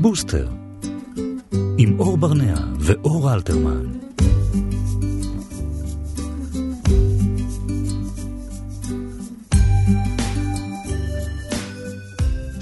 בוסטר, 0.00 0.48
עם 1.78 2.00
אור 2.00 2.16
ברנע 2.16 2.54
ואור 2.78 3.34
אלתרמן. 3.34 4.09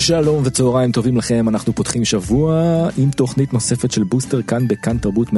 שלום 0.08 0.42
וצהריים 0.44 0.92
טובים 0.92 1.16
לכם, 1.16 1.48
אנחנו 1.48 1.72
פותחים 1.72 2.04
שבוע 2.04 2.62
עם 2.98 3.10
תוכנית 3.10 3.52
נוספת 3.52 3.90
של 3.90 4.02
בוסטר 4.02 4.42
כאן 4.42 4.68
בכאן 4.68 4.98
תרבות 4.98 5.28
104.9 5.28 5.34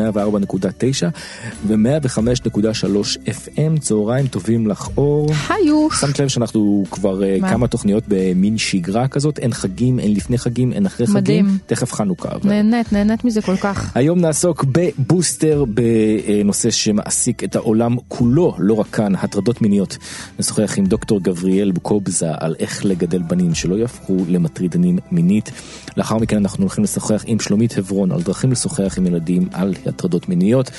ו-105.3 1.66 3.19
FM, 3.27 3.80
צהריים 3.80 4.27
טובים 4.27 4.66
לך 4.66 4.88
אור. 4.96 5.30
היו. 5.48 5.91
שמת 5.91 6.19
לב 6.19 6.29
שאנחנו 6.29 6.84
כבר 6.91 7.20
uh, 7.20 7.48
כמה 7.48 7.69
תוכניות 7.69 8.05
במין 8.09 8.59
שגרה 8.59 9.09
כזאת, 9.09 9.38
אין 9.38 9.52
חגים, 9.52 9.98
אין 9.98 10.14
לפני 10.14 10.38
חגים, 10.38 10.73
אין 10.73 10.87
אחרי 10.87 11.07
מדהים. 11.14 11.46
חגים, 11.46 11.59
תכף 11.66 11.93
חנוכה. 11.93 12.29
אבל... 12.32 12.48
נהנית, 12.52 12.93
נהנית 12.93 13.24
מזה 13.24 13.43
כל 13.43 13.57
כך. 13.57 13.96
היום 13.96 14.21
נעסוק 14.21 14.65
בבוסטר 14.73 15.65
בנושא 15.65 16.71
שמעסיק 16.71 17.45
את 17.45 17.57
העולם 17.57 17.96
כולו, 18.09 18.55
לא 18.59 18.74
רק 18.74 18.87
כאן, 18.87 19.15
הטרדות 19.15 19.62
מיניות. 19.62 19.96
נשוחח 20.38 20.79
עם 20.79 20.87
דוקטור 20.87 21.21
גבריאל 21.21 21.73
קובזה 21.82 22.29
על 22.38 22.55
איך 22.59 22.84
לגדל 22.84 23.23
בנים 23.23 23.55
שלא 23.55 23.74
יהפכו 23.74 24.16
למטרידנים 24.60 24.98
מינית. 25.10 25.50
לאחר 25.96 26.19
מכן 26.19 26.37
אנחנו 26.37 26.62
הולכים 26.62 26.84
לשוחח 26.84 27.24
עם 27.27 27.41
שלומית 27.41 27.73
חברון 27.73 28.12
על 28.12 28.23
דרכים 28.23 28.52
לשוחח 28.52 28.95
עם 28.98 29.06
ילדים 29.06 29.48
על 29.52 29.74
הטרדות 29.87 30.28
מיניות. 30.28 30.70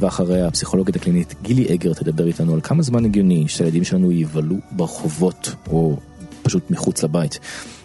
ואחריה 0.00 0.46
הפסיכולוגית 0.46 0.96
הקלינית 0.96 1.34
גילי 1.42 1.74
אגר 1.74 1.94
תדבר 1.94 2.26
איתנו 2.26 2.54
על 2.54 2.60
כמה 2.60 2.82
זמן 2.82 3.04
הגיוני 3.04 3.48
שהילדים 3.48 3.84
שלנו 3.84 4.12
יבלו 4.12 4.56
ברחובות 4.70 5.54
או 5.68 5.96
פשוט 6.42 6.70
מחוץ 6.70 7.02
לבית. 7.02 7.38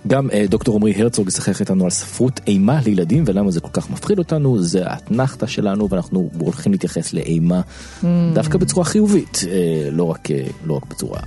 גם 0.08 0.30
אה, 0.34 0.46
דוקטור 0.49 0.76
עמרי 0.76 0.94
הרצוג 1.02 1.27
ישחק 1.27 1.60
איתנו 1.60 1.84
על 1.84 1.90
ספרות 1.90 2.40
אימה 2.48 2.80
לילדים 2.85 3.24
ולמה 3.27 3.52
זה 3.52 3.60
כל 3.60 3.70
כך 3.74 3.90
מפחיד 3.90 4.20
אותנו, 4.20 4.62
זה 4.62 4.88
האתנחתא 4.88 5.48
שלנו 5.48 5.90
ואנחנו 5.90 6.30
הולכים 6.40 6.71
להתייחס 6.71 7.13
לאימה 7.13 7.62
mm. 8.02 8.05
דווקא 8.34 8.58
בצורה 8.58 8.85
חיובית, 8.85 9.41
אה, 9.48 9.90
לא 9.91 10.04
רק, 10.04 10.32
אה, 10.32 10.46
לא 10.65 10.74
רק 10.74 10.85
בצורה 10.85 11.20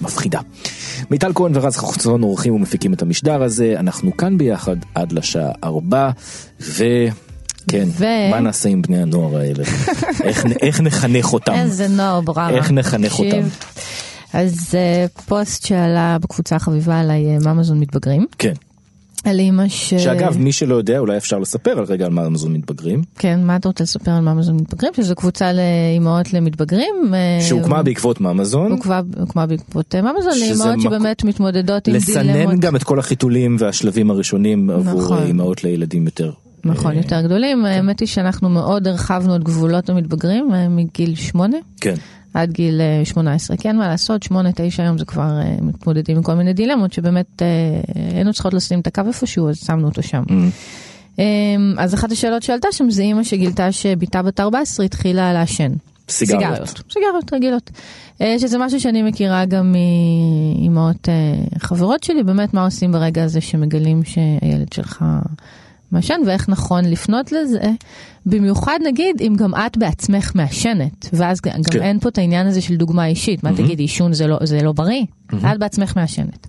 מפחידה. 0.00 0.40
מיטל 1.10 1.32
כהן 1.34 1.52
ורז 1.54 1.76
חוצון 1.76 2.22
עורכים 2.22 2.54
ומפיקים 2.54 2.92
את 2.92 3.02
המשדר 3.02 3.42
הזה, 3.42 3.74
אנחנו 3.78 4.16
כאן 4.16 4.38
ביחד 4.38 4.76
עד 4.94 5.12
לשעה 5.12 5.50
ארבע, 5.64 6.10
ו... 6.60 6.84
כן, 7.68 7.88
ו- 7.98 8.30
מה 8.30 8.40
נעשה 8.40 8.68
עם 8.68 8.82
בני 8.82 9.02
הנוער 9.02 9.36
האלה? 9.36 9.64
איך, 10.24 10.44
איך 10.62 10.80
נחנך 10.80 11.32
אותם? 11.32 11.52
איזה 11.52 11.88
נוער 11.88 12.20
ברמה. 12.20 12.50
איך 12.50 12.70
נחנך. 12.70 13.18
אותם? 13.18 13.48
אז 14.32 14.74
אה, 14.74 15.06
פוסט 15.26 15.66
שעלה 15.66 16.16
בקבוצה 16.20 16.56
החביבה 16.56 17.00
עליי 17.00 17.26
אה, 17.26 17.52
ממזון 17.54 17.80
מתבגרים. 17.80 18.26
כן. 18.38 18.52
על 19.24 19.38
אימא 19.38 19.68
ש... 19.68 19.94
שאגב, 19.94 20.38
מי 20.38 20.52
שלא 20.52 20.74
יודע, 20.74 20.98
אולי 20.98 21.16
אפשר 21.16 21.38
לספר 21.38 21.78
על 21.78 21.84
רגע 21.84 22.06
על 22.06 22.12
מה 22.12 22.26
אמזון 22.26 22.52
מתבגרים. 22.52 23.02
כן, 23.18 23.40
מה 23.44 23.56
אתה 23.56 23.68
רוצה 23.68 23.84
לספר 23.84 24.10
על 24.10 24.20
ממזון 24.20 24.56
מתבגרים? 24.56 24.92
שזו 24.96 25.14
קבוצה 25.14 25.52
לאימהות 25.52 26.32
למתבגרים. 26.32 26.94
אה, 27.14 27.38
שהוקמה 27.48 27.82
בעקבות 27.82 28.20
מאמזון. 28.20 28.72
הוקמה, 28.72 29.00
הוקמה 29.20 29.46
בעקבות 29.46 29.94
אה, 29.94 30.00
שזה 30.32 30.40
לאימהות 30.40 30.76
מק- 30.76 30.82
שבאמת 30.82 31.24
מתמודדות 31.24 31.88
עם 31.88 31.96
דילמות. 31.96 32.08
לסנן 32.36 32.60
גם 32.60 32.76
את 32.76 32.82
כל 32.82 32.98
החיתולים 32.98 33.56
והשלבים 33.58 34.10
הראשונים 34.10 34.70
עבור 34.70 35.00
נכון. 35.02 35.22
אימהות 35.22 35.64
לילדים 35.64 36.04
יותר. 36.04 36.32
נכון, 36.64 36.92
אה, 36.92 36.96
יותר 36.96 37.20
גדולים. 37.20 37.64
האמת 37.64 38.00
היא 38.00 38.08
שאנחנו 38.08 38.48
מאוד 38.48 38.86
הרחבנו 38.88 39.36
את 39.36 39.44
גבולות 39.44 39.90
המתבגרים 39.90 40.48
מגיל 40.70 41.14
שמונה. 41.14 41.56
כן. 41.80 41.94
עד 42.34 42.52
גיל 42.52 42.80
אה, 42.80 43.04
18. 43.04 43.56
כן, 43.56 43.76
מה 43.76 43.88
לעשות, 43.88 44.24
8-9 44.24 44.32
היום 44.78 44.98
זה 44.98 45.04
כבר 45.04 45.40
אה, 45.40 45.56
מתמודדים 45.62 46.16
עם 46.16 46.22
כל 46.22 46.34
מיני 46.34 46.52
דילמות 46.52 46.92
שבאמת 46.92 47.42
אה, 47.42 47.46
היינו 48.14 48.32
צריכות 48.32 48.54
לשים 48.54 48.80
את 48.80 48.86
הקו 48.86 49.02
איפשהו, 49.06 49.48
אז 49.48 49.58
שמנו 49.66 49.88
אותו 49.88 50.02
שם. 50.02 50.22
Mm. 50.28 50.32
אה, 51.18 51.24
אז 51.78 51.94
אחת 51.94 52.12
השאלות 52.12 52.42
שעלתה 52.42 52.68
שם 52.72 52.90
זה 52.90 53.02
אימא 53.02 53.24
שגילתה 53.24 53.72
שבתה 53.72 54.22
בת 54.22 54.40
14 54.40 54.86
התחילה 54.86 55.32
לעשן. 55.32 55.72
סיגריות. 56.08 56.82
סיגריות 56.92 57.32
רגילות. 57.32 57.70
אה, 58.20 58.38
שזה 58.38 58.58
משהו 58.58 58.80
שאני 58.80 59.02
מכירה 59.02 59.44
גם 59.44 59.72
מאימהות 59.72 61.08
חברות 61.58 62.02
שלי, 62.02 62.22
באמת 62.22 62.54
מה 62.54 62.64
עושים 62.64 62.92
ברגע 62.92 63.24
הזה 63.24 63.40
שמגלים 63.40 64.04
שהילד 64.04 64.72
שלך 64.72 65.04
מעשן 65.92 66.20
ואיך 66.26 66.48
נכון 66.48 66.84
לפנות 66.84 67.32
לזה, 67.32 67.60
במיוחד 68.26 68.78
נגיד 68.84 69.16
אם 69.20 69.34
גם 69.36 69.54
את 69.54 69.76
בעצמך 69.76 70.32
מעשנת, 70.34 71.08
ואז 71.12 71.40
גם 71.40 71.52
כן. 71.70 71.82
אין 71.82 72.00
פה 72.00 72.08
את 72.08 72.18
העניין 72.18 72.46
הזה 72.46 72.60
של 72.60 72.76
דוגמה 72.76 73.06
אישית, 73.06 73.44
מה 73.44 73.52
תגידי, 73.52 73.82
עישון 73.82 74.12
זה 74.12 74.26
לא, 74.26 74.38
זה 74.44 74.62
לא 74.62 74.72
בריא? 74.72 75.04
את 75.28 75.58
בעצמך 75.58 75.96
מעשנת. 75.96 76.46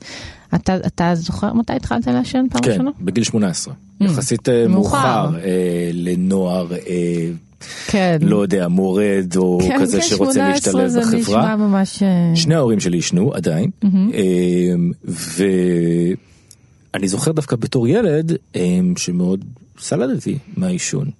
אתה, 0.55 0.75
אתה 0.75 1.11
זוכר 1.15 1.53
מתי 1.53 1.73
התחלת 1.73 2.07
לעשן 2.07 2.45
פעם 2.49 2.61
כן, 2.61 2.71
ראשונה? 2.71 2.91
בגיל 3.01 3.23
18. 3.23 3.73
יחסית 4.01 4.49
אה, 4.49 4.67
מאוחר. 4.67 4.97
מאוחר 4.97 5.39
אה, 5.43 5.89
לנוער, 5.93 6.73
אה, 6.73 7.29
כן. 7.87 8.17
לא 8.21 8.41
יודע, 8.41 8.67
מורד 8.67 9.35
או 9.35 9.59
כן, 9.61 9.77
כזה 9.79 9.97
כן, 9.97 10.03
שרוצה 10.03 10.33
18 10.33 10.49
להשתלב 10.49 10.87
זה 10.87 11.01
בחברה. 11.01 11.19
נשמע 11.19 11.55
ממש... 11.55 12.03
אה, 12.03 12.35
שני 12.35 12.55
ההורים 12.55 12.79
שלי 12.79 12.97
עישנו 12.97 13.33
עדיין, 13.33 13.69
אמ, 13.83 14.91
ואני 16.93 17.07
זוכר 17.07 17.31
דווקא 17.31 17.55
בתור 17.55 17.87
ילד 17.87 18.31
אמ, 18.55 18.93
שמאוד 18.97 19.45
סלדתי 19.79 20.37
מהעישון. 20.57 21.11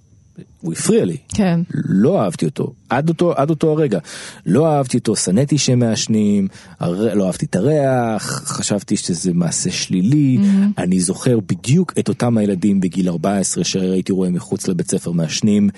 הוא 0.60 0.72
הפריע 0.72 1.04
לי, 1.04 1.16
כן. 1.28 1.60
לא 1.74 2.22
אהבתי 2.22 2.44
אותו, 2.44 2.72
עד 2.90 3.08
אותו, 3.08 3.32
עד 3.32 3.50
אותו 3.50 3.70
הרגע. 3.70 3.98
לא 4.46 4.66
אהבתי 4.66 4.98
אותו, 4.98 5.16
שנאתי 5.16 5.58
שמעשנים, 5.58 6.48
הר... 6.80 7.14
לא 7.14 7.26
אהבתי 7.26 7.46
את 7.46 7.56
הריח, 7.56 8.42
חשבתי 8.44 8.96
שזה 8.96 9.32
מעשה 9.32 9.70
שלילי. 9.70 10.38
אני 10.78 11.00
זוכר 11.00 11.38
בדיוק 11.40 11.92
את 11.98 12.08
אותם 12.08 12.38
הילדים 12.38 12.80
בגיל 12.80 13.08
14 13.08 13.64
שהייתי 13.64 14.12
רואה 14.12 14.30
מחוץ 14.30 14.68
לבית 14.68 14.90
ספר 14.90 15.12
מעשנים, 15.12 15.70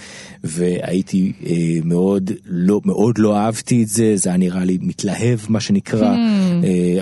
והייתי 0.44 1.32
אה, 1.46 1.54
מאוד, 1.84 2.30
לא, 2.46 2.80
מאוד 2.84 3.18
לא 3.18 3.36
אהבתי 3.36 3.82
את 3.82 3.88
זה, 3.88 4.12
זה 4.16 4.30
היה 4.30 4.36
נראה 4.36 4.64
לי 4.64 4.78
מתלהב 4.80 5.38
מה 5.48 5.60
שנקרא, 5.60 6.14
אה, 6.14 6.43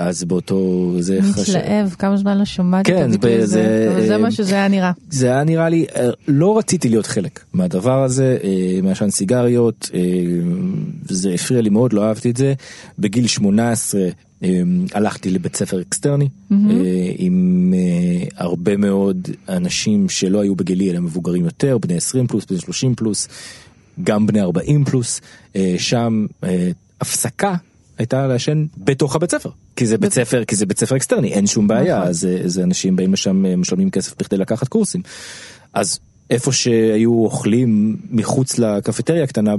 אז 0.01 0.25
באותו... 0.25 0.93
זה 1.01 1.19
מתלהב, 1.21 1.89
כמה 1.99 2.17
זמן 2.17 2.39
לא 2.39 2.45
שמעתי 2.45 2.91
כן, 2.93 2.99
את 3.01 3.15
הביטוי 3.15 3.31
זה- 3.39 3.43
הזה, 3.43 3.89
אבל 3.93 4.07
זה 4.07 4.13
אה, 4.13 4.19
מה 4.19 4.31
שזה 4.31 4.55
היה 4.55 4.69
נראה. 4.69 4.93
זה 5.11 5.27
היה 5.27 5.45
נראה 5.45 5.69
לי, 5.69 5.87
אה, 5.97 6.09
לא 6.29 6.59
רציתי 6.59 6.89
להיות 6.89 7.07
חלק 7.07 7.41
מהדבר 7.53 8.03
הזה, 8.03 8.39
אה, 8.45 8.51
מעשן 8.83 9.11
סיגריות, 9.11 9.91
אה, 9.95 10.01
זה 11.09 11.31
הפריע 11.33 11.61
לי 11.61 11.71
מאוד, 11.71 11.93
לא 11.93 12.05
אהבתי 12.09 12.31
את 12.31 12.37
זה. 12.37 12.55
בגיל 12.99 13.27
18 13.27 14.01
אה, 14.45 14.61
הלכתי 14.95 15.31
לבית 15.31 15.57
ספר 15.57 15.81
אקסטרני, 15.81 16.29
אה, 16.53 16.57
עם 17.17 17.75
אה, 17.77 18.25
הרבה 18.37 18.77
מאוד 18.77 19.29
אנשים 19.49 20.09
שלא 20.09 20.41
היו 20.41 20.55
בגילי 20.57 20.91
אלא 20.91 21.01
מבוגרים 21.01 21.45
יותר, 21.45 21.79
בני 21.79 21.97
20 21.97 22.27
פלוס, 22.27 22.45
בני 22.51 22.59
30 22.61 22.95
פלוס, 22.95 23.29
גם 24.05 24.27
בני 24.27 24.41
40 24.41 24.85
פלוס, 24.85 25.21
אה, 25.57 25.75
שם 25.79 26.27
אה, 26.45 26.71
הפסקה. 27.01 27.55
הייתה 28.03 28.27
לעשן 28.27 28.67
בתוך 28.77 29.17
הבית 29.17 29.31
ספר 29.31 29.51
כי 29.77 29.87
זה 29.87 29.99
בית 29.99 30.13
ספר 30.13 30.45
כי 30.45 30.57
זה 30.57 30.67
בית 30.67 30.79
ספר 30.79 30.97
אקסטרני 30.97 31.33
אין 31.33 31.47
שום 31.47 31.69
בעיה 31.69 31.97
נכון. 31.97 32.09
אז 32.09 32.25
אה, 32.25 32.39
זה 32.45 32.63
אנשים 32.63 32.97
באים 32.97 33.13
לשם 33.13 33.47
אה, 33.47 33.57
משלמים 33.57 33.91
כסף 33.91 34.15
בכדי 34.19 34.37
לקחת 34.37 34.69
קורסים. 34.69 35.03
אז 35.75 35.99
איפה 36.31 36.53
שהיו 36.53 37.13
אוכלים 37.13 37.97
מחוץ 38.11 38.59
לקפטריה 38.59 39.25
הקטנה 39.25 39.55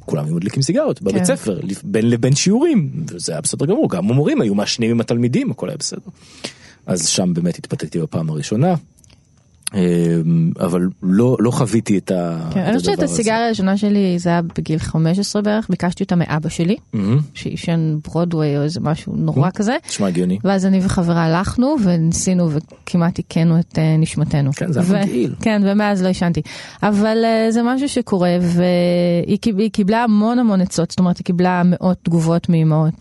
כולם 0.00 0.24
היו 0.24 0.34
מדליקים 0.34 0.62
סיגרות 0.62 1.02
בבית 1.02 1.16
כן. 1.16 1.24
ספר 1.24 1.60
בין 1.84 2.10
לבין 2.10 2.34
שיעורים 2.34 2.90
וזה 3.08 3.32
היה 3.32 3.40
בסדר 3.40 3.66
גמור 3.66 3.90
גם 3.90 4.10
המורים 4.10 4.40
היו 4.40 4.54
מעשנים 4.54 4.90
עם 4.90 5.00
התלמידים 5.00 5.50
הכל 5.50 5.68
היה 5.68 5.76
בסדר. 5.76 6.10
אז 6.86 7.08
שם 7.08 7.34
באמת 7.34 7.56
התפתיתי 7.56 7.98
בפעם 7.98 8.30
הראשונה. 8.30 8.74
אה, 9.74 9.80
אבל 10.60 10.88
לא 11.02 11.36
לא 11.40 11.50
חוויתי 11.50 11.98
את 11.98 12.10
ה- 12.10 12.48
כן, 12.54 12.60
את 12.62 12.66
אני 12.68 12.78
חושבת 12.78 12.84
שאת 12.84 12.92
הדבר 12.92 13.04
הזה. 13.04 13.14
הסיגריה 13.14 13.46
הראשונה 13.46 13.76
שלי 13.76 14.18
זה 14.18 14.30
היה 14.30 14.40
בגיל 14.42 14.78
15 14.78 15.42
בערך, 15.42 15.66
ביקשתי 15.70 16.02
אותה 16.04 16.16
מאבא 16.16 16.48
שלי. 16.48 16.76
שעישן 17.34 17.98
ברודוויי 18.04 18.58
או 18.58 18.62
איזה 18.62 18.80
משהו 18.80 19.12
נורא 19.16 19.50
כזה. 19.54 19.76
נשמע 19.88 20.06
הגיוני. 20.06 20.38
ואז 20.44 20.66
אני 20.66 20.80
וחברה 20.82 21.24
הלכנו 21.24 21.76
וניסינו 21.84 22.48
וכמעט 22.50 23.18
הכינו 23.18 23.58
את 23.60 23.78
אה, 23.78 23.96
נשמתנו. 23.98 24.50
כן, 24.52 24.72
זה 24.72 24.80
היה 24.80 25.04
מגעיל. 25.04 25.34
כן, 25.40 25.62
ומאז 25.64 26.02
לא 26.02 26.08
עישנתי. 26.08 26.42
אבל 26.82 27.18
אה, 27.24 27.50
זה 27.52 27.60
משהו 27.64 27.88
שקורה 27.88 28.36
והיא 28.40 29.38
קיב- 29.38 29.58
היא 29.58 29.70
קיבלה 29.70 30.04
המון 30.04 30.38
המון 30.38 30.60
עצות, 30.60 30.90
זאת 30.90 30.98
אומרת 30.98 31.18
היא 31.18 31.24
קיבלה 31.24 31.62
מאות 31.64 31.96
תגובות 32.02 32.48
מאמהות 32.48 32.94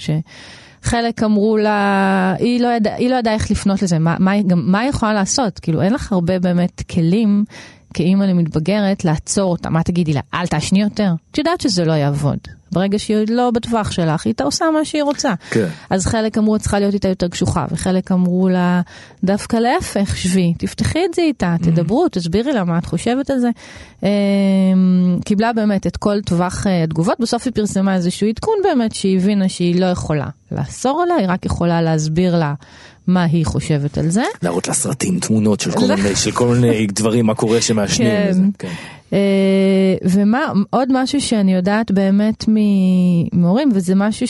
שחלק 0.83 1.23
אמרו 1.23 1.57
לה, 1.57 2.33
היא 2.39 2.61
לא 2.61 2.67
ידעה 2.67 2.95
היא 2.95 3.09
לא 3.09 3.15
ידעה 3.15 3.33
איך 3.33 3.51
לפנות 3.51 3.81
לזה, 3.81 3.99
מה, 3.99 4.15
מה, 4.19 4.41
גם, 4.41 4.61
מה 4.65 4.79
היא 4.79 4.89
יכולה 4.89 5.13
לעשות? 5.13 5.59
כאילו 5.59 5.81
אין 5.81 5.93
לך 5.93 6.11
הרבה 6.11 6.39
באמת 6.39 6.81
כלים. 6.91 7.43
כאימא 7.94 8.24
למתבגרת 8.24 9.06
לעצור 9.06 9.51
אותה, 9.51 9.69
מה 9.69 9.83
תגידי 9.83 10.13
לה, 10.13 10.21
אל 10.33 10.47
תעשני 10.47 10.81
יותר? 10.81 11.12
את 11.31 11.38
יודעת 11.38 11.62
שזה 11.62 11.86
לא 11.86 11.94
יעבוד. 11.94 12.38
ברגע 12.71 13.00
שהיא 13.00 13.25
לא 13.30 13.51
בטווח 13.51 13.91
שלך, 13.91 14.25
היא 14.25 14.33
עושה 14.44 14.65
מה 14.74 14.86
שהיא 14.86 15.03
רוצה. 15.03 15.33
כן. 15.50 15.68
אז 15.89 16.06
חלק 16.06 16.38
אמרו 16.38 16.56
את 16.56 16.62
צריכה 16.62 16.80
להיות 16.80 16.94
איתה 16.94 17.07
יותר 17.07 17.27
קשוחה, 17.27 17.65
וחלק 17.71 18.12
אמרו 18.12 18.50
לה 18.50 18.81
דווקא 19.24 19.57
להפך, 19.57 20.18
שבי, 20.18 20.53
תפתחי 20.57 21.00
את 21.06 21.13
זה 21.13 21.21
איתה, 21.21 21.56
תדברו, 21.62 22.07
תסבירי 22.09 22.53
לה 22.53 22.63
מה 22.63 22.77
את 22.77 22.86
חושבת 22.86 23.30
על 23.30 23.39
זה. 23.39 23.50
אמ, 24.03 25.19
קיבלה 25.25 25.53
באמת 25.53 25.88
את 25.88 25.97
כל 25.97 26.21
טווח 26.21 26.68
אה, 26.68 26.83
התגובות, 26.83 27.19
בסוף 27.19 27.45
היא 27.45 27.53
פרסמה 27.53 27.95
איזשהו 27.95 28.27
עדכון 28.27 28.56
באמת 28.63 28.95
שהיא 28.95 29.18
הבינה 29.18 29.50
שהיא 29.50 29.81
לא 29.81 29.85
יכולה 29.85 30.27
לאסור 30.51 31.01
עליה, 31.01 31.15
היא 31.15 31.27
רק 31.30 31.45
יכולה 31.45 31.81
להסביר 31.81 32.38
לה 32.38 32.53
מה 33.09 33.23
היא 33.23 33.45
חושבת 33.45 33.97
על 33.97 34.09
זה. 34.09 34.23
להראות 34.44 34.67
לה 34.67 34.73
סרטים, 34.73 35.19
תמונות 35.19 35.59
של 35.59 35.71
כל 35.71 35.88
מיני, 35.95 36.15
של 36.15 36.31
כל 36.31 36.47
מיני 36.47 36.88
דברים, 36.88 37.25
מה 37.25 37.35
קורה 37.35 37.61
שמעשנים. 37.61 38.51
אה, 39.13 39.17
ומה, 40.03 40.39
עוד 40.69 40.88
משהו 40.91 41.21
שאני 41.21 41.53
יודעת 41.53 41.91
באמת 41.91 42.45
ממורים, 42.47 43.69
וזה 43.73 43.95
משהו 43.95 44.25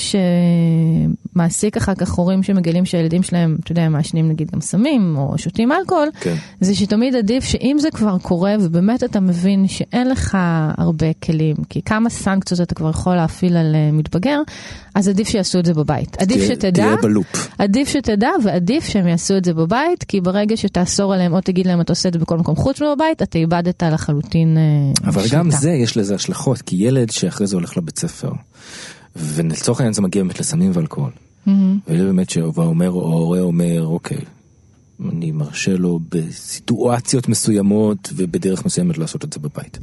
שמעסיק 1.36 1.78
אחר 1.78 1.96
כך 1.96 2.12
הורים 2.12 2.44
שמגלים 2.44 2.86
שהילדים 2.86 3.24
שלהם, 3.24 3.58
אתה 3.64 3.72
יודע, 3.72 3.90
מעשנים 3.90 4.30
נגיד 4.30 4.52
גם 4.54 4.62
סמים, 4.62 5.16
או 5.18 5.38
שותים 5.38 5.72
אלכוהול, 5.72 6.10
כן. 6.20 6.36
זה 6.62 6.76
שתמיד 6.76 7.16
עדיף 7.16 7.44
שאם 7.44 7.78
זה 7.80 7.92
כבר 7.92 8.18
קורה, 8.18 8.56
ובאמת 8.60 9.04
אתה 9.04 9.20
מבין 9.20 9.68
שאין 9.68 10.10
לך 10.10 10.38
הרבה 10.78 11.14
כלים, 11.24 11.56
כי 11.70 11.82
כמה 11.82 12.10
סנקציות 12.10 12.62
אתה 12.62 12.76
כבר 12.76 12.90
יכול 12.90 13.16
להפעיל 13.16 13.58
על 13.58 13.76
אה, 13.76 13.90
מתבגר, 13.92 14.42
אז 14.96 15.08
עדיף 15.10 15.28
שיעשו 15.28 15.60
את 15.60 15.66
זה 15.66 15.74
בבית. 15.74 16.22
עדיף 16.22 16.38
תהיה- 16.38 16.48
שתדע, 16.56 16.72
תהיה 16.72 16.96
בלופ. 17.02 17.50
עדיף 17.60 17.90
שתדע 17.90 18.30
ועדיף 18.44 18.86
שהם 18.86 19.08
יעשו 19.08 19.38
את 19.38 19.46
זה 19.46 19.54
בבית, 19.54 20.04
כי 20.04 20.22
ברגע 20.22 20.58
שתאסור 20.58 21.14
עליהם 21.14 21.34
או 21.34 21.42
תגיד 21.42 21.68
להם 21.68 21.82
אתה 21.82 21.92
עושה 21.92 22.10
את 22.10 22.14
זה 22.14 22.20
בכל 22.20 22.38
מקום 22.38 22.56
חוץ 22.56 22.82
מבבית, 22.82 23.22
אתה 23.22 23.38
איבדת 23.40 23.84
לחלוטין 23.84 24.58
אה, 24.58 24.64
אבל. 25.04 25.24
גם 25.32 25.52
זה 25.52 25.72
יש 25.72 25.98
לזה 25.98 26.16
השלכות, 26.16 26.62
כי 26.62 26.76
ילד 26.76 27.12
שאחרי 27.12 27.48
זה 27.48 27.56
הולך 27.56 27.78
לבית 27.78 28.00
ספר, 28.00 28.32
ולצורך 29.16 29.80
העניין 29.80 29.94
זה 29.94 30.02
מגיע 30.02 30.24
באמת 30.24 30.40
לסמים 30.40 30.72
ואלכוהול, 30.74 31.12
וילד 31.88 32.06
באמת 32.06 32.30
שאומר, 32.30 32.92
או 32.92 33.12
ההורה 33.12 33.40
אומר, 33.40 33.86
אוקיי, 33.86 34.22
אני 35.12 35.32
מרשה 35.32 35.78
לו 35.78 36.00
בסיטואציות 36.10 37.30
מסוימות 37.30 38.10
ובדרך 38.16 38.66
מסוימת 38.66 38.98
לעשות 38.98 39.26
את 39.26 39.34
זה 39.34 39.40
בבית. 39.40 39.80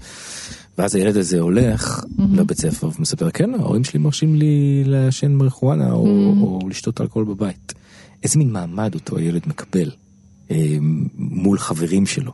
ואז 0.78 0.94
הילד 0.94 1.16
הזה 1.16 1.40
הולך 1.40 2.04
לבית 2.32 2.58
ספר 2.58 2.90
ומספר, 2.98 3.30
כן, 3.30 3.54
ההורים 3.54 3.84
שלי 3.84 4.00
מרשים 4.00 4.34
לי 4.34 4.82
לעשן 4.84 5.32
מריחואנה 5.32 5.92
או, 5.92 6.06
או 6.40 6.68
לשתות 6.68 7.00
אלכוהול 7.00 7.28
בבית. 7.28 7.72
איזה 8.22 8.38
מין 8.38 8.52
מעמד 8.52 8.94
אותו 8.94 9.16
הילד 9.16 9.42
מקבל 9.46 9.90
אה, 10.50 10.76
מול 11.14 11.58
חברים 11.58 12.06
שלו. 12.06 12.32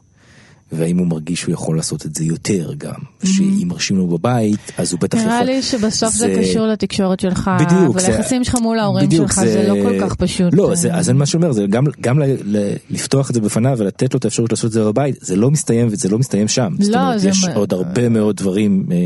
והאם 0.72 0.98
הוא 0.98 1.06
מרגיש 1.06 1.40
שהוא 1.40 1.52
יכול 1.52 1.76
לעשות 1.76 2.06
את 2.06 2.14
זה 2.14 2.24
יותר 2.24 2.74
גם, 2.78 2.94
שאם 3.24 3.68
מרשים 3.68 3.96
לו 3.96 4.06
בבית, 4.06 4.72
אז 4.78 4.92
הוא 4.92 5.00
בטח 5.00 5.18
יכול. 5.18 5.30
נראה 5.30 5.44
לי 5.44 5.62
שבסוף 5.62 6.14
זה 6.14 6.34
קשור 6.38 6.66
לתקשורת 6.66 7.20
שלך, 7.20 7.50
בדיוק, 7.60 7.96
וליחסים 7.96 8.44
שלך 8.44 8.54
מול 8.54 8.78
ההורים 8.78 9.10
שלך, 9.10 9.34
זה 9.34 9.68
לא 9.68 9.74
כל 9.82 10.00
כך 10.00 10.14
פשוט. 10.14 10.54
לא, 10.54 10.74
זה, 10.74 10.94
אז 10.94 11.10
אני 11.10 11.18
מה 11.18 11.26
שאומר, 11.26 11.52
זה 11.52 11.66
גם, 11.66 11.84
גם 12.00 12.18
ל, 12.18 12.24
ל, 12.44 12.72
לפתוח 12.90 13.30
את 13.30 13.34
זה 13.34 13.40
בפניו 13.40 13.76
ולתת 13.78 14.14
לו 14.14 14.18
את 14.18 14.24
האפשרות 14.24 14.50
לעשות 14.50 14.68
את 14.68 14.72
זה 14.72 14.84
בבית, 14.84 15.16
זה 15.20 15.36
לא 15.36 15.50
מסתיים 15.50 15.88
וזה 15.90 16.08
לא 16.08 16.18
מסתיים 16.18 16.48
שם. 16.48 16.74
זאת 16.80 16.94
לא, 16.94 17.00
אומרת, 17.00 17.20
זה 17.20 17.28
יש 17.28 17.44
עוד 17.54 17.72
הרבה 17.72 18.08
מאוד 18.08 18.36
דברים 18.36 18.86
אה, 18.90 18.96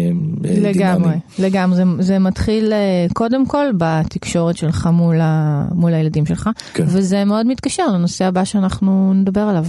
אה, 0.51 0.61
לגמרי. 0.61 1.15
לגמרי, 1.39 1.77
זה, 1.77 1.83
זה 2.01 2.19
מתחיל 2.19 2.73
אה, 2.73 3.07
קודם 3.13 3.47
כל 3.47 3.67
בתקשורת 3.77 4.57
שלך 4.57 4.89
מול 5.73 5.95
הילדים 5.95 6.27
שלך, 6.27 6.51
כן. 6.75 6.85
וזה 6.87 7.25
מאוד 7.25 7.47
מתקשר 7.47 7.87
לנושא 7.87 8.25
הבא 8.25 8.45
שאנחנו 8.45 9.13
נדבר 9.15 9.41
עליו. 9.41 9.65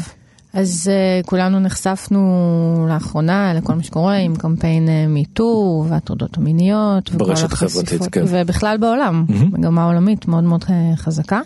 אז 0.57 0.91
uh, 0.91 1.25
כולנו 1.27 1.59
נחשפנו 1.59 2.85
לאחרונה 2.89 3.53
לכל 3.53 3.73
מה 3.73 3.83
שקורה 3.83 4.15
עם 4.15 4.35
קמפיין 4.35 4.89
מיטו 5.09 5.85
והטרדות 5.89 6.37
המיניות. 6.37 7.11
ברשת 7.11 7.51
החברתית, 7.51 8.01
כן. 8.11 8.23
ובכלל 8.27 8.77
בעולם, 8.77 9.25
מהמם. 9.29 9.49
מגמה 9.53 9.83
עולמית 9.83 10.27
מאוד 10.27 10.43
מאוד 10.43 10.63
אה, 10.69 10.95
חזקה. 10.95 11.41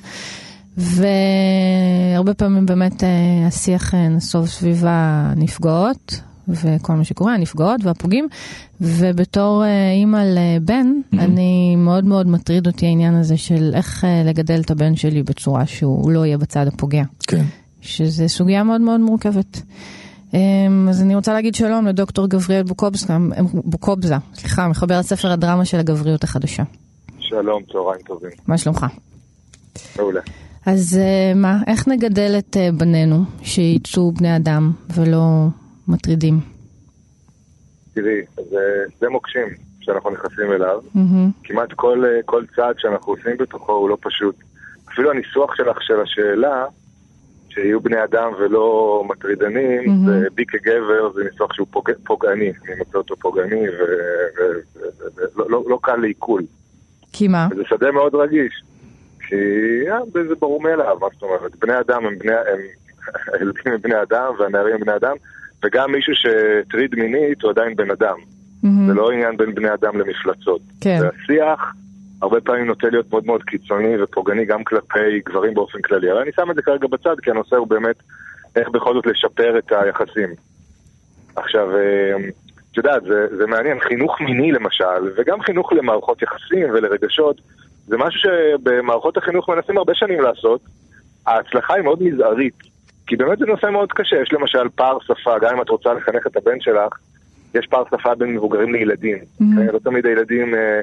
והרבה 0.77 2.33
פעמים 2.33 2.65
באמת 2.65 3.03
אה, 3.03 3.47
השיח 3.47 3.93
אה, 3.93 4.09
נסוב 4.09 4.47
סביב 4.47 4.83
הנפגעות 4.87 6.21
וכל 6.47 6.93
מה 6.93 7.03
שקורה, 7.03 7.33
הנפגעות 7.33 7.83
והפוגעים. 7.83 8.27
ובתור 8.81 9.63
אה, 9.63 9.91
אימא 9.91 10.23
לבן, 10.25 10.87
אני 11.13 11.75
מאוד 11.75 12.05
מאוד 12.05 12.27
מטריד 12.27 12.67
אותי 12.67 12.85
העניין 12.85 13.15
הזה 13.15 13.37
של 13.37 13.71
איך 13.73 14.05
אה, 14.05 14.23
לגדל 14.25 14.61
את 14.61 14.71
הבן 14.71 14.95
שלי 14.95 15.23
בצורה 15.23 15.65
שהוא 15.65 16.11
לא 16.11 16.25
יהיה 16.25 16.37
בצד 16.37 16.67
הפוגע. 16.67 17.03
כן. 17.27 17.43
שזה 17.81 18.27
סוגיה 18.27 18.63
מאוד 18.63 18.81
מאוד 18.81 18.99
מורכבת. 18.99 19.61
אמ, 20.33 20.87
אז 20.89 21.01
אני 21.01 21.15
רוצה 21.15 21.33
להגיד 21.33 21.55
שלום 21.55 21.87
לדוקטור 21.87 22.27
גבריאל 22.27 22.63
בוקובסקה, 22.63 23.17
בוקובזה, 23.53 24.15
סליחה, 24.33 24.67
מחבר 24.67 24.93
הספר 24.93 25.31
הדרמה 25.31 25.65
של 25.65 25.79
הגבריות 25.79 26.23
החדשה. 26.23 26.63
שלום, 27.19 27.63
צהריים 27.71 28.01
טובים. 28.01 28.31
מה 28.47 28.57
שלומך? 28.57 28.85
מעולה. 29.97 30.21
אז 30.65 30.99
אה, 31.01 31.33
מה, 31.35 31.57
איך 31.67 31.87
נגדל 31.87 32.35
את 32.37 32.57
אה, 32.57 32.69
בנינו 32.77 33.23
שיצאו 33.43 34.11
בני 34.11 34.35
אדם 34.35 34.71
ולא 34.95 35.47
מטרידים? 35.87 36.39
תראי, 37.93 38.21
זה 38.35 38.59
שדה 38.97 39.09
מוקשים 39.09 39.47
שאנחנו 39.81 40.09
נכנסים 40.09 40.51
אליו. 40.51 40.79
מהמם, 40.95 41.31
כמעט 41.43 41.73
כל, 41.75 42.05
אה, 42.05 42.23
כל 42.25 42.43
צעד 42.55 42.75
שאנחנו 42.77 43.13
עושים 43.13 43.37
בתוכו 43.39 43.71
הוא 43.71 43.89
לא 43.89 43.97
פשוט. 44.01 44.35
אפילו 44.93 45.11
הניסוח 45.11 45.55
שלך 45.55 45.77
של 45.81 46.01
השאלה, 46.01 46.65
שיהיו 47.53 47.81
בני 47.81 48.03
אדם 48.03 48.31
ולא 48.39 49.03
מטרידנים, 49.09 49.81
מהמם. 49.86 50.06
זה 50.06 50.27
בי 50.36 50.45
כגבר, 50.45 51.12
זה 51.13 51.24
ניסוח 51.24 51.53
שהוא 51.53 51.68
פוג, 51.71 51.89
פוגעני. 52.03 52.51
אני 52.68 52.75
מוצא 52.77 52.98
אותו 52.98 53.15
פוגעני 53.15 53.65
ולא 55.36 55.45
לא, 55.50 55.63
לא 55.68 55.80
קל 55.81 55.95
לעיכול. 55.95 56.42
כי 57.13 57.27
מה? 57.27 57.48
וזה 57.51 57.62
שדה 57.69 57.92
מאוד 57.92 58.15
רגיש. 58.15 58.63
כי 59.27 59.36
אה, 59.89 60.00
זה 60.13 60.36
ברור 60.39 60.62
מאליו, 60.62 60.98
מה 61.01 61.07
זאת 61.13 61.21
אומרת? 61.21 61.56
בני 61.59 61.80
אדם 61.80 62.06
הם 62.06 62.19
בני... 62.19 62.31
הם... 62.31 62.59
הילדים 63.33 63.74
הם 63.74 63.81
בני 63.81 64.01
אדם 64.01 64.33
והנערים 64.39 64.75
הם 64.75 64.81
בני 64.81 64.95
אדם, 64.95 65.15
וגם 65.65 65.92
מישהו 65.92 66.13
שהטריד 66.15 66.95
מינית 66.95 67.42
הוא 67.42 67.51
עדיין 67.51 67.75
בן 67.75 67.92
אדם. 67.92 68.15
מהמם, 68.63 68.88
זה 68.88 68.94
לא 68.94 69.12
עניין 69.12 69.38
בין 69.38 69.56
בני 69.56 69.74
אדם 69.74 70.00
למפלצות. 70.00 70.62
כן. 70.81 71.00
והשיח 71.01 71.74
הרבה 72.21 72.41
פעמים 72.41 72.65
נוטה 72.65 72.88
להיות 72.89 73.09
מאוד 73.09 73.25
מאוד 73.25 73.44
קיצוני 73.44 74.03
ופוגעני 74.03 74.45
גם 74.45 74.63
כלפי 74.63 75.19
גברים 75.25 75.53
באופן 75.53 75.81
כללי. 75.81 76.12
אבל 76.12 76.21
אני 76.21 76.31
שם 76.35 76.51
את 76.51 76.56
זה 76.56 76.62
כרגע 76.62 76.88
בצד, 76.88 77.15
כי 77.21 77.31
הנושא 77.31 77.56
הוא 77.56 77.68
באמת 77.68 77.95
איך 78.56 78.69
בכל 78.69 78.94
זאת 78.94 79.06
לשפר 79.06 79.57
את 79.57 79.71
היחסים. 79.71 80.29
עכשיו, 81.35 81.75
אה, 81.75 82.15
את 82.71 82.77
יודעת, 82.77 83.03
זה, 83.03 83.38
זה 83.38 83.47
מעניין, 83.47 83.79
חינוך 83.79 84.21
מיני 84.21 84.51
למשל, 84.51 85.12
וגם 85.18 85.41
חינוך 85.41 85.73
למערכות 85.73 86.21
יחסים 86.21 86.69
ולרגשות, 86.73 87.41
זה 87.88 87.97
משהו 87.97 88.19
שבמערכות 88.21 89.17
החינוך 89.17 89.50
מנסים 89.50 89.77
הרבה 89.77 89.95
שנים 89.95 90.21
לעשות. 90.21 90.62
ההצלחה 91.27 91.74
היא 91.74 91.83
מאוד 91.83 92.03
מזערית, 92.03 92.53
כי 93.07 93.15
באמת 93.15 93.39
זה 93.39 93.45
נושא 93.45 93.65
מאוד 93.65 93.91
קשה. 93.91 94.15
יש 94.21 94.33
למשל 94.33 94.69
פער 94.75 94.97
שפה, 95.00 95.39
גם 95.39 95.56
אם 95.56 95.62
את 95.62 95.69
רוצה 95.69 95.94
לחנך 95.94 96.27
את 96.27 96.38
הבן 96.38 96.59
שלך, 96.59 96.94
יש 97.56 97.67
פער 97.67 97.83
שפה 97.85 98.15
בין 98.15 98.33
מבוגרים 98.35 98.74
לילדים. 98.74 99.17
Mhm. 99.17 99.44
כן? 99.57 99.74
לא 99.74 99.79
תמיד 99.79 100.06
הילדים, 100.06 100.56
אה, 100.56 100.79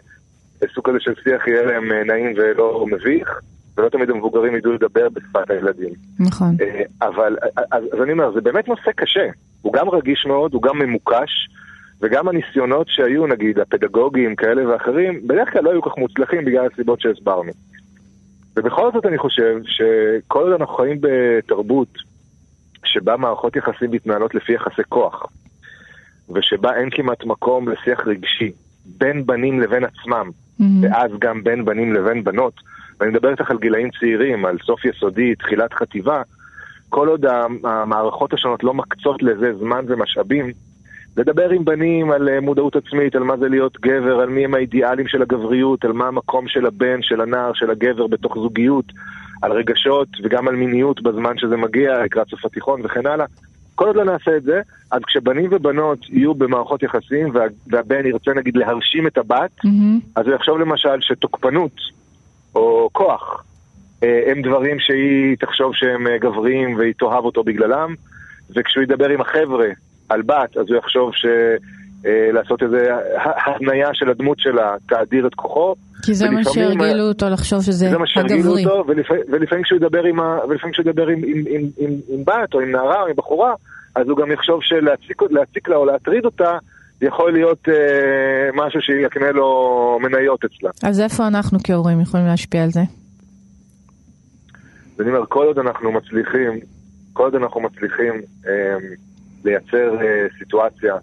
סוג 0.75 0.88
כזה 0.88 0.99
של 1.00 1.14
שיח 1.25 1.49
יהיה 1.49 1.62
להם 1.62 1.93
אה, 1.93 2.05
נעים 2.05 2.32
ולא 2.37 2.87
מביך, 2.90 3.40
ולא 3.76 3.88
תמיד 3.88 4.10
המבוגרים 4.10 4.56
ידעו 4.56 4.72
לדבר 4.72 5.08
בשפת 5.08 5.50
הילדים. 5.50 5.93
נכון. 6.20 6.56
אה, 6.60 6.82
אבל, 7.08 7.37
אז, 7.56 7.84
אז 7.93 8.02
אני 8.02 8.12
אומר, 8.12 8.32
זה 8.32 8.40
באמת 8.40 8.69
נושא 8.69 8.90
קשה. 8.96 9.26
הוא 9.62 9.72
גם 9.72 9.88
רגיש 9.88 10.26
מאוד, 10.26 10.55
הוא 10.55 10.62
גם 10.62 10.79
ממוקש, 10.79 11.48
וגם 12.00 12.29
הניסיונות 12.29 12.86
שהיו, 12.88 13.27
נגיד, 13.27 13.58
הפדגוגיים 13.58 14.36
כאלה 14.36 14.69
ואחרים, 14.69 15.27
בדרך 15.27 15.53
כלל 15.53 15.65
לא 15.65 15.70
היו 15.70 15.82
כך 15.82 15.98
מוצלחים 15.98 16.44
בגלל 16.44 16.69
הסיבות 16.72 17.00
שהסברנו. 17.00 17.53
ובכל 18.56 18.91
זאת 18.94 19.06
אני 19.06 19.19
חושב 19.19 19.56
שכל 19.65 20.43
עוד 20.43 20.60
אנחנו 20.60 20.74
חיים 20.77 20.98
בתרבות 21.00 21.88
שבה 22.84 23.17
מערכות 23.17 23.56
יחסים 23.56 23.91
מתנהלות 23.91 24.34
לפי 24.34 24.53
יחסי 24.53 24.82
כוח, 24.88 25.27
ושבה 26.34 26.77
אין 26.77 26.88
כמעט 26.91 27.24
מקום 27.24 27.69
לשיח 27.69 28.06
רגשי 28.06 28.53
בין 28.84 29.27
בנים 29.27 29.60
לבין 29.60 29.84
עצמם, 29.84 30.31
מהמם, 30.58 30.82
ואז 30.82 31.10
גם 31.19 31.44
בין 31.44 31.65
בנים 31.65 31.93
לבין 31.93 32.24
בנות, 32.24 32.55
ואני 33.00 33.10
מדבר 33.10 33.31
איתך 33.31 33.50
על 33.50 33.58
גילאים 33.58 33.91
צעירים, 34.00 34.44
על 34.44 34.58
סוף 34.67 34.84
יסודי, 34.84 35.34
תחילת 35.34 35.72
חטיבה, 35.72 36.22
כל 36.88 37.08
עוד 37.08 37.27
המערכות 37.65 38.32
השונות 38.32 38.65
לא 38.65 38.74
מקצות 38.74 39.22
לזה 39.22 39.53
זמן 39.58 39.84
ומשאבים, 39.88 40.53
לדבר 41.17 41.50
עם 41.50 41.65
בנים 41.65 42.10
על 42.10 42.29
אה, 42.29 42.41
מודעות 42.41 42.77
עצמית, 42.77 43.15
על 43.15 43.22
מה 43.22 43.36
זה 43.36 43.48
להיות 43.48 43.81
גבר, 43.81 44.20
על 44.20 44.29
מי 44.29 44.44
הם 44.44 44.55
האידיאלים 44.55 45.08
של 45.08 45.22
הגבריות, 45.22 45.84
על 45.84 45.93
מה 45.93 46.06
המקום 46.06 46.48
של 46.48 46.67
הבן, 46.67 47.03
של 47.03 47.20
הנער, 47.20 47.50
של 47.55 47.70
הגבר 47.70 48.06
בתוך 48.06 48.34
זוגיות, 48.34 48.84
על 49.43 49.53
רגשות 49.53 50.08
וגם 50.24 50.48
על 50.48 50.56
מיניות 50.56 51.03
בזמן 51.03 51.38
שזה 51.38 51.56
מגיע, 51.56 52.05
לקראת 52.05 52.29
סוף 52.29 52.44
התיכון 52.44 52.81
וכן 52.84 53.06
הלאה. 53.06 53.27
כל 53.79 53.87
עוד 53.87 53.97
לא 53.97 54.05
נעשה 54.05 54.37
את 54.37 54.43
זה, 54.43 54.61
אז 54.91 55.03
כשבנים 55.06 55.49
ובנות 55.53 55.99
יהיו 56.08 56.35
במערכות 56.35 56.82
יחסים 56.82 57.31
וה, 57.32 57.44
והבן 57.67 58.06
ירצה 58.06 58.31
נגיד 58.35 58.56
להרשים 58.56 59.06
את 59.06 59.19
הבת, 59.19 59.51
מהמם, 59.65 60.01
אז 60.17 60.27
הוא 60.27 60.35
יחשוב 60.35 60.58
למשל 60.58 61.01
שתוקפנות 61.01 61.73
או 62.55 62.89
כוח 62.93 63.44
אה, 64.03 64.23
הם 64.27 64.43
דברים 64.43 64.79
שהיא 64.81 65.37
תחשוב 65.37 65.75
שהם 65.75 66.06
אה, 66.06 66.19
גבריים 66.19 66.79
והיא 66.79 66.94
תאהב 66.99 67.25
אותו 67.25 67.44
בגללם, 67.44 67.94
וכשהוא 68.56 68.82
ידבר 68.82 69.08
עם 69.08 69.20
החבר'ה 69.20 69.69
על 70.08 70.23
בת, 70.23 70.56
אז 70.56 70.67
הוא 70.69 70.77
יחשוב 70.77 71.15
ש... 71.15 71.27
אה, 72.06 72.32
לעשות 72.32 72.63
איזה 72.63 72.89
התניה 73.47 73.89
של 73.93 74.11
הדמות 74.11 74.39
שלה 74.41 74.77
תאדיר 74.89 75.27
את 75.27 75.35
כוחו. 75.35 75.75
כי 76.08 76.15
זה 76.15 76.31
מה 76.31 76.44
שהרגילו 76.44 77.08
אותו 77.08 77.29
לחשוב 77.29 77.62
שזה 77.62 77.91
זה 77.91 77.98
מה 77.98 78.06
שהרגילו 78.06 78.38
הגברי. 78.38 78.67
אותו, 78.67 78.84
ולפעמים, 78.88 79.22
ולפעמים 79.32 79.65
כשהוא 79.65 79.77
ידבר, 79.77 80.05
עם, 80.05 80.20
ה, 80.20 80.38
ולפעמים 80.48 80.72
כשהוא 80.72 80.88
ידבר 80.88 81.06
עם, 81.06 81.22
עם, 81.27 81.44
עם, 81.48 81.62
עם, 81.79 81.91
עם 82.08 82.24
בת 82.24 82.55
או 82.55 82.60
עם 82.60 82.70
נערה 82.70 83.03
או 83.03 83.06
עם 83.06 83.17
בחורה, 83.17 83.55
אז 83.94 84.08
הוא 84.08 84.17
גם 84.19 84.32
יחשוב 84.32 84.62
שלהציק 84.62 85.22
להציק 85.31 85.69
לה 85.69 85.77
או 85.77 85.84
להטריד 85.84 86.24
אותה 86.24 86.58
יכול 87.00 87.32
להיות 87.32 87.69
אה, 87.69 88.50
משהו 88.55 88.81
שיקנה 88.81 89.32
לו 89.32 89.98
מניות 90.03 90.44
אצלה. 90.44 90.70
אז 90.82 91.00
איפה 91.00 91.27
אנחנו 91.27 91.58
כהורים 91.65 92.00
יכולים 92.00 92.27
להשפיע 92.27 92.62
על 92.65 92.70
זה? 92.70 92.82
ואני 94.96 95.10
אומר, 95.10 95.27
כל 95.29 95.46
עוד 95.46 95.58
אנחנו 95.58 95.93
מצליחים, 95.93 96.60
כל 97.12 97.22
עוד 97.22 97.34
אנחנו 97.34 97.60
מצליחים 97.60 98.15
אה, 98.46 98.77
לייצר 99.44 99.96
אה, 100.00 100.27
סיטואציה 100.38 100.94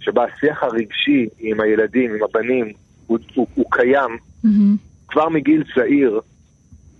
שבה 0.00 0.24
השיח 0.24 0.62
הרגשי 0.62 1.28
עם 1.38 1.60
הילדים, 1.60 2.14
עם 2.14 2.20
הבנים, 2.22 2.72
הוא, 3.06 3.18
הוא, 3.34 3.46
הוא 3.54 3.66
קיים, 3.70 4.16
מהמם. 4.44 4.76
כבר 5.08 5.28
מגיל 5.28 5.64
צעיר, 5.74 6.20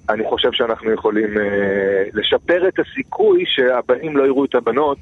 אני 0.08 0.22
חושב 0.30 0.48
שאנחנו 0.52 0.90
יכולים 0.90 1.38
אה, 1.38 2.04
לשפר 2.14 2.68
את 2.68 2.74
הסיכוי 2.78 3.44
שהבנים 3.46 4.16
לא 4.16 4.26
יראו 4.26 4.44
את 4.44 4.54
הבנות 4.54 4.98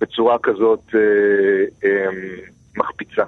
בצורה 0.00 0.36
כזאת 0.42 0.80
אה, 0.94 1.00
אה, 1.84 2.06
מחפיצה. 2.76 3.22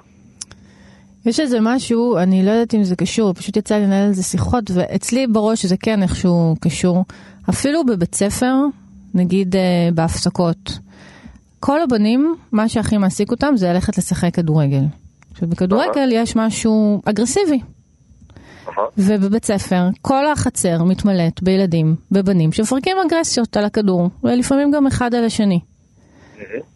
יש 1.25 1.39
איזה 1.39 1.57
משהו, 1.61 2.17
אני 2.17 2.45
לא 2.45 2.51
יודעת 2.51 2.73
אם 2.73 2.83
זה 2.83 2.95
קשור, 2.95 3.33
פשוט 3.33 3.57
יצא 3.57 3.75
לי 3.75 3.83
לנהל 3.83 4.07
על 4.07 4.13
זה 4.13 4.23
שיחות, 4.23 4.71
ואצלי 4.73 5.27
בראש 5.27 5.65
זה 5.65 5.75
כן 5.77 6.03
איכשהו 6.03 6.55
קשור. 6.61 7.05
אפילו 7.49 7.85
בבית 7.85 8.15
ספר, 8.15 8.53
נגיד 9.13 9.55
אה, 9.55 9.89
בהפסקות, 9.93 10.79
כל 11.59 11.81
הבנים, 11.81 12.35
מה 12.51 12.69
שהכי 12.69 12.97
מעסיק 12.97 13.31
אותם 13.31 13.53
זה 13.55 13.73
ללכת 13.73 13.97
לשחק 13.97 14.35
כדורגל. 14.35 14.83
עכשיו 15.43 15.49
בכדורגל 15.49 16.09
יש 16.11 16.35
משהו 16.35 17.01
אגרסיבי. 17.05 17.59
ובבית 18.97 19.45
ספר 19.45 19.87
כל 20.01 20.31
החצר 20.31 20.83
מתמלאת 20.83 21.43
בילדים, 21.43 21.95
בבנים, 22.11 22.51
שמפרקים 22.51 22.97
אגרסיות 23.07 23.57
על 23.57 23.65
הכדור, 23.65 24.09
ולפעמים 24.23 24.71
גם 24.71 24.87
אחד 24.87 25.15
על 25.15 25.25
השני. 25.25 25.59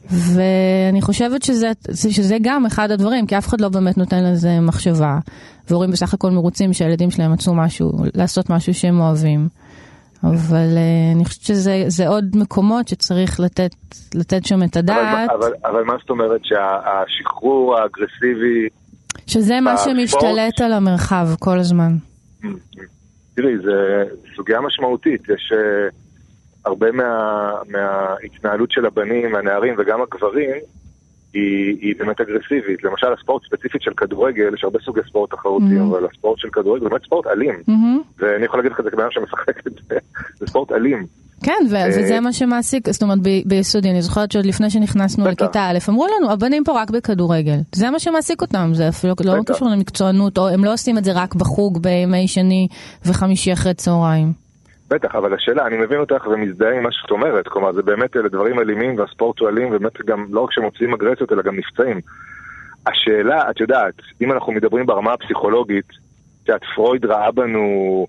ואני 0.10 1.02
חושבת 1.02 1.44
שזה, 1.44 1.72
שזה 1.94 2.38
גם 2.42 2.66
אחד 2.66 2.92
הדברים, 2.92 3.28
כי 3.28 3.38
אף 3.38 3.48
אחד 3.48 3.62
לא 3.62 3.70
באמת 3.70 3.98
נותן 3.98 4.24
לזה 4.24 4.60
מחשבה. 4.60 5.20
והורים 5.70 5.92
בסך 5.92 6.14
הכל 6.14 6.32
מרוצים 6.32 6.74
שהילדים 6.74 7.12
שלהם 7.12 7.34
מצאו 7.34 7.54
משהו, 7.56 7.92
לעשות 8.14 8.50
משהו 8.50 8.74
שהם 8.74 9.00
אוהבים. 9.00 9.48
אבל 10.24 10.68
uh, 10.76 11.16
אני 11.16 11.26
חושבת 11.26 11.44
שזה 11.44 11.84
זה 11.88 12.08
עוד 12.08 12.26
מקומות 12.36 12.88
שצריך 12.88 13.40
לתת, 13.40 13.72
לתת 14.16 14.46
שם 14.46 14.64
את 14.64 14.78
אבל, 14.78 14.92
הדעת, 14.94 15.30
אבל, 15.30 15.52
אבל 15.66 15.84
מה 15.84 15.94
זאת 16.00 16.10
אומרת 16.10 16.42
שהשחרור 16.44 17.78
האגרסיבי, 17.78 18.68
שזה 19.28 19.60
מה 19.62 19.78
שמשתלט 19.78 20.62
על 20.62 20.74
המרחב 20.74 21.28
כל 21.40 21.60
הזמן. 21.60 21.92
תראי, 23.36 23.58
זה 23.58 24.04
סוגיה 24.36 24.62
משמעותית, 24.62 25.22
יש 25.30 25.52
uh, 25.52 25.94
הרבה 26.66 26.92
מה, 26.92 27.52
מההתנהלות 27.70 28.72
של 28.72 28.86
הבנים, 28.86 29.36
הנערים 29.36 29.76
וגם 29.78 30.02
הגברים, 30.02 30.56
היא, 31.38 31.78
היא 31.82 31.96
באמת 32.00 32.22
אגרסיבית. 32.22 32.84
למשל, 32.84 33.08
הספורט 33.14 33.44
ספציפית 33.46 33.82
של 33.82 33.92
כדורגל, 33.98 34.54
יש 34.54 34.64
הרבה 34.64 34.80
סוגי 34.86 35.02
ספורט 35.10 35.32
תחרותיים, 35.32 35.82
אבל 35.82 36.06
הספורט 36.12 36.40
של 36.40 36.50
כדורגל 36.50 36.84
הוא 36.84 36.90
באמת 36.90 37.04
ספורט 37.04 37.28
אלים. 37.28 37.56
מהמם. 37.68 38.02
ואני 38.20 38.46
יכול 38.46 38.60
להגיד 38.60 38.72
לך 38.72 38.80
את 38.80 38.86
זה 38.86 38.92
כבן 38.92 39.08
שמשחק 39.12 39.68
את 39.68 39.74
זה, 39.90 39.96
זה 40.40 40.48
ספורט 40.48 40.72
אלים. 40.72 41.06
כן, 41.44 41.64
ו- 41.72 41.76
וזה 41.90 42.20
מה 42.20 42.34
שמעסיק, 42.34 42.90
זאת 42.92 43.04
אומרת 43.04 43.20
ביסודי, 43.46 43.90
אני 43.90 44.02
זוכרת 44.02 44.32
שעוד 44.32 44.46
לפני 44.46 44.70
שנכנסנו. 44.70 45.28
לכיתה 45.28 45.70
א', 45.70 45.78
אמרו 45.90 46.08
לנו, 46.18 46.32
הבנים 46.32 46.64
פה 46.64 46.82
רק 46.82 46.90
בכדורגל. 46.90 47.58
זה 47.76 47.90
מה 47.90 48.00
שמעסיק 48.00 48.42
אותם, 48.42 48.72
זה 48.74 48.90
אפילו 48.90 49.14
לא. 49.26 49.34
קשור 49.46 49.68
למקצוענות, 49.68 50.38
או 50.38 50.48
הם 50.48 50.64
לא 50.64 50.74
עושים 50.74 50.98
את 50.98 51.04
זה 51.04 51.12
רק 51.16 51.36
בחוג 51.36 51.82
בימי 51.82 52.28
שני 52.28 52.68
וחמישי 53.06 53.54
אחרי 53.54 53.74
צהריים. 53.74 54.47
בטח, 54.90 55.16
אבל 55.16 55.34
השאלה, 55.34 55.68
אני 55.68 55.78
מבין 55.78 56.00
אותך 56.00 56.28
ומזדהה 56.28 56.78
עם 56.78 56.84
מה 56.84 56.92
שאת 56.92 57.12
אומרת, 57.12 57.48
כלומר 57.48 57.74
זה 57.74 57.82
באמת 57.82 58.18
אלה 58.18 58.30
דברים 58.30 58.60
אלימים 58.60 58.98
והספורט 58.98 59.40
הוא 59.40 59.50
אלים, 59.50 59.68
ובאמת 59.68 60.06
גם 60.06 60.26
לא 60.30 60.42
רק 60.42 60.52
שמוציאים 60.52 60.94
אגרסיות 60.94 61.32
אלא 61.32 61.42
גם 61.42 61.56
נפצעים. 61.56 62.02
השאלה, 62.88 63.50
את 63.50 63.60
יודעת, 63.60 63.94
אם 64.22 64.32
אנחנו 64.32 64.54
מדברים 64.54 64.86
ברמה 64.86 65.14
הפסיכולוגית, 65.14 65.90
את 66.44 66.50
יודעת, 66.50 66.64
פרויד 66.76 67.06
ראה 67.06 67.32
בנו 67.32 68.08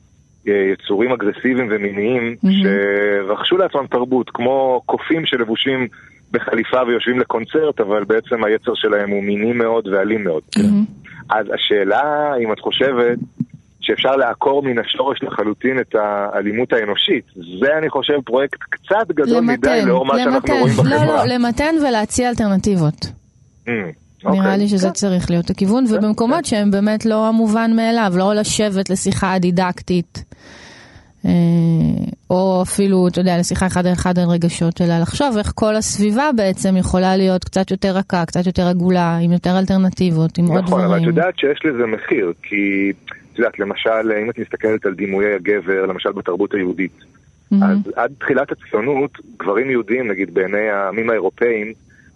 אה, 0.49 0.73
יצורים 0.73 1.13
אגרסיביים 1.13 1.69
ומיניים 1.71 2.37
שרכשו 2.63 3.57
לעצמם 3.57 3.87
תרבות, 3.87 4.31
כמו 4.31 4.83
קופים 4.87 5.27
שלבושים 5.27 5.89
בחליפה 6.33 6.83
ויושבים 6.87 7.19
לקונצרט, 7.19 7.81
אבל 7.81 8.05
בעצם 8.05 8.45
היצר 8.45 8.75
שלהם 8.75 9.11
הוא 9.11 9.23
מיני 9.23 9.53
מאוד 9.53 9.89
ואלים 9.89 10.25
מאוד. 10.25 10.43
אז 11.31 11.47
השאלה, 11.55 12.35
אם 12.45 12.53
את 12.53 12.61
חושבת 12.61 13.19
שאפשר 13.89 14.17
לעקור 14.17 14.63
מן 14.63 14.79
השורש 14.79 15.23
לחלוטין 15.23 15.79
את 15.81 15.95
האלימות 15.95 16.73
האנושית, 16.73 17.25
זה 17.35 17.79
אני 17.79 17.91
חושב 17.91 18.15
פרויקט 18.25 18.59
קצת 18.71 19.09
גדול 19.09 19.41
מדי 19.41 19.53
למתן, 19.53 19.89
לאור 19.89 20.07
מה 20.07 20.15
שאנחנו 20.19 20.35
למתן, 20.35 20.53
רואים 20.53 20.75
לא, 20.77 20.83
בחברה. 20.83 21.27
לא, 21.27 21.35
למתן 21.35 21.75
ולהציע 21.89 22.29
אלטרנטיבות. 22.29 23.05
Mm, 23.05 23.71
נראה 24.25 24.39
אוקיי. 24.39 24.59
לי 24.59 24.69
שזה 24.69 24.91
צריך 24.91 25.31
להיות 25.31 25.51
הכיוון, 25.51 25.85
ובמקומות 25.89 26.45
שהם 26.45 26.71
באמת 26.71 27.07
לא 27.07 27.29
המובן 27.29 27.71
מאליו, 27.77 28.13
לא 28.17 28.35
לשבת 28.35 28.91
לשיחה 28.91 29.39
דידקטית, 29.39 30.25
אה, 31.25 31.31
או 32.31 32.63
אפילו, 32.63 33.09
אתה 33.09 33.21
יודע, 33.21 33.39
לשיחה 33.39 33.67
אחד 33.67 33.87
על 33.87 33.93
אחד 33.93 34.19
על 34.19 34.29
רגשות, 34.29 34.81
אלא 34.81 34.99
לחשוב 34.99 35.37
איך 35.39 35.53
כל 35.55 35.77
הסביבה 35.77 36.31
בעצם 36.37 36.77
יכולה 36.77 37.17
להיות 37.17 37.45
קצת 37.45 37.71
יותר 37.71 37.97
רכה, 37.97 38.27
קצת 38.27 38.47
יותר 38.47 38.67
עגולה, 38.67 39.17
עם 39.17 39.33
יותר 39.33 39.59
אלטרנטיבות, 39.59 40.39
עם 40.39 40.47
עוד 40.47 40.65
נכון, 40.65 40.81
אבל 40.85 40.97
את 40.97 41.03
דברים. 41.03 41.17
יודעת 41.17 41.39
שיש 41.39 41.59
לזה 41.65 41.87
מחיר, 41.87 42.33
כי 42.43 42.93
את 43.39 43.41
יודעת, 43.41 43.59
למשל, 43.59 44.13
אם 44.23 44.31
את 44.31 44.39
מסתכלת 44.39 44.87
על 44.87 44.95
דימויי 44.95 45.35
הגבר, 45.35 45.87
למשל 45.87 46.13
בתרבות 46.13 46.55
היהודית, 46.55 47.05
אז 47.63 47.79
עד 47.97 48.13
תחילת 48.19 48.53
הציונות, 48.53 49.19
גברים 49.37 49.71
יהודים, 49.71 50.09
נגיד 50.09 50.35
בעיני 50.35 50.69
העמים 50.69 51.11
האירופאים, 51.11 51.73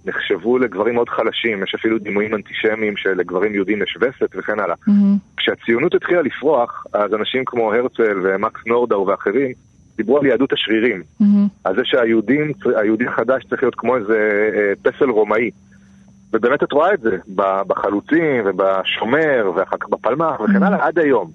נחשבו 0.07 0.59
לגברים 0.59 0.95
מאוד 0.95 1.09
חלשים, 1.09 1.63
יש 1.63 1.75
אפילו 1.75 1.99
דימויים 1.99 2.35
אנטישמיים 2.35 2.97
שלגברים 2.97 3.55
יהודים 3.55 3.83
יש 3.83 3.97
וסת 4.01 4.37
וכן 4.37 4.61
הלאה. 4.61 4.75
מהמם. 4.87 5.17
כשהציונות 5.37 5.95
התחילה 5.95 6.23
לפרוח, 6.23 6.87
אז 6.93 7.15
אנשים 7.15 7.45
כמו 7.45 7.73
הרצל 7.75 8.21
ומקס 8.23 8.61
נורדאו 8.67 9.07
ואחרים 9.07 9.53
דיברו 9.97 10.19
על 10.19 10.27
יהדות 10.27 10.53
השרירים. 10.53 11.03
מהמם. 11.21 11.47
על 11.65 11.77
זה 11.77 11.83
שהיהודים, 11.85 12.53
היהודי 12.77 13.07
החדש 13.07 13.45
צריך 13.45 13.63
להיות 13.63 13.75
כמו 13.75 13.97
איזה 13.97 14.51
אה, 14.55 14.73
פסל 14.83 15.11
רומאי. 15.11 15.51
ובאמת 16.33 16.63
את 16.63 16.73
רואה 16.73 16.95
את 16.95 17.01
זה 17.01 17.17
בחלוצים 17.67 18.45
ובשומר 18.45 19.51
ואחר 19.55 19.77
כך 19.81 19.89
בפלמ"ח 19.89 20.41
וכן 20.41 20.63
הלאה 20.63 20.87
עד 20.87 20.99
היום. 20.99 21.31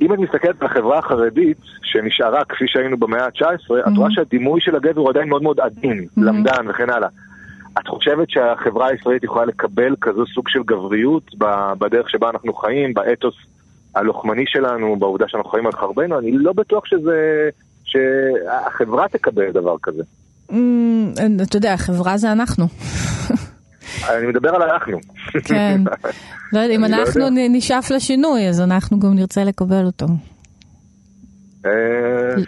אם 0.00 0.14
את 0.14 0.18
מסתכלת 0.18 0.62
על 0.62 0.66
החברה 0.66 0.98
החרדית 0.98 1.58
שנשארה 1.82 2.44
כפי 2.44 2.64
שהיינו 2.68 2.96
במאה 2.96 3.24
ה-19, 3.24 3.88
את 3.88 3.96
רואה 3.96 4.10
שהדימוי 4.10 4.60
של 4.60 4.76
הגבר 4.76 5.00
הוא 5.00 5.10
עדיין 5.10 5.28
מאוד 5.28 5.42
מאוד 5.42 5.60
עדין, 5.60 6.06
למדן 6.16 6.68
וכן 6.68 6.90
הלאה. 6.90 7.08
את 7.78 7.88
חושבת 7.88 8.30
שהחברה 8.30 8.88
הישראלית 8.88 9.24
יכולה 9.24 9.44
לקבל 9.44 9.94
כזו 10.00 10.26
סוג 10.34 10.48
של 10.48 10.62
גבריות 10.62 11.30
בדרך 11.78 12.10
שבה 12.10 12.30
אנחנו 12.30 12.54
חיים, 12.54 12.94
באתוס 12.94 13.34
הלוחמני 13.94 14.44
שלנו, 14.46 14.96
בעובדה 14.96 15.28
שאנחנו 15.28 15.50
חיים 15.50 15.66
על 15.66 15.72
חרבנו? 15.72 16.18
אני 16.18 16.32
לא 16.32 16.52
בטוח 16.52 16.86
שזה... 16.86 17.48
שהחברה 17.84 19.08
תקבל 19.08 19.50
דבר 19.50 19.76
כזה. 19.82 20.02
אתה 21.42 21.56
יודע, 21.56 21.76
חברה 21.76 22.16
זה 22.16 22.32
אנחנו. 22.32 22.66
אני 24.08 24.26
מדבר 24.26 24.48
על 24.54 24.62
אנחנו. 24.62 24.98
כן. 25.44 25.80
לא 26.52 26.58
יודע, 26.60 26.74
אם 26.76 26.80
לא 26.80 26.86
אנחנו 26.86 27.28
נשאף 27.30 27.90
לשינוי, 27.90 28.48
אז 28.48 28.60
אנחנו 28.60 29.00
גם 29.00 29.14
נרצה 29.14 29.44
לקבל 29.44 29.84
אותו. 29.86 30.06
אה, 31.66 31.70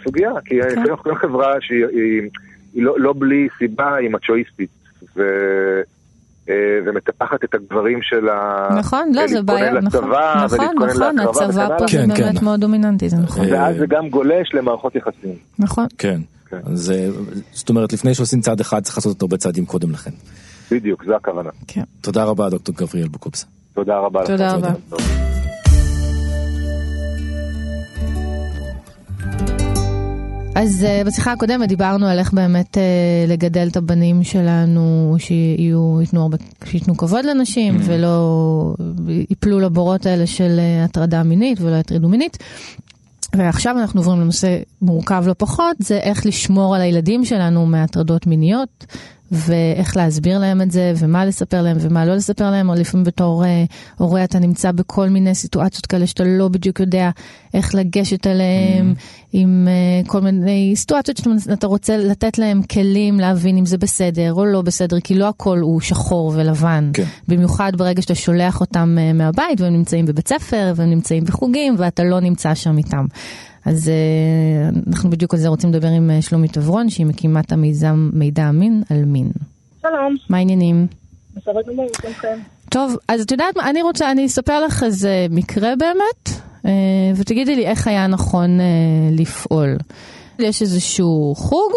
סוגיה, 0.03 0.31
כי 0.45 0.55
כן. 0.61 0.79
אנחנו 0.79 0.97
כל 0.97 1.15
חברה 1.15 1.53
שהיא 1.61 1.85
היא- 1.85 2.29
היא 2.73 2.83
לא 2.83 2.95
לא 2.99 3.13
בלי 3.17 3.47
סיבה, 3.59 3.95
היא 3.95 4.09
מצ'ואיסטית. 4.09 4.69
אה, 6.49 6.53
ומטפחת 6.85 7.43
את 7.43 7.53
הגברים 7.53 7.99
שלה. 8.01 8.67
נכון, 8.79 9.11
לא, 9.15 9.27
זה 9.27 9.41
בעיה, 9.41 9.71
נכון, 9.73 10.03
נכון, 10.03 10.75
נכון, 10.79 11.19
הצבא 11.19 11.77
פה. 11.77 11.85
זה 11.87 11.97
כן, 11.97 12.07
באמת 12.07 12.39
כן. 12.39 12.45
מאוד 12.45 12.59
דומיננטי, 12.59 13.09
זה 13.09 13.17
נכון. 13.17 13.51
ואז 13.51 13.75
זה 13.77 13.85
גם 13.87 14.09
גולש 14.09 14.53
למערכות 14.53 14.95
יחסים. 14.95 15.35
נכון. 15.59 15.85
כן. 15.97 16.21
אז 16.65 16.91
אה, 16.91 17.07
זאת 17.51 17.69
אומרת, 17.69 17.93
לפני 17.93 18.13
שעושים 18.13 18.41
צעד 18.41 18.59
אחד, 18.59 18.83
צריך 18.83 18.97
לעשות 18.97 19.13
אותו 19.13 19.27
בצעדים 19.27 19.65
קודם 19.65 19.91
לכן. 19.91 20.11
בדיוק, 20.71 21.05
זו 21.05 21.15
הכוונה. 21.15 21.49
כן. 21.67 21.83
תודה 22.01 22.23
רבה, 22.23 22.49
דוקטור 22.49 22.75
גבריאל 22.75 23.07
בוקובסה. 23.07 23.47
תודה 23.73 23.97
רבה 23.97 24.21
לך. 24.21 24.27
תודה 24.27 24.53
רבה. 24.53 24.73
אז 30.55 30.85
uh, 30.85 31.07
בשיחה 31.07 31.31
הקודמת 31.31 31.69
דיברנו 31.69 32.07
על 32.07 32.19
איך 32.19 32.33
באמת 32.33 32.77
uh, 32.77 32.79
לגדל 33.31 33.67
את 33.71 33.77
הבנים 33.77 34.23
שלנו, 34.23 35.15
שיהיו, 35.19 35.97
ייתנו, 36.01 36.21
הרבה, 36.21 36.37
שייתנו 36.65 36.97
כבוד 36.97 37.25
לנשים 37.25 37.75
Mm. 37.75 37.81
ולא 37.85 38.75
ייפלו 39.29 39.59
לבורות 39.59 40.05
האלה 40.05 40.27
של 40.27 40.59
uh, 40.59 40.85
הטרדה 40.85 41.23
מינית 41.23 41.61
ולא 41.61 41.75
יטרידו 41.75 42.09
מינית. 42.09 42.37
ועכשיו 43.35 43.79
אנחנו 43.79 43.99
עוברים 44.01 44.21
לנושא 44.21 44.57
מורכב 44.81 45.23
לא 45.27 45.35
פחות, 45.37 45.75
זה 45.79 45.97
איך 45.97 46.25
לשמור 46.25 46.75
על 46.75 46.81
הילדים 46.81 47.25
שלנו 47.25 47.65
מהטרדות 47.65 48.27
מיניות, 48.27 48.85
ואיך 49.31 49.97
להסביר 49.97 50.39
להם 50.39 50.61
את 50.61 50.71
זה, 50.71 50.93
ומה 50.97 51.25
לספר 51.25 51.61
להם 51.61 51.77
ומה 51.79 52.05
לא 52.05 52.15
לספר 52.15 52.51
להם, 52.51 52.69
או 52.69 52.75
לפעמים 52.75 53.03
בתור 53.03 53.45
אה, 53.45 53.63
הורה 53.97 54.23
אתה 54.23 54.39
נמצא 54.39 54.71
בכל 54.71 55.09
מיני 55.09 55.35
סיטואציות 55.35 55.85
כאלה 55.85 56.07
שאתה 56.07 56.23
לא 56.23 56.47
בדיוק 56.47 56.79
יודע 56.79 57.09
איך 57.53 57.75
לגשת 57.75 58.27
אליהם, 58.27 58.93
עם 59.33 59.67
אה, 59.67 60.07
כל 60.07 60.21
מיני 60.21 60.73
סיטואציות 60.75 61.17
שאתה 61.17 61.67
רוצה 61.67 61.97
לתת 61.97 62.37
להם 62.37 62.61
כלים 62.63 63.19
להבין 63.19 63.57
אם 63.57 63.65
זה 63.65 63.77
בסדר 63.77 64.33
או 64.33 64.45
לא 64.45 64.61
בסדר, 64.61 64.99
כי 64.99 65.15
לא 65.15 65.27
הכל 65.27 65.59
הוא 65.59 65.81
שחור 65.81 66.33
ולבן. 66.35 66.91
כן. 66.93 67.03
במיוחד 67.27 67.71
ברגע 67.75 68.01
שאתה 68.01 68.15
שולח 68.15 68.61
אותם 68.61 68.97
אה, 68.99 69.13
מהבית 69.13 69.61
והם 69.61 69.73
נמצאים 69.73 70.05
בבית 70.05 70.27
ספר 70.27 70.73
והם 70.75 70.89
נמצאים 70.89 71.23
בחוגים 71.23 71.75
ואתה 71.77 72.03
לא 72.03 72.19
נמצא 72.19 72.55
שם 72.55 72.77
איתם. 72.77 73.05
אז 73.65 73.89
אה, 73.89 74.79
אנחנו 74.87 75.09
בדיוק 75.09 75.33
על 75.33 75.39
זה 75.39 75.47
רוצים 75.47 75.69
לדבר 75.69 75.87
עם 75.87 76.11
שלומית 76.21 76.57
עברון, 76.57 76.89
שהיא 76.89 77.05
מקימת 77.05 77.51
המיזם 77.51 78.09
מידע 78.13 78.49
אמין 78.49 78.83
על 78.89 79.05
מין. 79.05 79.31
שלום. 79.81 80.15
מה 80.29 80.37
העניינים? 80.37 80.87
בסדר 81.35 81.61
גמור, 81.67 81.87
כולכם. 82.01 82.37
טוב, 82.69 82.97
אז 83.07 83.21
את 83.21 83.31
יודעת 83.31 83.57
מה, 83.57 83.69
אני 83.69 83.81
רוצה, 83.81 84.11
אני 84.11 84.25
אספר 84.25 84.65
לך 84.65 84.83
איזה 84.83 85.27
מקרה 85.29 85.73
באמת, 85.75 86.32
ותגידי 87.15 87.55
לי 87.55 87.65
איך 87.65 87.87
היה 87.87 88.07
נכון 88.07 88.59
אה, 88.59 88.65
לפעול. 89.11 89.77
יש 90.39 90.61
איזשהו 90.61 91.33
חוג. 91.37 91.71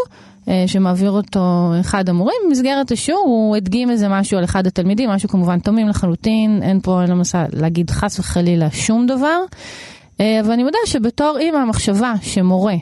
אה, 0.48 0.64
שמעביר 0.66 1.10
אותו 1.10 1.72
אחד 1.80 2.08
המורים, 2.08 2.36
במסגרת 2.46 2.92
השיעור 2.92 3.24
הוא 3.26 3.56
הדגים 3.56 3.90
איזה 3.90 4.08
משהו 4.08 4.38
על 4.38 4.44
אחד 4.44 4.66
התלמידים, 4.66 5.10
משהו 5.10 5.28
כמובן 5.28 5.58
תמים 5.58 5.88
לחלוטין, 5.88 6.62
אין 6.62 6.80
פה, 6.80 7.02
אין 7.02 7.10
למסע 7.10 7.44
להגיד 7.52 7.90
חס 7.90 8.18
וחלילה 8.18 8.70
שום 8.70 9.06
דבר. 9.06 9.40
אה, 10.20 10.40
אבל 10.40 10.52
אני 10.52 10.64
מודה 10.64 10.78
שבתור 10.86 11.36
אימא 11.38 11.56
המחשבה 11.56 12.14
שמורה 12.22 12.74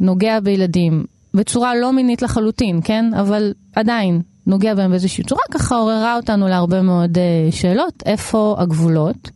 נוגע 0.00 0.40
בילדים 0.40 1.04
בצורה 1.34 1.74
לא 1.74 1.92
מינית 1.92 2.22
לחלוטין, 2.22 2.80
כן? 2.84 3.14
אבל 3.14 3.52
עדיין 3.76 4.20
נוגע 4.46 4.74
בהם 4.74 4.90
באיזושהי 4.90 5.24
צורה, 5.24 5.42
ככה 5.50 5.74
עוררה 5.74 6.16
אותנו 6.16 6.48
להרבה 6.48 6.82
מאוד 6.82 7.18
אה, 7.18 7.52
שאלות, 7.52 8.02
איפה 8.06 8.56
הגבולות. 8.58 9.30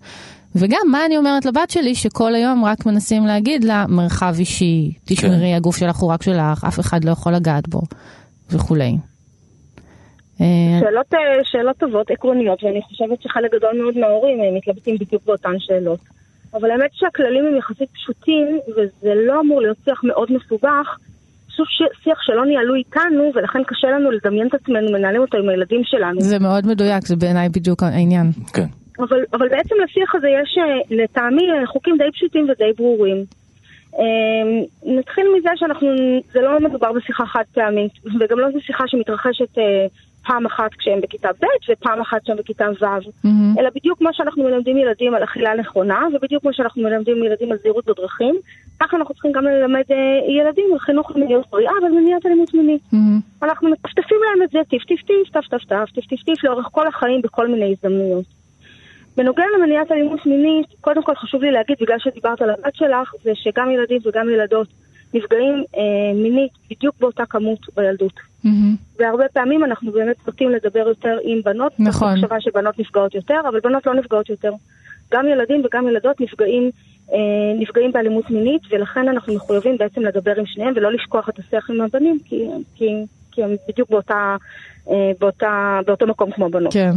וגם 0.55 0.81
מה 0.91 1.07
אני 1.07 1.17
אומרת 1.17 1.45
לבת 1.47 1.71
שלי 1.71 1.95
שכל 1.95 2.35
היום 2.35 2.65
רק 2.65 2.87
מנסים 2.87 3.27
להגיד 3.27 3.65
לה 3.65 3.85
מרחב 3.89 4.35
אישי, 4.39 4.93
תשמרי, 5.05 5.55
הגוף 5.55 5.77
שלך 5.77 5.97
הוא 5.97 6.13
רק 6.13 6.23
שלך, 6.23 6.65
אף 6.69 6.81
אחד 6.81 7.05
לא 7.05 7.11
יכול 7.11 7.35
לגעת 7.35 7.69
בו 7.69 7.81
וכולי. 8.51 8.97
אה, 10.41 10.47
שאלות, 10.81 11.15
אה, 11.15 11.19
שאלות 11.45 11.77
טובות, 11.77 12.11
עקרוניות, 12.11 12.65
ואני 12.65 12.83
חושבת 12.83 13.23
שחלק 13.23 13.51
גדול 13.55 13.83
מאוד 13.83 13.99
מההורים 13.99 14.41
אה, 14.41 14.57
מתלבטים 14.57 14.97
בדיוק 15.01 15.23
באותן 15.27 15.55
שאלות. 15.59 16.01
אבל 16.55 16.71
האמת 16.71 16.91
שהכללים 16.93 17.47
הם 17.47 17.57
יחסית 17.59 17.89
פשוטים, 17.95 18.47
וזה 18.77 19.13
לא 19.27 19.41
אמור 19.41 19.61
להיות 19.63 19.77
שיח 19.85 20.01
מאוד 20.05 20.29
מסובך, 20.33 20.97
פשוט 21.49 21.67
ש- 21.69 22.05
שיח 22.05 22.19
שלא 22.23 22.47
ניהלו 22.47 22.75
איתנו, 22.75 23.33
ולכן 23.35 23.59
קשה 23.67 23.89
לנו 23.89 24.11
לדמיין 24.11 24.47
את 24.49 24.55
עצמנו 24.55 24.93
מנהלים 24.93 25.21
אותו 25.21 25.39
עם 25.39 25.49
הילדים 25.49 25.81
שלנו. 25.85 26.21
זה 26.21 26.39
מאוד 26.39 26.67
מדויק, 26.67 27.07
זה 27.07 27.17
בעיניי 27.17 27.49
בדיוק 27.49 27.83
העניין. 27.83 28.31
כן. 28.53 28.67
אבל, 28.99 29.25
אבל 29.33 29.49
בעצם 29.49 29.75
לשיח 29.85 30.15
הזה 30.15 30.29
יש 30.29 30.59
אה, 30.59 30.97
לטעמי 30.97 31.51
אה, 31.51 31.67
חוקים 31.67 31.99
די 31.99 32.13
פשוטים 32.13 32.45
ודי 32.49 32.73
ברורים. 32.77 33.25
אה, 33.99 34.63
נתחיל 34.85 35.27
מזה 35.39 35.51
שאנחנו, 35.57 35.89
זה 36.33 36.41
לא 36.41 36.61
מדובר 36.61 36.93
בשיחה 36.93 37.27
חד 37.27 37.45
פעמית, 37.55 37.93
וגם 38.21 38.39
לא 38.39 38.51
זו 38.51 38.61
שיחה 38.61 38.85
שמתרחשת 38.87 39.59
פעם 40.27 40.47
אחת 40.47 40.71
כשהם 40.79 41.01
בכיתה 41.01 41.29
ב' 41.41 41.73
ופעם 41.73 42.01
אחת 42.01 42.23
כשהם 42.23 42.37
בכיתה 42.37 42.65
ו', 42.81 42.85
מהמם. 43.25 43.55
אלא 43.59 43.69
בדיוק 43.75 43.99
כמו 43.99 44.09
שאנחנו 44.13 44.45
מלמדים 44.45 44.77
ילדים 44.77 45.15
על 45.15 45.25
אכילה 45.25 45.55
נכונה, 45.55 46.01
ובדיוק 46.15 46.43
כמו 46.43 46.53
שאנחנו 46.53 46.83
מלמדים 46.83 47.25
ילדים 47.25 47.53
על 47.53 47.59
זהירות 47.63 47.87
בדרכים, 47.87 48.35
ככה 48.81 48.97
אנחנו 48.97 49.15
צריכים 49.15 49.33
גם 49.33 49.45
ללמד 49.45 49.83
אה, 49.91 49.97
ילדים 50.41 50.65
על 50.73 50.79
חינוך 50.79 51.11
למיניות 51.17 51.47
בריאה 51.51 51.73
ועל 51.83 51.93
מניעת 51.93 52.27
אלימות 52.27 52.55
מינית. 52.55 52.81
מהמם. 52.93 53.21
אנחנו 53.43 53.71
מטפטפים 53.71 54.19
להם 54.25 54.43
את 54.43 54.51
זה 54.51 54.59
טיף 54.71 54.85
טיף 54.85 55.01
טיף, 55.03 55.29
טף 55.33 55.49
טף 55.51 55.65
טף, 55.65 55.91
טיף 55.95 56.07
טיף 56.07 56.23
טיף, 56.23 56.45
לאורך 56.45 56.69
כל 56.73 56.87
החיים 56.87 57.23
בכל 57.23 57.49
מיני 57.49 57.73
הזדמנויות. 57.73 58.38
בנוגע 59.19 59.43
למניעת 59.57 59.93
אלימות 59.93 60.27
מינית, 60.27 60.67
קודם 60.81 61.03
כל 61.03 61.15
חשוב 61.15 61.43
לי 61.43 61.51
להגיד, 61.51 61.77
בגלל 61.81 61.99
שדיברת 61.99 62.43
על 62.43 62.51
הבת 62.51 62.75
שלך, 62.75 63.13
זה 63.25 63.31
שגם 63.35 63.71
ילדים 63.71 64.01
וגם 64.05 64.29
ילדות 64.29 64.69
נפגעים 65.15 65.65
אה, 65.77 66.15
מינית 66.15 66.53
בדיוק 66.71 66.95
באותה 67.01 67.27
כמות 67.27 67.59
בילדות. 67.77 68.13
מהמם. 68.45 68.77
והרבה 68.99 69.25
פעמים 69.33 69.65
אנחנו 69.65 69.93
באמת 69.93 70.17
נוטים 70.27 70.51
לדבר 70.51 70.89
יותר 70.89 71.19
עם 71.23 71.41
בנות, 71.45 71.73
נכון. 71.79 72.09
מתוך 72.13 72.25
מחשבה 72.25 72.41
שבנות 72.41 72.79
נפגעות 72.79 73.15
יותר, 73.15 73.41
אבל 73.49 73.61
בנות 73.61 73.87
לא 73.87 73.95
נפגעות 73.95 74.29
יותר. 74.29 74.53
גם 75.13 75.29
ילדים 75.29 75.63
וגם 75.65 75.89
ילדות 75.89 76.21
נפגעים, 76.21 76.71
אה, 77.13 77.19
נפגעים 77.59 77.93
באלימות 77.93 78.31
מינית, 78.31 78.63
ולכן 78.71 79.09
אנחנו 79.09 79.35
מחויבים 79.35 79.79
בעצם 79.79 80.01
לדבר 80.01 80.35
עם 80.39 80.47
שניהם 80.47 80.73
ולא 80.77 80.93
לשכוח 80.93 81.29
את 81.29 81.39
השיח 81.39 81.71
עם 81.71 81.81
הבנים, 81.81 82.19
כי, 82.25 82.45
כי, 82.75 82.89
כי 83.33 83.43
הם 83.43 83.51
בדיוק 83.69 83.91
באותה, 83.91 84.37
אה, 84.91 85.13
באותה, 85.21 85.81
באותו 85.87 86.07
מקום 86.07 86.31
כמו 86.31 86.47
הבנות. 86.47 86.73
כן. 86.73 86.93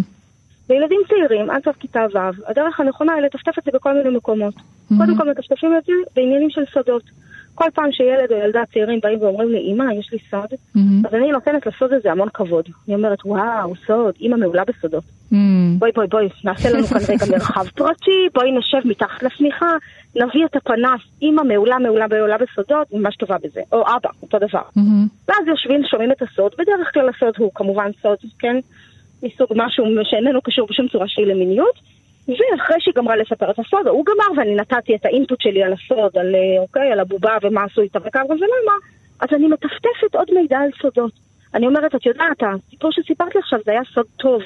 לילדים 0.72 1.02
צעירים, 1.10 1.50
עד 1.50 1.64
סוף 1.64 1.76
כיתה 1.80 2.06
ו', 2.14 2.18
הדרך 2.48 2.80
הנכונה 2.80 3.14
היא 3.14 3.24
לטפטף 3.24 3.60
את 3.60 3.64
זה 3.64 3.72
בכל 3.74 3.94
מיני 3.94 4.10
מקומות. 4.18 4.54
קודם 4.98 5.18
כל 5.18 5.30
מטפטפים 5.30 5.78
את 5.78 5.86
זה 5.86 5.94
בעניינים 6.16 6.50
של 6.50 6.62
סודות. 6.74 7.04
כל 7.56 7.66
פעם 7.74 7.92
שילד 7.92 8.32
או 8.32 8.38
ילדה 8.38 8.62
צעירים 8.74 9.00
באים 9.04 9.22
ואומרים 9.22 9.50
לי, 9.50 9.60
אמא, 9.60 9.94
יש 9.94 10.14
לי 10.14 10.20
סוד, 10.30 10.50
מהמם. 10.76 11.06
אז 11.06 11.14
אני 11.14 11.32
נותנת 11.32 11.68
לסוד 11.68 11.94
הזה 11.94 12.12
המון 12.12 12.30
כבוד. 12.34 12.66
אני 12.88 12.96
אומרת, 12.96 13.20
וואו, 13.26 13.74
סוד, 13.88 14.14
אמא 14.22 14.38
מעולה 14.38 14.64
בסודות. 14.64 15.04
מהמם. 15.32 15.76
בואי, 15.80 15.92
בואי, 15.96 16.08
בואי, 16.08 16.30
נעשה 16.44 16.70
לנו 16.70 16.84
כאן 16.84 16.98
רגע 17.10 17.26
מרחב 17.32 17.66
פרטי, 17.68 18.28
בואי 18.34 18.52
נשב 18.52 18.88
מתחת 18.88 19.24
לשמיכה, 19.24 19.72
נביא 20.16 20.46
את 20.46 20.56
הפנס, 20.56 21.02
אמא 21.22 21.44
מעולה, 21.44 21.80
מעולה, 21.80 22.08
מעולה 22.08 22.38
בסודות, 22.38 22.88
ממש 22.94 23.16
טובה 23.16 23.36
בזה. 23.44 23.62
או 23.72 23.82
אבא, 23.82 24.10
אותו 24.22 24.40
דבר. 24.40 24.62
מהמם. 24.76 25.08
ואז 25.28 25.48
יושבים, 25.48 25.82
שומעים 25.84 26.12
את 26.12 26.22
הסוד, 26.22 26.52
בדרך 26.58 26.94
כלל 26.94 27.10
הסוד 27.10 27.34
הוא 27.38 27.52
כמובן 27.56 27.92
סוד, 28.02 28.18
כן? 28.40 28.56
מסוג 29.24 29.48
משהו 29.56 29.86
שאיננו 30.04 30.42
קשור 30.42 30.68
בשום 30.68 30.88
צורה 30.88 31.08
שהיא 31.08 31.26
למיניות. 31.26 31.76
ואחרי 32.28 32.76
שהיא 32.80 32.94
גמרה 32.96 33.16
לספר 33.16 33.52
את 33.52 33.60
הסוד, 33.60 33.88
הוא 33.88 34.06
גמר 34.06 34.40
ואני 34.40 34.56
נתתי 34.56 34.96
את 34.96 35.06
האינפוט 35.06 35.42
שלי 35.42 35.64
על 35.64 35.74
הסוד, 35.74 36.18
על, 36.18 36.36
אה, 36.36 36.62
אוקיי, 36.62 36.92
על 36.92 37.00
הבובה 37.00 37.38
ומה 37.42 37.64
עשו 37.64 37.82
איתה 37.82 38.00
וכמה 38.06 38.26
ולמה, 38.26 38.76
אז 39.20 39.30
אני 39.34 39.48
מטפטפת 39.48 40.16
עוד 40.16 40.28
מידע 40.34 40.60
על 40.60 40.70
סודות. 40.82 41.12
אני 41.54 41.68
אומרת, 41.68 41.96
את 41.96 42.06
יודעת, 42.06 42.44
הסיפור 42.44 42.92
שסיפרת 42.92 43.36
לי 43.36 43.42
עכשיו 43.42 43.60
זה 43.66 43.72
היה 43.72 43.82
סוד 43.94 44.06
טוב, 44.18 44.42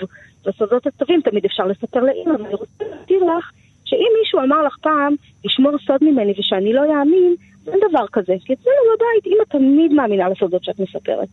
והסודות 0.46 0.88
הטובים 0.88 1.22
תמיד 1.22 1.46
אפשר 1.46 1.66
לספר 1.66 2.00
לאמא, 2.00 2.42
ואני 2.42 2.56
רוצה 2.56 2.84
להזכיר 2.92 3.24
לך 3.24 3.52
שאם 3.86 4.12
מישהו 4.20 4.40
אמר 4.40 4.64
לך 4.64 4.78
פעם, 4.82 5.16
לשמור 5.46 5.72
סוד 5.86 6.04
ממני 6.04 6.34
ושאני 6.40 6.74
לא 6.74 6.82
יאמין, 6.82 7.36
אין 7.68 7.80
דבר 7.90 8.06
כזה. 8.14 8.34
כי 8.46 8.54
אצלנו 8.54 8.78
בבית 8.96 9.34
אמא 9.34 9.44
תמיד 9.50 9.94
מאמינה 9.94 10.30
לסודות 10.30 10.64
שאת 10.64 10.80
מספרת. 10.80 11.28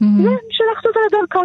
מהמם. 0.00 0.26
ושלחת 0.26 0.86
אותה 0.86 1.00
לדרכה, 1.06 1.40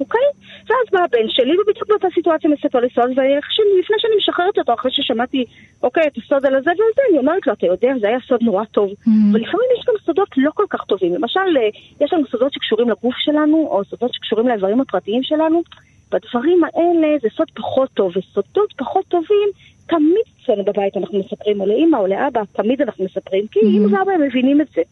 אוקיי? 0.00 0.26
ואז 0.66 0.86
בא 0.92 0.98
הבן 1.04 1.28
שלי, 1.28 1.58
ובדיוק 1.58 1.88
באותה 1.88 2.08
סיטואציה 2.14 2.50
מספר 2.50 2.80
לי 2.80 2.88
סוד, 2.94 3.10
ולפני 3.10 3.96
שאני 3.98 4.16
משחררת 4.18 4.58
אותו, 4.58 4.74
אחרי 4.74 4.90
ששמעתי, 4.92 5.44
אוקיי, 5.82 6.06
את 6.06 6.18
הסוד 6.18 6.46
על 6.46 6.54
הזה 6.54 6.70
ועל 6.70 6.92
זה, 6.96 7.02
אני 7.10 7.18
אומרת 7.18 7.46
לו, 7.46 7.52
אתה 7.52 7.66
יודע, 7.66 7.92
זה 8.00 8.08
היה 8.08 8.18
סוד 8.28 8.42
נורא 8.42 8.64
טוב. 8.64 8.90
Mhm. 8.90 9.10
ולפעמים 9.32 9.68
יש 9.78 9.84
גם 9.88 9.94
סודות 10.04 10.28
לא 10.36 10.50
כל 10.54 10.66
כך 10.70 10.84
טובים. 10.84 11.14
למשל, 11.14 11.40
אה, 11.40 11.68
יש 12.00 12.12
לנו 12.12 12.26
סודות 12.26 12.52
שקשורים 12.52 12.90
לגוף 12.90 13.14
שלנו, 13.18 13.56
או 13.70 13.84
סודות 13.84 14.14
שקשורים 14.14 14.48
לאיברים 14.48 14.80
הפרטיים 14.80 15.22
שלנו. 15.22 15.62
בדברים 16.12 16.64
האלה 16.64 17.08
זה 17.22 17.28
סוד 17.36 17.50
פחות 17.54 17.90
טוב, 17.94 18.12
וסודות 18.16 18.72
פחות 18.76 19.04
טובים, 19.08 19.48
תמיד 19.86 20.24
אצלנו 20.42 20.64
בבית 20.64 20.96
אנחנו 20.96 21.18
מספרים, 21.18 21.60
או 21.60 21.66
לאמא 21.66 21.96
או 21.96 22.06
לאבא, 22.06 22.40
תמיד 22.52 22.82
אנחנו 22.82 23.04
מספרים, 23.04 23.46
כי 23.46 23.60
אמא 23.60 23.98
ואבא 23.98 24.12
הם 24.12 24.22
מבינים 24.22 24.60
את 24.60 24.66
זה. 24.74 24.82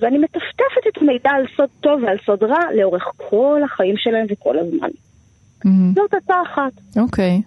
ואני 0.00 0.18
מטפטפת 0.18 0.86
את 0.88 1.02
המידע 1.02 1.30
על 1.30 1.44
סוד 1.56 1.68
טוב 1.80 2.02
ועל 2.02 2.16
סוד 2.26 2.42
רע 2.42 2.64
לאורך 2.76 3.12
כל 3.16 3.60
החיים 3.64 3.96
שלהם 3.96 4.26
וכל 4.30 4.58
הזמן. 4.58 4.88
מהמם. 5.64 5.92
זאת 5.94 6.14
הצעה 6.14 6.42
אחת. 6.42 6.72
אוקיי. 6.96 7.40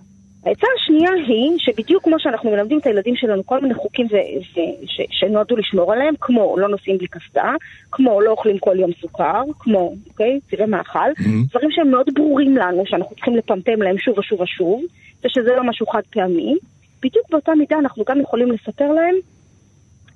העצה 0.45 0.67
השנייה 0.75 1.11
היא 1.27 1.51
שבדיוק 1.57 2.03
כמו 2.03 2.19
שאנחנו 2.19 2.51
מלמדים 2.51 2.79
את 2.79 2.85
הילדים 2.85 3.15
שלנו 3.15 3.45
כל 3.45 3.61
מיני 3.61 3.73
חוקים 3.73 4.05
ו- 4.05 4.59
ו- 4.59 4.87
ש- 4.87 5.19
שנועדו 5.19 5.55
לשמור 5.55 5.93
עליהם, 5.93 6.13
כמו 6.21 6.55
לא 6.57 6.69
נוסעים 6.69 6.97
בלי 6.97 7.07
קסדה, 7.07 7.53
כמו 7.91 8.21
לא 8.21 8.31
אוכלים 8.31 8.57
כל 8.57 8.79
יום 8.79 8.91
סוכר, 9.01 9.41
כמו, 9.59 9.93
אוקיי, 10.09 10.39
צירי 10.49 10.65
מאכל, 10.65 11.09
דברים 11.49 11.71
שהם 11.71 11.91
מאוד 11.91 12.09
ברורים 12.13 12.57
לנו, 12.57 12.83
שאנחנו 12.85 13.15
צריכים 13.15 13.35
לפמפם 13.35 13.81
להם 13.81 13.97
שוב 13.97 14.19
ושוב 14.19 14.41
ושוב, 14.41 14.81
ושזה 15.25 15.51
לא 15.55 15.63
משהו 15.63 15.87
חד 15.87 16.01
פעמי, 16.09 16.55
בדיוק 17.03 17.29
באותה 17.29 17.51
מידה 17.51 17.79
אנחנו 17.79 18.03
גם 18.07 18.21
יכולים 18.21 18.51
לספר 18.51 18.91
להם 18.91 19.15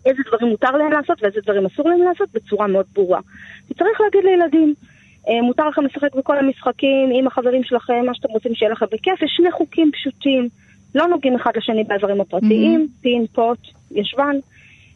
איזה 0.06 0.22
דברים 0.28 0.48
מותר 0.48 0.72
להם 0.72 0.92
לעשות 0.92 1.24
ואיזה 1.24 1.40
דברים 1.44 1.66
אסור 1.66 1.90
להם 1.90 2.02
לעשות 2.02 2.30
בצורה 2.34 2.68
מאוד 2.68 2.86
ברורה. 2.94 3.20
וצריך 3.72 4.02
להגיד 4.02 4.24
לילדים, 4.24 4.74
אה, 5.30 5.42
מותר 5.42 5.70
לכם 5.70 5.86
לשחק 5.86 6.16
בכל 6.16 6.38
המשחקים 6.38 7.10
עם 7.14 7.28
החברים 7.28 7.64
שלכם, 7.64 8.06
מה 8.06 8.14
שאתם 8.16 8.30
רוצים 8.30 8.56
שיהיה 8.56 8.72
לכם 8.72 8.86
בכיף, 8.92 9.22
יש 9.22 9.34
שני 9.38 9.52
חוקים 9.52 9.92
פשוטים, 9.94 10.50
לא 10.96 11.08
נוגעים 11.08 11.36
אחד 11.36 11.52
לשני 11.58 11.84
באיברים 11.84 12.22
הפרטיים, 12.22 12.88
פין, 13.02 13.26
פוט, 13.28 13.60
ישבן, 13.92 14.36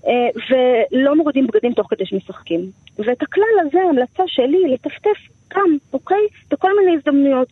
אה, 0.07 0.11
ולא 0.49 1.15
מורידים 1.15 1.47
בגדים 1.47 1.73
תוך 1.73 1.87
כדי 1.89 2.05
שמשחקים. 2.05 2.61
ואת 2.99 3.21
הכלל 3.21 3.55
הזה, 3.61 3.79
ההמלצה 3.81 4.23
שלי 4.27 4.57
היא 4.57 4.73
לטפטף 4.73 5.17
גם, 5.55 5.77
אוקיי? 5.93 6.27
בכל 6.51 6.71
מיני 6.79 6.97
הזדמנויות. 6.97 7.47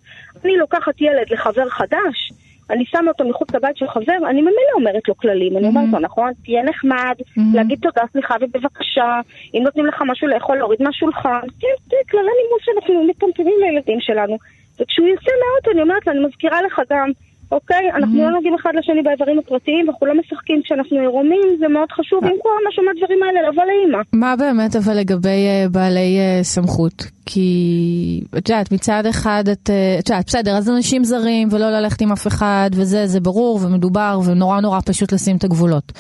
אני 0.46 0.58
לוקחת 0.58 1.02
ילד 1.02 1.30
לחבר 1.30 1.70
חדש, 1.70 2.32
אני 2.70 2.86
שמה 2.86 3.12
אותו 3.12 3.30
מחוץ 3.30 3.56
לבית 3.56 3.78
של 3.78 3.88
חבר, 3.88 4.30
אני 4.30 4.42
ממילא 4.42 4.74
אומרת 4.76 5.08
לו 5.08 5.18
כללים, 5.18 5.58
אני 5.58 5.68
אומרת 5.68 5.90
לו, 5.94 6.00
נכון, 6.00 6.32
תהיה 6.44 6.64
נחמד, 6.64 7.16
להגיד 7.54 7.80
תודה, 7.82 8.02
סליחה 8.12 8.36
ובבקשה, 8.42 9.20
אם 9.54 9.62
נותנים 9.64 9.86
לך 9.86 10.02
משהו 10.06 10.28
לאכול, 10.28 10.58
להוריד 10.58 10.82
מהשולחן, 10.82 11.48
כן, 11.60 11.76
זה 11.90 11.96
כללי 12.12 12.32
נימוס 12.44 12.62
שאנחנו 12.62 13.08
מטמטמים 13.08 13.56
לילדים 13.60 14.00
שלנו. 14.00 14.38
וכשהוא 14.80 15.08
יוצא 15.08 15.32
מהאוטו, 15.42 15.72
אני 15.72 15.82
אומרת 15.82 16.08
לו, 16.08 16.14
אני 16.14 16.26
מזכירה 16.26 16.62
לך 16.62 16.82
גם, 16.90 17.12
אוקיי? 17.52 17.92
אנחנו 17.96 18.16
Mm-hmm. 18.16 18.22
לא 18.22 18.32
נוגעים 18.32 18.56
אחד 18.62 18.72
לשני 18.78 19.02
באיברים 19.02 19.40
הפרטיים, 19.40 19.90
אנחנו 19.90 20.08
לא 20.08 20.14
משחקים 20.20 20.62
כשאנחנו 20.64 21.00
עירומים, 21.00 21.48
זה 21.60 21.68
מאוד 21.68 21.92
חשוב, 21.92 22.24
אה. 22.24 22.30
עם 22.30 22.36
כל 22.44 22.50
מה 22.64 22.86
מהדברים 22.86 23.24
האלה, 23.24 23.50
לבוא 23.50 23.64
לאימא. 23.64 24.02
מה 24.14 24.36
באמת 24.36 24.76
אבל 24.76 24.98
לגבי 24.98 25.28
אה, 25.48 25.66
בעלי 25.72 26.18
אה, 26.20 26.44
סמכות? 26.44 27.06
כי 27.26 28.22
את 28.38 28.50
יודעת, 28.50 28.72
מצד 28.72 29.06
אחד 29.10 29.44
את, 29.52 29.70
אה, 29.70 29.96
את 30.00 30.10
יודעת, 30.10 30.26
בסדר, 30.28 30.58
אז 30.58 30.70
אנשים 30.70 31.04
זרים 31.04 31.48
ולא 31.52 31.70
ללכת 31.70 32.02
עם 32.02 32.12
אף 32.12 32.28
אחד 32.28 32.70
וזה, 32.74 33.08
זה 33.08 33.20
ברור 33.20 33.60
ומדובר 33.64 34.20
ונורא 34.26 34.60
נורא 34.60 34.80
פשוט 34.86 35.12
לשים 35.12 35.38
את 35.38 35.44
הגבולות. 35.44 35.92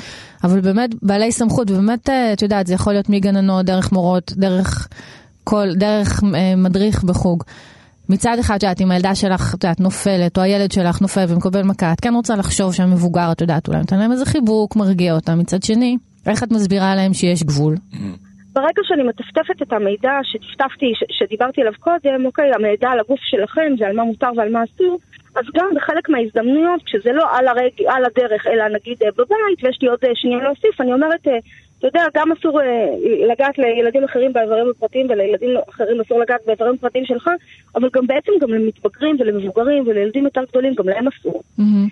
אבל 0.44 0.62
באמת 0.62 0.90
בעלי 1.02 1.32
סמכות, 1.32 1.72
ובאמת, 1.72 2.10
אה, 2.10 2.34
את 2.34 2.42
יודעת, 2.42 2.68
זה 2.68 2.74
יכול 2.74 2.94
להיות 2.94 3.10
מגננות, 3.10 3.66
דרך 3.66 3.92
מורות, 3.92 4.34
דרך 4.36 4.88
כל, 5.44 5.68
דרך 5.76 6.24
אה, 6.36 6.56
מדריך 6.58 7.04
בחוג. 7.04 7.44
מצד 8.10 8.36
אחד, 8.40 8.56
את 8.56 8.64
יודעת, 8.64 8.82
אם 8.82 8.92
הילדה 8.92 9.16
שלך, 9.16 9.56
את 9.56 9.64
יודעת, 9.64 9.80
נופלת, 9.80 10.38
או 10.38 10.42
הילד 10.44 10.72
שלך 10.72 11.02
נופל 11.02 11.26
ומקבל 11.30 11.64
מכה, 11.64 11.94
את 11.94 12.00
כן 12.00 12.14
רוצה 12.14 12.36
לחשוב 12.36 12.74
שהמבוגר, 12.74 13.32
את 13.32 13.42
יודעת, 13.42 13.68
אולי 13.68 13.80
נותן 13.80 14.00
להם 14.00 14.12
איזה 14.12 14.26
חיבוק, 14.26 14.76
מרגיע 14.76 15.14
אותם. 15.16 15.40
מצד 15.40 15.64
שני, 15.64 15.98
איך 16.28 16.44
את 16.44 16.52
מסבירה 16.52 16.96
להם 16.96 17.14
שיש 17.14 17.44
גבול? 17.44 17.76
ברגע 18.54 18.82
שאני 18.84 19.04
מטפטפת 19.04 19.62
את 19.62 19.74
המידע 19.74 20.12
שטפטפתי, 20.24 20.94
ש- 20.96 21.18
שדיברתי 21.18 21.62
עליו 21.62 21.74
קודם, 21.80 22.26
אוקיי, 22.26 22.50
המידע 22.56 22.90
על 22.90 23.00
הגוף 23.00 23.20
שלכם 23.22 23.76
זה 23.80 23.86
על 23.88 23.96
מה 23.96 24.04
מותר 24.04 24.30
ועל 24.38 24.52
מה 24.52 24.60
אסור, 24.64 25.00
אז 25.36 25.46
גם 25.58 25.70
בחלק 25.76 26.10
מההזדמנויות, 26.10 26.82
כשזה 26.86 27.12
לא 27.12 27.26
על, 27.38 27.48
הרג, 27.48 27.74
על 27.88 28.04
הדרך, 28.06 28.48
אלא 28.48 28.64
נגיד 28.76 28.98
אה, 29.04 29.12
בבית, 29.18 29.60
ויש 29.64 29.78
לי 29.82 29.88
עוד 29.88 30.00
אה, 30.06 30.10
שנייה 30.16 30.44
להוסיף, 30.44 30.82
אני 30.82 30.94
אומרת, 30.94 31.28
אה, 31.28 31.38
אתה 31.86 31.98
יודע, 31.98 32.08
גם 32.16 32.32
אסור 32.32 32.62
אה, 32.62 32.96
לגעת 33.28 33.58
לילדים 33.58 34.04
אחרים 34.04 34.34
באיברים 34.34 34.70
הפרטיים, 34.70 35.08
ולילדים 35.10 35.50
אחרים 35.70 36.02
אסור 36.02 36.20
לגעת 36.20 36.42
באיברים 36.46 36.74
הפרטיים 36.74 37.06
שלך, 37.06 37.30
אבל 37.76 37.90
גם 37.94 38.08
בעצם 38.08 38.32
גם 38.42 38.50
למתבגרים 38.50 39.16
ולמבוגרים 39.20 39.84
ולילדים 39.88 40.24
יותר 40.24 40.44
גדולים, 40.50 40.74
גם 40.74 40.90
להם 40.90 41.08
אסור. 41.08 41.44
מהמם. 41.58 41.88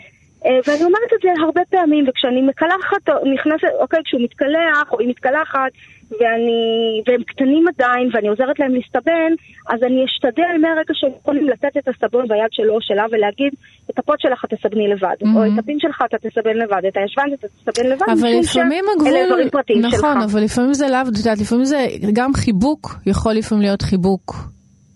אה, 0.45 0.59
ואני 0.67 0.83
אומרת 0.83 1.11
את 1.15 1.21
זה 1.23 1.29
הרבה 1.45 1.61
פעמים, 1.69 2.05
וכשאני 2.07 2.41
מקלחת, 2.41 3.03
נכנסת, 3.33 3.67
אוקיי, 3.79 3.99
כשהוא 4.05 4.21
מתקלח, 4.21 4.91
או 4.91 4.99
היא 4.99 5.09
מתקלחת, 5.09 5.71
ואני, 6.19 6.61
והם 7.07 7.23
קטנים 7.23 7.65
עדיין, 7.67 8.09
ואני 8.13 8.27
עוזרת 8.27 8.59
להם 8.59 8.73
להסתבן, 8.75 9.31
אז 9.69 9.83
אני 9.83 10.05
אשתדל 10.05 10.53
מהרגע 10.61 10.93
שהם 10.93 11.11
יכולים 11.21 11.47
לתת 11.49 11.77
את 11.77 11.87
הסבון 11.87 12.27
ביד 12.27 12.51
שלו 12.51 12.73
או 12.73 12.81
שלה, 12.81 13.05
ולהגיד, 13.11 13.53
את 13.89 13.99
הפוט 13.99 14.19
שלך 14.19 14.45
תסבני 14.49 14.87
לבד, 14.87 15.15
Mhm. 15.21 15.35
או 15.35 15.45
את 15.45 15.59
הפין 15.59 15.77
שלך 15.79 16.01
אתה 16.05 16.17
תסבן 16.17 16.57
לבד, 16.57 16.81
את 16.87 16.97
הישבן 16.97 17.33
אתה 17.33 17.47
תסבן 17.47 17.89
לבד, 17.89 18.05
אבל 18.19 18.29
לפעמים 18.39 18.85
הגבול, 18.95 19.49
פרטיים 19.51 19.81
שלך. 19.81 19.93
נכון, 19.93 20.21
אבל 20.21 20.43
לפעמים 20.43 20.73
זה 20.73 20.87
לאו, 20.87 21.01
את 21.11 21.17
יודעת, 21.17 21.39
לפעמים 21.39 21.65
זה 21.65 21.87
גם 22.13 22.33
חיבוק, 22.33 22.95
יכול 23.05 23.33
לפעמים 23.33 23.61
להיות 23.61 23.81
חיבוק 23.81 24.35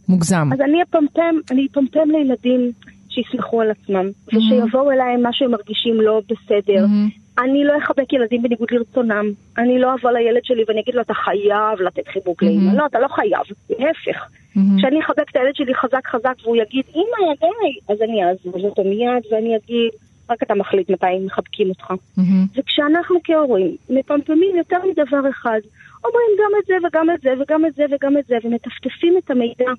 מוגזם. 0.09 0.49
אז 0.53 0.61
אני 0.61 0.83
אפמפם, 0.83 1.35
אני 1.51 1.67
אפמפם 1.71 2.09
לילדים 2.11 2.71
שיסמכו 3.15 3.61
על 3.61 3.71
עצמם, 3.71 4.05
ושיבואו 4.27 4.91
אליי 4.91 5.13
עם 5.13 5.21
מה 5.21 5.29
שהם 5.33 5.51
מרגישים 5.51 6.01
לא 6.01 6.21
בסדר. 6.29 6.81
מהמם. 6.81 7.09
אני 7.39 7.63
לא 7.63 7.73
אחבק 7.83 8.13
ילדים 8.13 8.41
בניגוד 8.41 8.71
לרצונם. 8.71 9.25
אני 9.57 9.79
לא 9.79 9.93
אבוא 9.93 10.11
לילד 10.11 10.41
שלי 10.43 10.63
ואני 10.67 10.81
אגיד 10.81 10.95
לו, 10.95 11.01
אתה 11.01 11.13
חייב 11.13 11.81
לתת 11.81 12.07
חיבוק 12.07 12.43
לאמא. 12.43 12.77
לא, 12.77 12.85
אתה 12.85 12.99
לא 12.99 13.07
חייב, 13.07 13.41
להפך. 13.69 14.25
מהמם. 14.55 14.77
כשאני 14.77 14.99
אחבק 14.99 15.29
את 15.31 15.35
הילד 15.35 15.55
שלי 15.55 15.75
חזק 15.75 16.07
חזק 16.07 16.33
והוא 16.43 16.55
יגיד, 16.55 16.83
אמא, 16.95 17.33
די, 17.39 17.93
אז 17.93 18.01
אני 18.01 18.25
אעזוב 18.25 18.55
אותו 18.55 18.83
מיד 18.83 19.23
ואני 19.31 19.55
אגיד, 19.55 19.91
רק 20.29 20.43
אתה 20.43 20.55
מחליט 20.55 20.89
מתי 20.89 21.05
מחבקים 21.25 21.69
אותך. 21.69 21.91
מהמם. 22.17 22.45
וכשאנחנו 22.55 23.19
כהורים 23.23 23.75
מפמפמים 23.89 24.55
יותר 24.55 24.77
מדבר 24.89 25.29
אחד, 25.29 25.59
אומרים 26.05 26.31
גם 26.39 26.51
את 26.59 26.65
זה 26.65 26.73
וגם 26.87 27.09
את 27.09 27.21
זה 27.21 27.29
וגם 27.41 27.65
את 27.65 27.73
זה 27.73 27.85
וגם 27.91 28.17
את 28.17 28.25
זה, 28.25 28.35
ומטפטפים 28.43 29.17
את 29.17 29.31
המידע, 29.31 29.71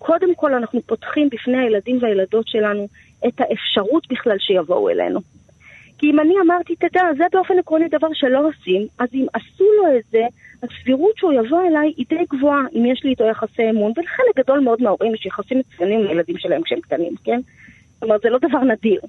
קודם 0.00 0.34
כל 0.34 0.54
אנחנו 0.54 0.80
פותחים 0.86 1.28
בפני 1.28 1.58
הילדים 1.58 1.98
והילדות 2.00 2.48
שלנו 2.48 2.88
את 3.26 3.40
האפשרות 3.40 4.06
בכלל 4.10 4.36
שיבואו 4.38 4.90
אלינו. 4.90 5.20
כי 5.98 6.10
אם 6.10 6.20
אני 6.20 6.34
אמרתי, 6.44 6.76
תדע, 6.76 7.02
זה 7.18 7.24
באופן 7.32 7.58
עקרוני 7.58 7.88
דבר 7.88 8.08
שלא 8.12 8.48
עושים, 8.48 8.86
אז 8.98 9.08
אם 9.14 9.26
עשו 9.32 9.64
לו 9.64 9.96
את 9.96 10.02
זה, 10.10 10.22
הסבירות 10.62 11.16
שהוא 11.16 11.32
יבוא 11.32 11.62
אליי 11.68 11.92
היא 11.96 12.06
די 12.08 12.24
גבוהה, 12.32 12.62
אם 12.74 12.86
יש 12.86 13.04
לי 13.04 13.10
איתו 13.10 13.24
יחסי 13.24 13.70
אמון, 13.70 13.92
ולחלק 13.96 14.36
גדול 14.36 14.60
מאוד 14.60 14.82
מההורים 14.82 15.14
יש 15.14 15.26
יחסים 15.26 15.58
מצוינים 15.58 16.00
עם 16.00 16.06
הילדים 16.06 16.38
שלהם 16.38 16.62
כשהם 16.62 16.80
קטנים, 16.80 17.14
כן? 17.24 17.40
זאת 17.94 18.02
אומרת, 18.02 18.20
זה 18.20 18.30
לא 18.30 18.38
דבר 18.38 18.58
נדיר. 18.58 19.00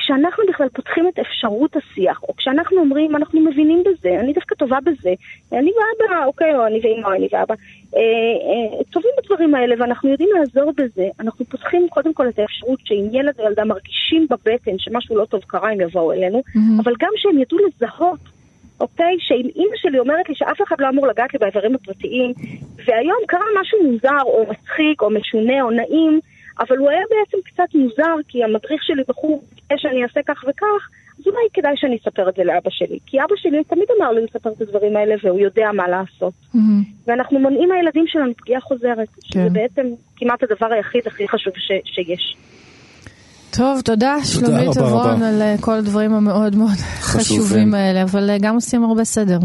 כשאנחנו 0.00 0.44
בכלל 0.48 0.68
פותחים 0.68 1.08
את 1.08 1.18
אפשרות 1.18 1.76
השיח, 1.76 2.22
או 2.28 2.36
כשאנחנו 2.36 2.76
אומרים, 2.78 3.16
אנחנו 3.16 3.40
מבינים 3.40 3.82
בזה, 3.86 4.20
אני 4.20 4.32
דווקא 4.32 4.54
טובה 4.54 4.78
בזה, 4.84 5.12
אני 5.52 5.70
ואבא, 5.70 6.24
אוקיי, 6.26 6.56
או 6.56 6.66
אני 6.66 6.80
ואמא, 6.82 7.06
או 7.06 7.12
אני 7.12 7.28
ואבא, 7.32 7.54
אה, 7.96 8.00
אה, 8.00 8.84
טובים 8.90 9.10
בדברים 9.18 9.54
האלה, 9.54 9.74
ואנחנו 9.78 10.10
יודעים 10.10 10.28
לעזור 10.38 10.72
בזה, 10.76 11.08
אנחנו 11.20 11.44
פותחים 11.44 11.88
קודם 11.90 12.14
כל 12.14 12.28
את 12.28 12.38
האפשרות 12.38 12.78
שאם 12.84 13.08
ילד 13.12 13.34
או 13.40 13.46
ילדה 13.46 13.64
מרגישים 13.64 14.26
בבטן 14.30 14.78
שמשהו 14.78 15.16
לא 15.16 15.24
טוב 15.24 15.40
קרה, 15.46 15.70
הם 15.70 15.80
יבואו 15.80 16.12
אלינו, 16.12 16.42
מהמם. 16.54 16.80
אבל 16.80 16.92
גם 17.00 17.10
שהם 17.16 17.38
ידעו 17.38 17.58
לזהות, 17.58 18.20
אוקיי, 18.80 19.16
שאם 19.18 19.48
אימא 19.56 19.76
שלי 19.76 19.98
אומרת 19.98 20.28
לי 20.28 20.34
שאף 20.34 20.62
אחד 20.62 20.76
לא 20.78 20.88
אמור 20.88 21.06
לגעת 21.06 21.32
לי 21.32 21.38
באיברים 21.38 21.74
הפרטיים, 21.74 22.32
והיום 22.86 23.18
קרה 23.26 23.44
משהו 23.60 23.78
מוזר, 23.84 24.22
או 24.24 24.46
מצחיק, 24.50 25.02
או 25.02 25.10
משונה, 25.10 25.62
או 25.62 25.70
נעים, 25.70 26.20
אבל 26.60 26.76
הוא 26.78 26.90
היה 26.90 27.04
בעצם 27.10 27.38
קצת 27.48 27.74
מוזר, 27.74 28.14
כי 28.28 28.44
המדריך 28.44 28.82
שלי 28.84 29.02
בחור 29.08 29.42
ביקש 29.54 29.82
שאני 29.82 30.02
אעשה 30.02 30.20
כך 30.28 30.44
וכך, 30.48 30.82
אז 31.18 31.26
אולי 31.26 31.44
כדאי 31.54 31.72
שאני 31.76 31.96
אספר 32.02 32.28
את 32.28 32.34
זה 32.36 32.44
לאבא 32.44 32.70
שלי. 32.70 32.98
כי 33.06 33.16
אבא 33.18 33.34
שלי 33.36 33.64
תמיד 33.64 33.88
אמר 33.98 34.10
לי 34.12 34.20
לספר 34.24 34.50
את 34.52 34.60
הדברים 34.60 34.96
האלה, 34.96 35.14
והוא 35.24 35.40
יודע 35.40 35.66
מה 35.74 35.88
לעשות. 35.88 36.32
מהמם. 36.54 36.82
ואנחנו 37.06 37.38
מונעים 37.38 37.68
מהילדים 37.68 38.04
שלנו 38.06 38.32
פגיעה 38.36 38.60
חוזרת, 38.60 39.08
שזה 39.24 39.32
כן. 39.48 39.52
בעצם 39.52 39.82
כמעט 40.16 40.42
הדבר 40.42 40.66
היחיד 40.74 41.02
הכי 41.06 41.28
חשוב 41.28 41.52
ש- 41.56 41.94
שיש. 41.94 42.36
טוב, 43.56 43.80
תודה 43.80 44.16
שלומית 44.24 44.68
רבה 44.76 44.86
עברון 44.86 45.14
רבה. 45.16 45.28
על 45.28 45.42
אה, 45.42 45.54
כל 45.60 45.72
הדברים 45.74 46.14
המאוד 46.14 46.56
מאוד 46.56 46.76
חשובים. 47.00 47.42
חשובים 47.42 47.74
האלה, 47.74 48.02
אבל 48.02 48.30
אה, 48.30 48.36
גם 48.40 48.54
עושים 48.54 48.84
הרבה 48.84 49.04
סדר. 49.04 49.38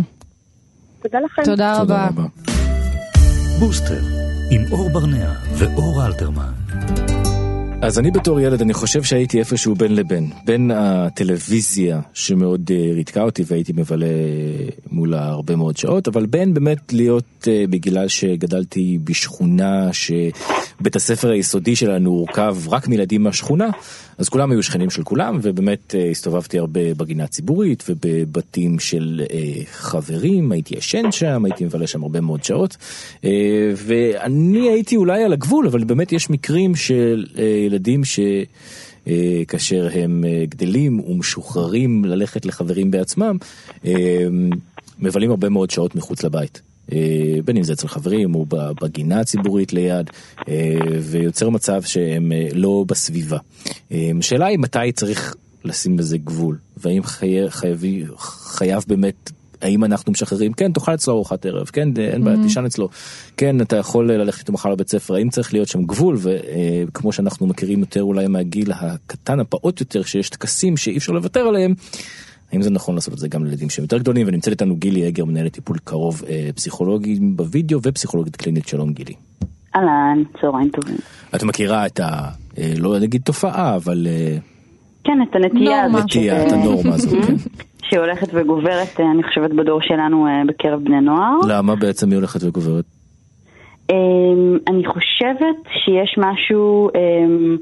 תודה 1.03 1.19
לכם. 1.19 1.41
תודה 1.45 1.73
רבה. 1.81 2.07
בוסטר, 3.59 3.99
עם 4.49 4.61
אור 4.71 4.89
ברנע 4.89 5.33
ואור 5.57 6.05
אלתרמן. 6.05 6.51
אז 7.81 7.99
אני 7.99 8.11
בתור 8.11 8.39
ילד, 8.39 8.61
אני 8.61 8.73
חושב 8.73 9.03
שהייתי 9.03 9.39
איפשהו 9.39 9.75
בין 9.75 9.95
לבין. 9.95 10.29
בין 10.45 10.71
הטלוויזיה 10.71 11.99
שמאוד 12.13 12.71
אה, 12.73 12.93
ריתקה 12.93 13.21
אותי 13.21 13.43
והייתי 13.47 13.73
מבלה 13.75 14.05
מולה 14.91 15.25
הרבה 15.25 15.55
מאוד 15.55 15.77
שעות, 15.77 16.07
אבל 16.07 16.25
בין 16.25 16.53
באמת 16.53 16.93
להיות, 16.93 17.47
אה, 17.47 17.63
בגלל 17.69 18.07
שגדלתי 18.07 18.97
בשכונה 19.03 19.89
שבית 19.93 20.95
הספר 20.95 21.31
היסודי 21.31 21.75
שלנו 21.75 22.09
הורכב 22.09 22.57
רק 22.69 22.87
מילדים 22.87 23.23
מהשכונה, 23.23 23.69
אז 24.17 24.29
כולם 24.29 24.51
היו 24.51 24.63
שכנים 24.63 24.89
של 24.89 25.03
כולם, 25.03 25.39
ובאמת 25.41 25.95
אה, 25.95 26.09
הסתובבתי 26.09 26.59
הרבה 26.59 26.93
בגינה 26.93 27.23
הציבורית 27.23 27.83
ובבתים 27.89 28.79
של 28.79 29.21
אה, 29.31 29.63
חברים, 29.71 30.51
הייתי 30.51 30.75
ישן 30.77 31.11
שם, 31.11 31.45
הייתי 31.45 31.65
מבלה 31.65 31.87
שם 31.87 32.03
הרבה 32.03 32.21
מאוד 32.21 32.43
שעות, 32.43 32.77
אה, 33.25 33.29
ואני 33.75 34.69
הייתי 34.69 34.95
אולי 34.95 35.23
על 35.23 35.33
הגבול, 35.33 35.67
אבל 35.67 35.83
באמת 35.83 36.11
יש 36.11 36.29
מקרים 36.29 36.75
של 36.75 37.25
ילדים 37.65 38.05
ש... 38.05 38.19
כאשר 39.47 39.89
הם 39.93 40.23
גדלים 40.49 40.99
ומשוחררים 40.99 42.05
ללכת 42.05 42.45
לחברים 42.45 42.91
בעצמם, 42.91 43.37
מבלים 44.99 45.29
הרבה 45.29 45.49
מאוד 45.49 45.69
שעות 45.69 45.95
מחוץ 45.95 46.23
לבית. 46.23 46.61
אה, 46.91 47.37
בין 47.45 47.57
אם 47.57 47.63
זה 47.63 47.73
אצל 47.73 47.87
חברים 47.87 48.35
או 48.35 48.45
בגינה 48.81 49.19
הציבורית 49.19 49.73
ליד, 49.73 50.09
אה, 50.49 50.75
ויוצר 51.01 51.49
מצב 51.49 51.81
שהם 51.81 52.31
אה, 52.31 52.47
לא 52.53 52.85
בסביבה. 52.87 53.37
השאלה 54.19 54.45
היא 54.45 54.59
מתי 54.59 54.91
צריך 54.93 55.35
לשים 55.63 55.99
לזה 55.99 56.17
גבול, 56.17 56.57
והאם 56.77 57.03
חי... 57.03 57.49
חייבי... 57.49 58.03
חייב 58.17 58.83
באמת 58.87 59.31
האם 59.61 59.83
אנחנו 59.83 60.11
משחררים, 60.11 60.53
כן, 60.53 60.71
תאכל 60.71 60.93
אצלו 60.93 61.13
ארוחת 61.13 61.45
ערב, 61.45 61.67
כן, 61.67 61.89
אין 61.97 62.23
בעיה, 62.23 62.37
תישן 62.43 62.65
אצלו, 62.65 62.89
כן, 63.37 63.61
אתה 63.61 63.75
יכול 63.75 64.11
ללכת 64.11 64.39
איתו 64.39 64.53
מחר 64.53 64.69
לבית 64.69 64.89
ספר, 64.89 65.15
האם 65.15 65.29
צריך 65.29 65.53
להיות 65.53 65.67
שם 65.67 65.83
גבול, 65.83 66.17
וכמו 66.21 67.11
שאנחנו 67.11 67.47
מכירים 67.47 67.79
יותר 67.79 68.03
אולי 68.03 68.27
מהגיל 68.27 68.71
הקטן, 68.71 69.39
הפעוט 69.39 69.79
יותר, 69.79 70.03
שיש 70.03 70.29
טקסים 70.29 70.77
שאי 70.77 70.97
אפשר 70.97 71.13
לוותר 71.13 71.39
עליהם, 71.39 71.73
האם 72.55 72.61
זה 72.61 72.69
נכון 72.69 72.95
לעשות 72.95 73.13
את 73.13 73.19
זה 73.19 73.27
גם 73.27 73.45
לילדים 73.45 73.69
שהם 73.69 73.83
יותר 73.83 73.97
גדולים, 73.97 74.27
ונמצאת 74.27 74.51
איתנו 74.51 74.75
גילי 74.75 75.07
אגר, 75.07 75.25
מנהלת 75.25 75.53
טיפול 75.53 75.77
קרוב 75.83 76.21
אה, 76.29 76.49
פסיכולוגים 76.55 77.37
בווידאו 77.37 77.79
ופסיכולוגית 77.83 78.35
קלינית, 78.35 78.67
שלום 78.67 78.93
גילי. 78.93 79.13
אהלן, 79.75 80.23
צהריים 80.41 80.69
טובים. 80.69 80.95
את 81.35 81.43
מכירה 81.43 81.85
את 81.85 81.99
ה... 81.99 82.07
אה, 82.57 82.73
לא 82.77 82.99
נגיד 82.99 83.21
תופעה, 83.21 83.75
אבל 83.75 84.07
אה, 84.09 84.37
כן, 85.03 85.17
את 85.29 85.35
הנטייה 85.35 85.81
נורמה. 85.81 85.97
הזאת. 85.97 86.03
נטייה, 86.09 86.41
ש- 86.41 86.47
את 86.47 86.51
הנורמה 86.51 86.93
הזו, 86.95 87.09
כן. 87.27 87.35
שהולכת 87.83 88.27
וגוברת, 88.33 88.99
אה, 88.99 89.11
אני 89.11 89.23
חושבת, 89.23 89.51
בדור 89.51 89.79
שלנו 89.81 90.25
בקרב 90.47 90.83
בני 90.83 91.01
נוער. 91.01 91.39
למה 91.47 91.75
בעצם 91.75 92.09
היא 92.09 92.15
הולכת 92.15 92.43
וגוברת? 92.43 92.85
אמ, 93.91 93.95
אני 94.69 94.85
חושבת 94.85 95.55
שיש 95.83 96.15
משהו 96.17 96.89
אמ, 96.95 97.57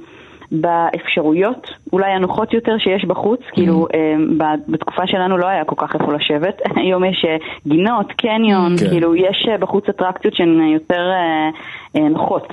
באפשרויות, 0.61 1.67
אולי 1.93 2.11
הנוחות 2.11 2.53
יותר 2.53 2.75
שיש 2.77 3.05
בחוץ, 3.05 3.39
כאילו 3.51 3.87
אמ, 3.93 4.37
ב- 4.37 4.43
בתקופה 4.71 5.01
שלנו 5.07 5.37
לא 5.37 5.47
היה 5.47 5.65
כל 5.65 5.75
כך 5.77 5.95
איפה 5.95 6.13
לשבת, 6.13 6.57
היום 6.81 7.03
יש 7.05 7.25
אה, 7.27 7.35
גינות, 7.67 8.11
קניון, 8.11 8.77
כן. 8.77 8.89
כאילו 8.89 9.15
יש 9.15 9.45
אה, 9.51 9.57
בחוץ 9.57 9.89
אטרקציות 9.89 10.33
שהן 10.35 10.61
יותר 10.73 11.01
אה, 11.11 11.49
אה, 12.01 12.09
נוחות 12.09 12.47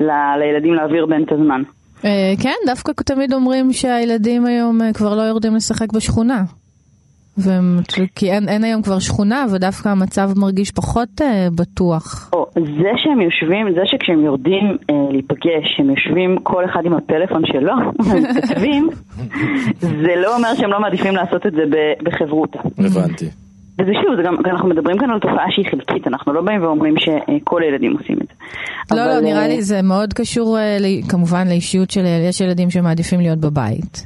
ל- 0.00 0.36
לילדים 0.38 0.74
להעביר 0.74 1.06
בהן 1.06 1.22
את 1.22 1.32
הזמן. 1.32 1.62
אה, 2.04 2.10
כן, 2.42 2.54
דווקא 2.66 2.92
תמיד 2.92 3.32
אומרים 3.32 3.72
שהילדים 3.72 4.46
היום 4.46 4.82
אה, 4.82 4.92
כבר 4.92 5.14
לא 5.14 5.22
יורדים 5.22 5.54
לשחק 5.54 5.92
בשכונה. 5.92 6.42
והם, 7.38 7.80
כי 8.14 8.32
אין, 8.32 8.48
אין 8.48 8.64
היום 8.64 8.82
כבר 8.82 8.98
שכונה, 8.98 9.46
ודווקא 9.52 9.88
המצב 9.88 10.30
מרגיש 10.36 10.70
פחות 10.70 11.08
אה, 11.22 11.48
בטוח. 11.54 12.30
או, 12.32 12.46
זה 12.54 12.90
שהם 12.96 13.20
יושבים, 13.20 13.74
זה 13.74 13.80
שכשהם 13.84 14.24
יורדים 14.24 14.76
אה, 14.90 14.94
להיפגש, 15.12 15.66
הם 15.78 15.90
יושבים 15.90 16.36
כל 16.42 16.64
אחד 16.64 16.80
עם 16.84 16.92
הפלאפון 16.92 17.42
שלו, 17.46 17.74
ומתכתבים, 18.10 18.88
זה 20.04 20.12
לא 20.22 20.36
אומר 20.36 20.54
שהם 20.54 20.70
לא 20.70 20.80
מעדיפים 20.80 21.14
לעשות 21.14 21.46
את 21.46 21.52
זה 21.52 21.62
ב- 21.70 22.04
בחברותא. 22.08 22.58
הבנתי. 22.78 23.43
וזה 23.78 23.90
שוב, 24.02 24.16
זה 24.16 24.22
גם, 24.22 24.34
אנחנו 24.46 24.68
מדברים 24.68 24.98
כאן 24.98 25.10
על 25.10 25.20
תופעה 25.20 25.46
שהיא 25.50 25.66
חלקית, 25.70 26.06
אנחנו 26.06 26.32
לא 26.32 26.42
באים 26.42 26.62
ואומרים 26.62 26.94
שכל 26.98 27.62
הילדים 27.62 27.92
עושים 27.92 28.16
את 28.22 28.26
זה. 28.28 28.96
לא, 28.96 29.04
אבל, 29.04 29.14
לא, 29.14 29.20
נראה 29.20 29.42
אה, 29.42 29.48
לי 29.48 29.62
זה 29.62 29.82
מאוד 29.82 30.12
קשור 30.12 30.58
אה, 30.58 30.78
כמובן 31.08 31.48
לאישיות 31.48 31.90
של. 31.90 32.04
יש 32.28 32.40
ילדים 32.40 32.70
שמעדיפים 32.70 33.20
להיות 33.20 33.38
בבית. 33.38 34.04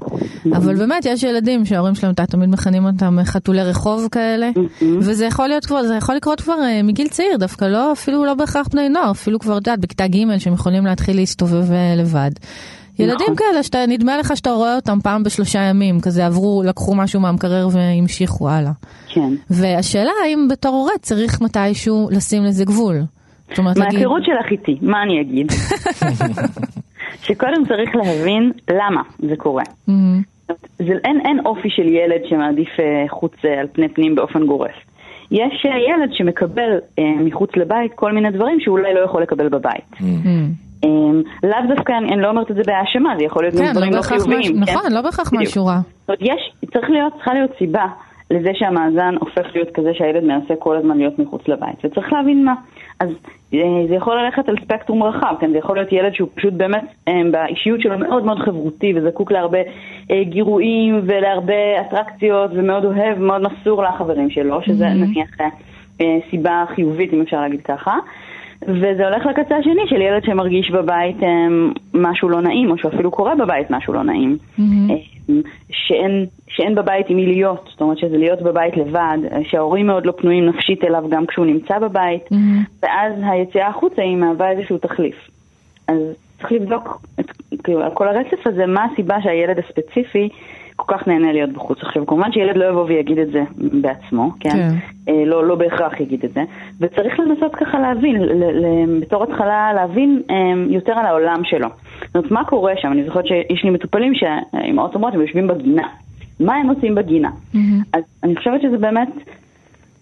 אבל 0.57 0.75
באמת, 0.75 1.07
יש 1.07 1.23
ילדים 1.23 1.65
שההורים 1.65 1.95
שלהם, 1.95 2.13
אתה 2.13 2.27
תמיד 2.27 2.49
מכנים 2.49 2.85
אותם 2.87 3.17
חתולי 3.25 3.63
רחוב 3.63 4.09
כאלה, 4.13 4.51
וזה 4.83 5.25
יכול 5.25 5.49
להיות 5.49 5.67
כבר, 5.67 5.83
זה 5.83 5.95
יכול 5.95 6.15
לקרות 6.15 6.41
כבר 6.41 6.57
אה, 6.63 6.83
מגיל 6.83 7.09
צעיר, 7.09 7.37
דווקא 7.37 7.65
לא, 7.65 7.93
אפילו 7.93 8.25
לא 8.25 8.35
בהכרח 8.35 8.69
בני 8.69 8.89
נוער, 8.89 9.11
אפילו 9.11 9.39
כבר, 9.39 9.53
את 9.53 9.67
יודעת, 9.67 9.81
בכיתה 9.81 10.07
ג' 10.07 10.39
שהם 10.39 10.53
יכולים 10.53 10.87
להתחיל 10.87 11.17
להסתובב 11.17 11.73
אה, 11.73 11.95
לבד. 11.97 12.31
ילדים 12.99 13.15
נכון. 13.15 13.37
כאלה 13.37 13.63
שאתה, 13.63 13.79
נדמה 13.89 14.17
לך 14.19 14.37
שאתה 14.37 14.51
רואה 14.51 14.77
אותם 14.77 14.99
פעם 15.03 15.23
בשלושה 15.23 15.59
ימים, 15.59 16.01
כזה 16.01 16.27
עברו, 16.27 16.63
לקחו 16.67 16.95
משהו 16.95 17.21
מהמקרר 17.21 17.69
והמשיכו 17.73 18.49
הלאה. 18.51 18.73
כן. 19.09 19.31
והשאלה 19.51 20.11
האם 20.25 20.49
בתור 20.51 20.75
הורה 20.75 20.93
צריך 21.01 21.41
מתישהו 21.41 22.09
לשים 22.13 22.45
לזה 22.45 22.65
גבול. 22.65 22.97
זאת 23.49 23.59
אומרת, 23.59 23.77
להגיד, 23.77 23.93
מההיכרות 23.93 24.23
שלך 24.25 24.51
איתי, 24.51 24.79
מה 24.83 25.03
אני 25.03 25.21
אגיד? 25.21 25.53
שקודם 27.25 27.67
צריך 27.69 27.97
להבין 27.97 28.53
למה 28.71 29.03
זה 29.19 29.37
קורה. 29.37 29.65
זה, 30.79 30.93
אין, 31.05 31.21
אין 31.25 31.41
אופי 31.47 31.71
של 31.71 31.89
ילד 31.89 32.21
שמעדיף 32.29 32.81
אה, 32.81 33.05
חוץ 33.09 33.33
אה, 33.45 33.61
על 33.61 33.67
פני 33.73 33.89
פנים 33.89 34.15
באופן 34.15 34.47
גורף. 34.47 34.75
יש 35.31 35.67
אה, 35.67 35.79
ילד 35.79 36.11
שמקבל 36.13 36.79
אה, 36.99 37.05
מחוץ 37.21 37.51
לבית 37.57 37.93
כל 37.95 38.13
מיני 38.13 38.31
דברים 38.31 38.61
שאולי 38.61 38.95
לא 38.95 39.01
יכול 39.01 39.23
לקבל 39.23 39.49
בבית. 39.49 40.01
מהמם. 40.01 40.68
אה, 40.85 40.89
לאו 41.43 41.75
דווקא, 41.75 41.93
אני, 41.93 42.23
לא 42.23 42.29
אומרת 42.29 42.51
את 42.51 42.57
זה 42.57 42.63
בהאשמה, 42.67 43.15
זה 43.19 43.25
יכול 43.25 43.43
להיות 43.43 43.55
כן, 43.55 43.73
דברים 43.73 43.91
לא 43.91 43.97
לא 43.97 44.03
בהכרח 44.03 44.19
חיוביים. 44.19 44.65
כן? 44.65 44.73
נכון, 44.73 44.93
לא 44.93 45.03
בהכרח. 45.03 45.33
משהו 45.33 45.67
רע. 45.67 45.79
יש, 46.21 46.53
צריכה 46.73 47.35
להיות 47.35 47.53
סיבה 47.59 47.87
לזה 48.31 48.51
שהמאזן 48.55 49.15
הופך 49.21 49.47
להיות 49.55 49.69
כזה 49.75 49.91
שהילד 49.95 50.25
מנסה 50.25 50.55
כל 50.59 50.77
הזמן 50.77 50.99
להיות 50.99 51.19
מחוץ 51.19 51.49
לבית, 51.49 51.85
וצריך 51.85 52.13
להבין 52.13 52.45
מה. 52.45 52.55
אז 53.01 53.09
אה, 53.55 53.59
זה 53.89 53.95
יכול 53.95 54.21
ללכת 54.21 54.49
על 54.49 54.55
ספקטרום 54.65 55.03
רחב, 55.03 55.35
כן? 55.41 55.51
זה 55.51 55.59
יכול 55.59 55.77
להיות 55.77 55.93
ילד 55.93 56.15
שהוא 56.15 56.29
פשוט 56.35 56.53
באמת 56.53 56.85
אה, 57.09 57.13
באישיות 57.31 57.81
שלו 57.81 57.99
מאוד 57.99 58.25
מאוד 58.25 58.39
חברותי 58.39 58.93
וזקוק 58.97 59.33
להרבה 59.33 59.59
אה, 60.11 60.25
גירויים 60.25 61.01
ולהרבה 61.07 61.81
אטרקציות 61.81 62.51
ומאוד 62.55 62.85
אוהב, 62.85 63.19
מאוד 63.19 63.43
מסור 63.43 63.83
לחברים 63.83 64.31
שלו, 64.31 64.63
שזה 64.63 64.87
נניח 64.89 65.41
אה, 65.41 65.49
אה, 66.01 66.19
סיבה 66.31 66.65
חיובית 66.75 67.13
אם 67.13 67.21
אפשר 67.21 67.41
להגיד 67.41 67.61
ככה. 67.63 67.97
וזה 68.63 69.09
הולך 69.09 69.27
לקצה 69.27 69.57
השני 69.57 69.83
של 69.89 70.01
ילד 70.01 70.25
שמרגיש 70.25 70.71
בבית 70.71 71.23
אה, 71.23 71.29
משהו 71.95 72.29
לא 72.29 72.41
נעים, 72.41 72.71
או 72.71 72.79
שאפילו 72.79 73.11
קורה 73.11 73.35
בבית 73.35 73.71
משהו 73.71 73.93
לא 73.93 74.03
נעים. 74.03 74.39
אה, 74.59 74.95
שאין, 75.71 76.27
שאין 76.49 76.75
בבית 76.75 77.11
עם 77.11 77.17
מי 77.17 77.27
להיות, 77.27 77.69
זאת 77.71 77.81
אומרת 77.81 77.99
שזה 77.99 78.17
להיות 78.17 78.43
בבית 78.43 78.77
לבד, 78.77 79.19
שההורים 79.43 79.87
מאוד 79.87 80.07
לא 80.07 80.13
פנויים 80.13 80.47
נפשית 80.47 80.85
אליו 80.85 81.05
גם 81.11 81.27
כשהוא 81.27 81.47
נמצא 81.47 81.79
בבית, 81.79 82.31
מהמם. 82.31 82.65
ואז 82.83 83.13
היציאה 83.23 83.69
החוצה 83.69 84.03
היא 84.03 84.17
מהווה 84.17 84.51
איזשהו 84.51 84.79
תחליף. 84.79 85.17
אז 85.89 85.99
צריך 86.39 86.53
לבדוק 86.53 87.01
את, 87.21 87.27
כאילו, 87.65 87.83
על 87.83 87.91
כל 87.95 88.09
הרצף 88.09 88.47
הזה, 88.47 88.67
מה 88.67 88.87
הסיבה 88.93 89.17
שהילד 89.23 89.59
הספציפי 89.59 90.29
כל 90.79 90.97
כך 90.97 91.09
נהנה 91.09 91.33
להיות 91.33 91.51
בחוץ. 91.51 91.79
עכשיו, 91.83 92.07
כמובן 92.07 92.33
שילד 92.33 92.57
לא 92.57 92.65
יבוא 92.65 92.85
ויגיד 92.85 93.19
את 93.19 93.33
זה 93.33 93.43
בעצמו, 93.81 94.31
כן? 94.41 94.51
כן. 94.51 94.75
אה, 95.09 95.25
לא, 95.25 95.47
לא 95.47 95.55
בהכרח 95.55 96.01
יגיד 96.01 96.25
את 96.25 96.33
זה, 96.33 96.45
וצריך 96.81 97.21
לנסות 97.21 97.55
ככה 97.55 97.81
להבין, 97.81 98.23
ל, 98.23 98.45
ל, 98.45 98.67
בתור 99.01 99.23
התחלה 99.23 99.73
להבין 99.73 100.23
אה, 100.31 100.37
יותר 100.69 100.93
על 100.93 101.07
העולם 101.07 101.41
שלו. 101.45 101.69
זאת 102.07 102.17
אומרת, 102.17 102.31
מה 102.31 102.45
קורה 102.45 102.73
שם? 102.77 102.93
אני 102.93 103.05
זוכרת 103.05 103.27
שיש 103.27 103.65
לי 103.65 103.71
מטופלים 103.71 104.13
שאימהות 104.15 104.95
אומרות, 104.95 105.15
הם 105.15 105.21
יושבים 105.21 105.47
בגינה. 105.47 105.89
מה 106.41 106.55
הם 106.55 106.69
עושים 106.69 106.95
בגינה? 106.95 107.31
מהמם. 107.55 107.83
אז 107.93 108.03
אני 108.25 108.37
חושבת 108.37 108.63
שזה 108.63 108.79
באמת 108.79 109.09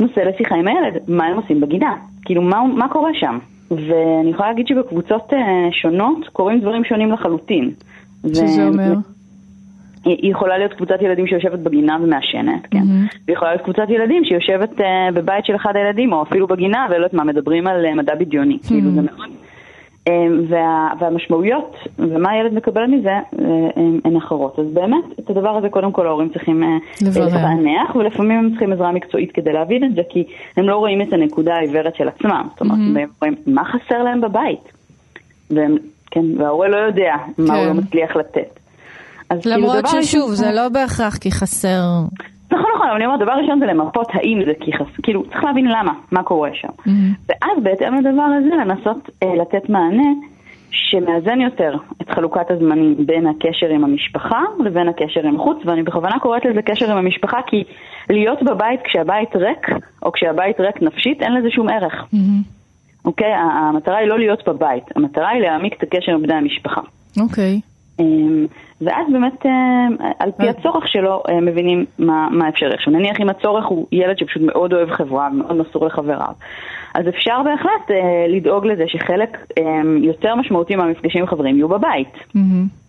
נושא 0.01 0.21
לשיחה 0.21 0.55
עם 0.55 0.69
הילד, 0.69 0.95
מה 1.09 1.27
הם 1.27 1.37
עושים 1.37 1.61
בגינה? 1.61 1.95
כאילו, 2.25 2.43
מה, 2.43 2.63
מה 2.75 2.89
קורה 2.89 3.11
שם? 3.15 3.39
ואני 3.71 4.31
יכולה 4.31 4.49
להגיד 4.49 4.67
שבקבוצות 4.67 5.33
אה, 5.33 5.69
שונות 5.73 6.29
קורים 6.33 6.61
דברים 6.61 6.85
שונים 6.85 7.13
לחלוטין. 7.13 7.71
שזה 8.27 8.65
ו- 8.65 8.69
אומר? 8.69 8.95
היא 10.07 10.31
יכולה 10.31 10.59
להיות 10.59 10.73
קבוצת 10.73 11.03
ילדים 11.03 11.27
שיושבת 11.27 11.59
בגינה 11.59 11.97
ומעשנת, 12.03 12.67
כן? 12.71 12.79
מהמם. 12.79 13.07
והיא 13.27 13.37
יכולה 13.37 13.51
להיות 13.51 13.63
קבוצת 13.65 13.91
ילדים 13.91 14.25
שיושבת 14.25 14.81
אה, 14.81 15.09
בבית 15.15 15.45
של 15.45 15.57
אחד 15.57 15.77
הילדים, 15.77 16.13
או 16.13 16.23
אפילו 16.23 16.47
בגינה, 16.47 16.87
ולא 16.89 16.97
יודעת 16.97 17.15
מה, 17.15 17.25
מדברים 17.25 17.67
על 17.67 17.87
אה, 17.87 17.95
מדע 17.95 18.15
בדיוני. 18.15 18.59
כאילו 18.69 18.91
זה 18.91 19.01
מאוד... 19.03 19.29
אה, 20.09 20.13
וה, 20.49 20.89
והמשמעויות, 21.01 21.77
ומה 21.99 22.31
הילד 22.31 22.55
מקבל 22.55 22.87
מזה, 22.87 23.11
אה, 23.11 23.21
הן- 24.05 24.17
אחרות. 24.17 24.59
אז 24.59 24.67
באמת, 24.75 25.05
את 25.21 25.31
הדבר 25.31 25.57
הזה 25.57 25.69
קודם 25.69 25.93
כל 25.93 26.07
ההורים 26.07 26.29
צריכים. 26.29 26.63
לפענח, 27.29 27.97
ולפעמים 27.97 28.39
הם 28.39 28.51
צריכים 28.51 28.73
עזרה 28.73 28.93
מקצועית 28.93 29.33
כדי 29.33 29.53
להבין 29.53 29.85
את 29.85 29.95
זה, 29.95 30.03
כי 30.09 30.25
הם 30.57 30.65
לא 30.69 30.77
רואים 30.77 31.03
את 31.03 31.13
הנקודה 31.13 31.55
העיוורת 31.55 31.97
של 31.97 32.09
עצמם. 32.09 32.47
זאת 32.53 32.61
אומרת, 32.61 32.79
הם 32.79 33.09
רואים 33.23 33.35
מה 33.47 33.65
חסר 33.65 34.03
להם 34.03 34.21
בבית. 34.21 34.73
והם, 35.51 35.77
כן, 36.11 36.25
וההורה 36.39 36.69
לא 36.69 36.77
יודע 36.77 37.15
מה 37.39 37.55
הוא 37.55 37.63
כן. 37.63 37.69
לא 37.69 37.75
מצליח 37.75 38.17
לתת. 38.17 38.56
אז 39.31 39.41
כאילו, 39.43 39.57
למרות 39.57 39.77
דבר 39.79 40.03
ששוב, 40.03 40.21
ראשון- 40.23 40.37
זה 40.37 40.53
לא 40.53 40.69
בהכרח 40.69 41.17
כי 41.17 41.31
חסר... 41.31 41.81
נכון, 42.53 42.67
נכון, 42.75 42.87
אבל 42.89 42.97
אני 42.97 43.07
אומרת, 43.07 43.21
דבר 43.21 43.33
ראשון 43.33 43.61
זה 43.61 43.67
למפות 43.67 44.07
האם 44.13 44.43
זה 44.47 44.53
כי 44.61 44.73
חס... 44.73 44.87
כאילו, 45.03 45.23
צריך 45.25 45.45
להבין 45.45 45.65
למה, 45.65 45.93
מה 46.13 46.23
קורה 46.23 46.51
שם. 46.55 46.69
ואז 47.29 47.63
בהתאם 47.63 47.95
לדבר 47.95 48.23
הזה 48.23 48.55
לנסות 48.65 49.11
אה, 49.23 49.35
לתת 49.41 49.69
מענה 49.69 50.09
שמאזן 50.71 51.41
יותר 51.41 51.77
את 52.03 52.11
חלוקת 52.11 52.51
הזמנים 52.51 53.07
בין 53.07 53.27
הקשר 53.27 53.69
עם 53.69 53.85
המשפחה 53.85 54.41
לבין 54.65 54.89
הקשר 54.89 55.21
עם 55.27 55.37
החוץ, 55.41 55.59
ואני 55.65 55.83
בכוונה 55.83 56.19
קוראת 56.19 56.45
לזה 56.45 56.63
קשר 56.63 56.91
עם 56.93 56.97
המשפחה, 56.99 57.39
כי 57.47 57.65
להיות 58.11 58.43
בבית 58.43 58.81
כשהבית 58.85 59.37
ריק, 59.37 59.67
או 60.03 60.13
כשהבית 60.13 60.61
ריק 60.61 60.83
נפשית, 60.83 61.23
אין 61.23 61.35
לזה 61.35 61.49
שום 61.51 61.69
ערך. 61.69 62.05
מהמם. 62.13 62.43
אוקיי? 63.05 63.33
המטרה 63.35 63.97
היא 63.97 64.09
לא 64.09 64.19
להיות 64.19 64.49
בבית, 64.49 64.85
המטרה 64.97 65.29
היא 65.29 65.41
להעמיק 65.43 65.75
את 65.79 65.83
הקשר 65.83 66.13
עם 66.13 66.23
בני 66.23 66.35
המשפחה. 66.35 66.81
אוקיי. 67.21 67.55
אמ, 67.55 67.61
ואז 68.81 69.07
באמת, 69.13 69.47
אמ, 69.47 69.97
על 70.19 70.31
פי 70.37 70.43
אה. 70.45 70.51
הצורך 70.51 70.89
שלו, 70.89 71.23
אה, 71.29 71.41
מבינים 71.41 71.85
מה, 71.99 72.29
מה 72.31 72.49
אפשרי. 72.49 72.75
עכשיו, 72.75 72.93
נניח 72.93 73.21
אם 73.21 73.29
הצורך 73.29 73.67
הוא 73.67 73.87
ילד 73.93 74.19
שפשוט 74.19 74.43
מאוד 74.43 74.73
אוהב 74.73 74.91
חברה 74.91 75.29
ומאוד 75.33 75.57
מסור 75.57 75.87
לחבריו, 75.87 76.33
אז 76.95 77.09
אפשר 77.09 77.43
בהחלט 77.45 77.91
אה, 77.91 78.27
לדאוג 78.29 78.67
לזה 78.67 78.85
שחלק 78.87 79.47
אה, 79.59 79.63
יותר 80.03 80.35
משמעותי 80.35 80.77
מהמפגשים 80.77 81.21
עם 81.21 81.27
חברים 81.27 81.57
יהיו 81.57 81.69
בבית. 81.69 82.15
מהמם. 82.35 82.86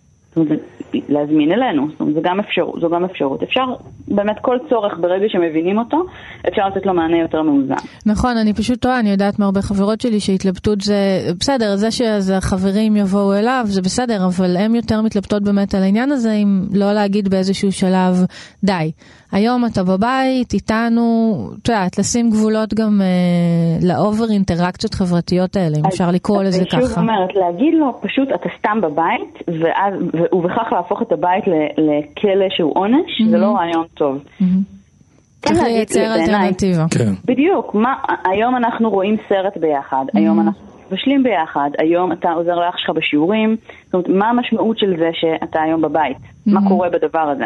להזמין 1.08 1.52
אלינו, 1.52 1.88
זאת 1.90 2.00
אומרת, 2.00 2.14
זו 2.14 2.20
גם 2.22 2.40
אפשרות, 2.40 2.80
זו 2.80 2.88
גם 2.90 3.04
אפשרות. 3.04 3.42
אפשר, 3.42 3.64
באמת 4.08 4.36
כל 4.42 4.56
צורך, 4.68 4.98
ברגע 5.00 5.28
שמבינים 5.28 5.78
אותו, 5.78 6.04
אפשר 6.48 6.62
לתת 6.68 6.86
לו 6.86 6.94
מענה 6.94 7.18
יותר 7.18 7.42
מאוזן. 7.42 7.74
נכון, 8.06 8.36
אני 8.36 8.54
פשוט 8.54 8.80
טועה, 8.80 9.00
אני 9.00 9.10
יודעת 9.10 9.38
מהרבה 9.38 9.62
חברות 9.62 10.00
שלי 10.00 10.20
שהתלבטות 10.20 10.80
זה, 10.80 10.94
בסדר, 11.40 11.76
זה 11.76 11.90
שהחברים 11.90 12.96
יבואו 12.96 13.34
אליו 13.34 13.62
זה 13.64 13.82
בסדר, 13.82 14.26
אבל 14.26 14.56
הן 14.56 14.74
יותר 14.74 15.02
מתלבטות 15.02 15.42
באמת 15.42 15.74
על 15.74 15.82
העניין 15.82 16.12
הזה, 16.12 16.32
אם 16.32 16.62
לא 16.72 16.92
להגיד 16.92 17.28
באיזשהו 17.28 17.72
שלב, 17.72 18.24
די, 18.64 18.92
היום 19.32 19.66
אתה 19.66 19.82
בבית, 19.84 20.52
איתנו, 20.54 21.34
את 21.62 21.68
יודעת, 21.68 21.98
לשים 21.98 22.30
גבולות 22.30 22.74
גם 22.74 23.00
אה, 23.00 23.86
לאובר 23.88 24.24
אינטראקציות 24.30 24.94
חברתיות 24.94 25.56
האלה, 25.56 25.76
אם 25.76 25.86
אז- 25.86 25.92
אפשר 25.92 26.10
לקרוא 26.10 26.42
לזה 26.42 26.60
אני 26.60 26.70
שוב 26.70 26.90
ככה. 26.90 27.00
אומרת, 27.00 27.34
להגיד 27.34 27.74
לו, 27.74 28.00
פשוט 28.00 28.28
אתה 28.34 28.48
סתם 28.58 28.80
בבית, 28.80 29.38
ואז, 29.60 29.94
ו- 30.12 30.36
ובכך 30.36 30.72
להפוך 30.72 31.02
את 31.02 31.12
הבית 31.12 31.44
ל- 31.46 31.52
לכלא 31.80 32.46
שהוא 32.56 32.72
עונש, 32.74 33.22
זה 33.30 33.38
לא 33.38 33.46
רעיון 33.56 33.84
טוב. 33.94 34.18
כן 34.38 35.54
צריך 35.54 35.62
לייצר. 35.62 36.14
אלטרנטיבה. 36.14 36.84
כן. 36.90 37.12
בדיוק, 37.24 37.74
מה, 37.74 37.94
היום 38.24 38.56
אנחנו 38.56 38.90
רואים 38.90 39.16
סרט 39.28 39.56
ביחד, 39.56 40.04
היום 40.14 40.40
אנחנו 40.40 40.60
מבשלים 40.90 41.22
ביחד, 41.22 41.70
היום 41.78 42.12
אתה 42.12 42.30
עוזר 42.30 42.54
לאח 42.54 42.76
שלך 42.78 42.90
בשיעורים, 42.96 43.56
זאת 43.84 43.94
אומרת, 43.94 44.08
מה 44.08 44.30
המשמעות 44.30 44.78
של 44.78 44.94
זה 44.98 45.10
שאתה 45.12 45.62
היום 45.62 45.82
בבית? 45.82 46.16
מה 46.46 46.60
קורה 46.68 46.88
בדבר 46.90 47.18
הזה? 47.20 47.44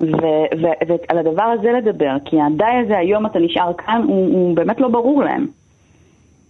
ועל 0.00 1.18
הדבר 1.18 1.42
הזה 1.42 1.68
לדבר, 1.72 2.16
כי 2.24 2.36
הדי 2.40 2.84
הזה, 2.84 2.98
היום 2.98 3.26
אתה 3.26 3.38
נשאר 3.38 3.72
כאן, 3.78 4.02
הוא, 4.06 4.34
הוא 4.34 4.56
באמת 4.56 4.80
לא 4.80 4.88
ברור 4.88 5.22
להם. 5.22 5.46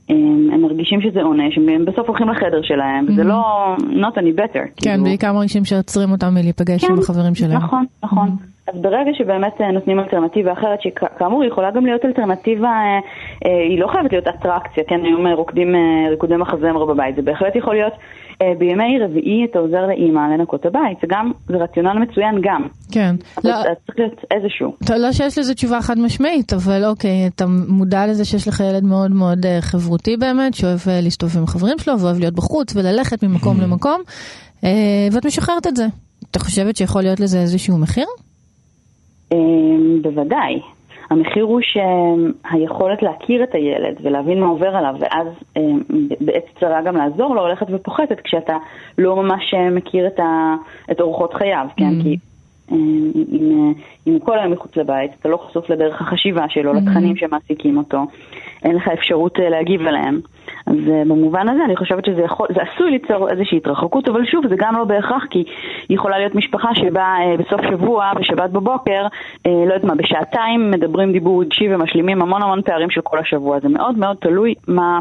הם, 0.09 0.51
הם 0.53 0.61
מרגישים 0.63 1.01
שזה 1.01 1.23
עונש, 1.23 1.59
הם 1.59 1.85
בסוף 1.85 2.09
הולכים 2.09 2.29
לחדר 2.29 2.63
שלהם, 2.63 3.07
וזה 3.09 3.25
לא 3.25 3.43
not 3.79 4.15
any 4.17 4.39
better. 4.41 4.53
כן, 4.53 4.91
כאילו. 4.91 5.05
בעיקר 5.05 5.33
מרגישים 5.33 5.65
שעוצרים 5.65 6.13
אותם 6.13 6.35
מלהיפגש 6.35 6.85
עם 6.85 6.99
החברים 6.99 7.35
שלהם. 7.35 7.57
נכון, 7.57 7.85
נכון. 8.03 8.37
אז 8.69 8.81
ברגע 8.81 9.11
שבאמת 9.19 9.61
אה, 9.61 9.73
נותנים 9.73 10.01
אלטרנטיבה 10.01 10.53
אחרת, 10.53 10.79
שכאמור 10.83 11.43
היא 11.43 11.51
יכולה 11.51 11.71
גם 11.71 11.87
להיות 11.87 12.05
אלטרנטיבה, 12.05 12.69
אה, 12.69 12.99
אה, 13.47 13.63
היא 13.69 13.81
לא 13.81 13.89
חייבת 13.93 14.13
להיות 14.13 14.27
אטרקציה, 14.29 14.85
כן, 14.89 15.01
היום 15.05 15.27
רוקדים 15.27 15.75
ריקודי 16.11 16.37
מחזמר 16.37 16.85
בבית, 16.85 17.17
זה 17.17 17.23
בהחלט 17.23 17.57
יכול 17.57 17.75
להיות 17.75 17.93
בימי 18.59 18.99
רביעי 18.99 19.47
אתה 19.51 19.59
עוזר 19.59 19.87
לאימא 19.87 20.21
לנקות 20.21 20.67
הבית, 20.67 20.99
זה 21.01 21.07
גם, 21.11 21.33
זה 21.49 21.57
רציונל 21.57 21.99
מצוין 21.99 22.41
גם. 22.43 22.67
כן. 22.93 23.15
לא, 23.45 23.53
צריך 23.63 23.99
להיות 23.99 24.25
איזשהו. 24.31 24.75
לא 24.99 25.13
שיש 25.13 25.39
לזה 25.39 25.55
תשובה 25.55 25.81
חד 25.81 25.99
משמעית, 25.99 26.53
אבל 26.53 26.85
אוקיי, 26.85 27.27
אתה 27.35 27.45
מודע 27.69 28.07
לזה 28.07 28.25
שיש 28.25 28.49
לך 28.49 28.61
ילד 28.61 28.85
מאוד 28.85 29.11
מאוד 29.11 29.47
חברותי 29.61 30.17
באמת, 30.17 30.55
שאוהב 30.55 30.79
להסתובב 31.03 31.39
עם 31.39 31.45
החברים 31.45 31.79
שלו, 31.79 32.01
ואוהב 32.01 32.19
להיות 32.19 32.35
בחוץ 32.35 32.77
וללכת 32.77 33.25
ממקום 33.25 33.61
למקום, 33.61 34.01
ואת 35.13 35.27
משחררת 35.27 35.67
את 35.67 35.77
זה. 35.77 35.87
אתה 36.31 36.39
חושבת 36.39 36.77
שיכול 36.77 37.03
להיות 37.03 37.21
לזה 37.21 37.41
איזשהו 37.41 37.79
מחיר? 37.79 38.07
אמ, 39.33 40.03
בוודאי. 40.03 40.61
המחיר 41.11 41.45
הוא 41.45 41.61
שהיכולת 41.61 43.03
להכיר 43.03 43.43
את 43.43 43.55
הילד 43.55 43.97
ולהבין 44.03 44.41
מה 44.41 44.47
עובר 44.47 44.77
עליו, 44.77 44.95
ואז 44.99 45.27
אמ, 45.57 45.81
בעת 46.21 46.45
קצרה 46.55 46.83
גם 46.83 46.97
לעזור 46.97 47.35
לו, 47.35 47.41
הולכת 47.41 47.67
ופוחתת 47.71 48.21
כשאתה 48.21 48.57
לא 48.99 49.17
ממש 49.17 49.55
אה, 49.55 49.71
מכיר 49.71 50.07
את, 50.07 50.21
ה, 50.21 50.55
את 50.91 51.01
אורחות 51.01 51.35
חייו, 51.35 51.67
כן? 51.77 51.85
Mm-hmm. 51.85 52.03
כי 52.03 52.17
אמ, 52.73 53.11
אם, 53.33 53.73
אם 54.07 54.13
הוא 54.13 54.21
כל 54.21 54.39
היום 54.39 54.53
מחוץ 54.53 54.77
לבית, 54.77 55.11
אתה 55.21 55.29
לא 55.29 55.37
חשוף 55.37 55.71
לדרך 55.71 56.01
החשיבה 56.01 56.49
שלו, 56.49 56.73
mm-hmm. 56.73 56.77
לתכנים 56.77 57.17
שמעסיקים 57.17 57.77
אותו, 57.77 57.99
אין 58.63 58.77
לך 58.77 58.89
אפשרות 58.89 59.41
אה, 59.41 59.49
להגיב 59.49 59.87
עליהם. 59.87 60.21
אז 60.67 60.77
אה, 60.91 61.03
במובן 61.07 61.49
הזה 61.49 61.65
אני 61.65 61.77
חושבת 61.77 62.05
שזה 62.05 62.23
יכול, 62.23 62.47
זה 62.55 62.61
עשוי 62.63 62.91
ליצור 62.91 63.31
איזושהי 63.31 63.59
התרחקות, 63.59 64.09
אבל 64.09 64.27
שוב, 64.27 64.49
זה 64.49 64.55
גם 64.59 64.75
לא 64.75 64.85
בהכרח, 64.85 65.23
כי 65.31 65.45
יכולה 65.91 66.19
להיות 66.19 66.35
משפחה 66.35 66.69
שבה 66.75 67.03
אה, 67.03 67.37
בסוף 67.39 67.61
שבוע, 67.71 68.11
בשבת 68.21 68.51
בבוקר, 68.51 69.03
אה, 69.47 69.51
לא 69.67 69.75
יודעת 69.75 69.85
מה, 69.85 69.95
בשעתיים 69.95 70.71
מדברים 70.71 71.13
דיבור 71.13 71.43
רגשי 71.43 71.75
ומשלימים 71.75 72.23
המון 72.23 72.43
המון 72.43 72.63
פערים 72.63 72.91
של 72.91 73.01
כל 73.05 73.19
השבוע. 73.19 73.61
זה 73.61 73.69
מאוד 73.69 73.99
מאוד 73.99 74.17
תלוי 74.21 74.55
מה, 74.69 75.01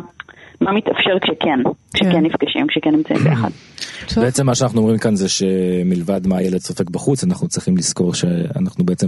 מה 0.62 0.72
מתאפשר 0.72 1.20
כשכן, 1.22 1.60
כשכן 1.94 2.12
כן. 2.12 2.24
נפגשים, 2.24 2.68
כשכן 2.68 2.92
נמצאים 2.92 3.20
ביחד. 3.20 3.50
בעצם 4.22 4.46
מה 4.46 4.56
שאנחנו 4.56 4.82
אומרים 4.82 4.98
כאן 4.98 5.16
זה 5.16 5.30
שמלבד 5.30 6.28
מה 6.28 6.38
הילד 6.38 6.58
סופג 6.58 6.90
בחוץ, 6.90 7.24
אנחנו 7.24 7.48
צריכים 7.48 7.78
לזכור 7.78 8.14
שאנחנו 8.14 8.86
בעצם 8.86 9.08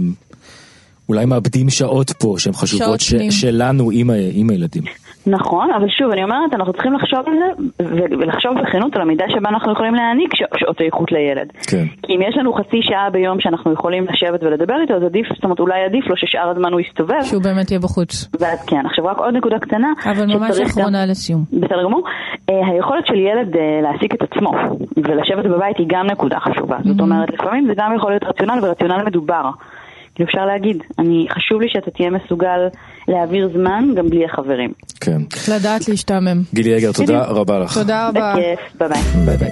אולי 1.08 1.24
מאבדים 1.24 1.70
שעות 1.70 2.10
פה 2.10 2.34
שהן 2.38 2.52
חשובות 2.52 3.00
ש, 3.00 3.14
שלנו 3.30 3.90
עם, 3.90 4.10
עם 4.32 4.50
הילדים. 4.50 4.82
נכון, 5.26 5.70
אבל 5.70 5.88
שוב, 5.88 6.10
אני 6.10 6.24
אומרת, 6.24 6.54
אנחנו 6.54 6.72
צריכים 6.72 6.92
לחשוב 6.92 7.18
על 7.26 7.34
זה, 7.38 7.76
ולחשוב 8.18 8.52
בכנות 8.62 8.96
על 8.96 9.02
המידה 9.02 9.24
שבה 9.28 9.48
אנחנו 9.48 9.72
יכולים 9.72 9.94
להעניק 9.94 10.34
שעות 10.56 10.80
איכות 10.80 11.12
לילד. 11.12 11.48
כן. 11.70 11.84
כי 12.02 12.12
אם 12.16 12.20
יש 12.28 12.36
לנו 12.36 12.52
חצי 12.52 12.80
שעה 12.82 13.10
ביום 13.10 13.40
שאנחנו 13.40 13.72
יכולים 13.72 14.04
לשבת 14.04 14.42
ולדבר 14.42 14.74
איתו, 14.82 14.94
אז 14.94 15.02
עדיף, 15.02 15.26
זאת 15.34 15.44
אומרת, 15.44 15.60
אולי 15.60 15.84
עדיף 15.84 16.06
לו 16.06 16.16
ששאר 16.16 16.48
הזמן 16.50 16.72
הוא 16.72 16.80
יסתובב. 16.80 17.22
שהוא 17.22 17.42
באמת 17.42 17.70
יהיה 17.70 17.80
בחוץ. 17.80 18.28
ואז 18.40 18.64
כן, 18.66 18.86
עכשיו 18.86 19.04
רק 19.04 19.18
עוד 19.18 19.34
נקודה 19.34 19.58
קטנה. 19.58 19.92
אבל 20.04 20.26
ממש 20.26 20.60
אחרונה 20.60 21.04
גם... 21.04 21.10
לסיום. 21.10 21.44
בסדר 21.52 21.84
גמור. 21.84 22.04
אה, 22.50 22.66
היכולת 22.72 23.06
של 23.06 23.18
ילד 23.18 23.56
אה, 23.56 23.80
להעסיק 23.82 24.14
את 24.14 24.22
עצמו 24.22 24.50
ולשבת 24.96 25.44
בבית 25.44 25.76
היא 25.78 25.86
גם 25.88 26.06
נקודה 26.06 26.40
חשובה. 26.40 26.76
זאת 26.84 26.96
mm-hmm. 26.96 27.02
אומרת, 27.02 27.30
לפעמים 27.30 27.66
זה 27.66 27.72
גם 27.76 27.92
יכול 27.96 28.10
להיות 28.10 28.24
רציונל 28.24 28.58
ורציונל 28.62 29.02
מדובר. 29.06 29.50
כאילו 30.20 30.30
אפשר 30.30 30.46
להגיד, 30.46 30.82
אני, 30.98 31.26
חשוב 31.30 31.60
לי 31.60 31.68
שאתה 31.68 31.90
תהיה 31.90 32.10
מסוגל 32.10 32.68
להעביר 33.08 33.50
זמן 33.54 33.84
גם 33.96 34.10
בלי 34.10 34.24
החברים. 34.24 34.72
כן. 35.00 35.22
לדעת 35.54 35.88
להשתעמם. 35.88 36.42
גילי 36.54 36.78
אגר, 36.78 36.92
תודה 36.92 37.24
רבה 37.24 37.58
לך. 37.58 37.74
תודה 37.74 38.08
רבה. 38.08 38.34
בכיף, 38.34 38.76
ביי 38.78 38.88
ביי. 38.88 39.02
ביי 39.26 39.36
ביי. 39.36 39.50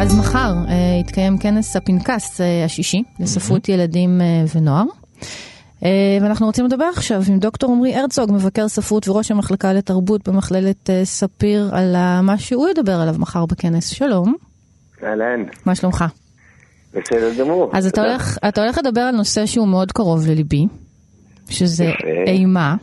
אז 0.00 0.18
מחר 0.18 0.52
אה, 0.66 0.70
יתקיים 1.00 1.38
כנס 1.38 1.76
הפנקס 1.76 2.40
אה, 2.40 2.44
השישי 2.64 3.02
לספרות 3.20 3.68
אהמ. 3.68 3.72
ילדים 3.72 4.20
אה, 4.20 4.56
ונוער. 4.56 4.84
אה, 5.80 5.84
ואנחנו 6.22 6.46
רוצים 6.46 6.64
לדבר 6.64 6.84
עכשיו 6.96 7.22
עם 7.28 7.38
דוקטור 7.38 7.72
עמרי 7.72 7.94
הרצוג, 7.96 8.32
מבקר 8.32 8.68
ספרות 8.68 9.08
וראש 9.08 9.30
המחלקה 9.30 9.72
לתרבות 9.72 10.28
במכללת 10.28 10.90
אה, 10.90 11.04
ספיר, 11.04 11.70
על 11.72 11.96
מה 12.22 12.38
שהוא 12.38 12.68
ידבר 12.68 12.94
עליו 12.94 13.14
מחר 13.18 13.46
בכנס. 13.46 13.88
שלום. 13.88 14.34
אהלן. 15.02 15.44
מה 15.66 15.74
שלומך? 15.74 16.04
בסדר 17.04 17.34
גמור. 17.38 17.70
אז 17.74 17.86
אתה 17.86 18.00
הולך, 18.00 18.38
אתה 18.48 18.62
הולך 18.62 18.78
לדבר 18.78 19.00
על 19.00 19.16
נושא 19.16 19.46
שהוא 19.46 19.68
מאוד 19.68 19.92
קרוב 19.92 20.26
לליבי, 20.26 20.66
שזה 21.48 21.84
יפה. 21.84 22.30
אימה. 22.30 22.76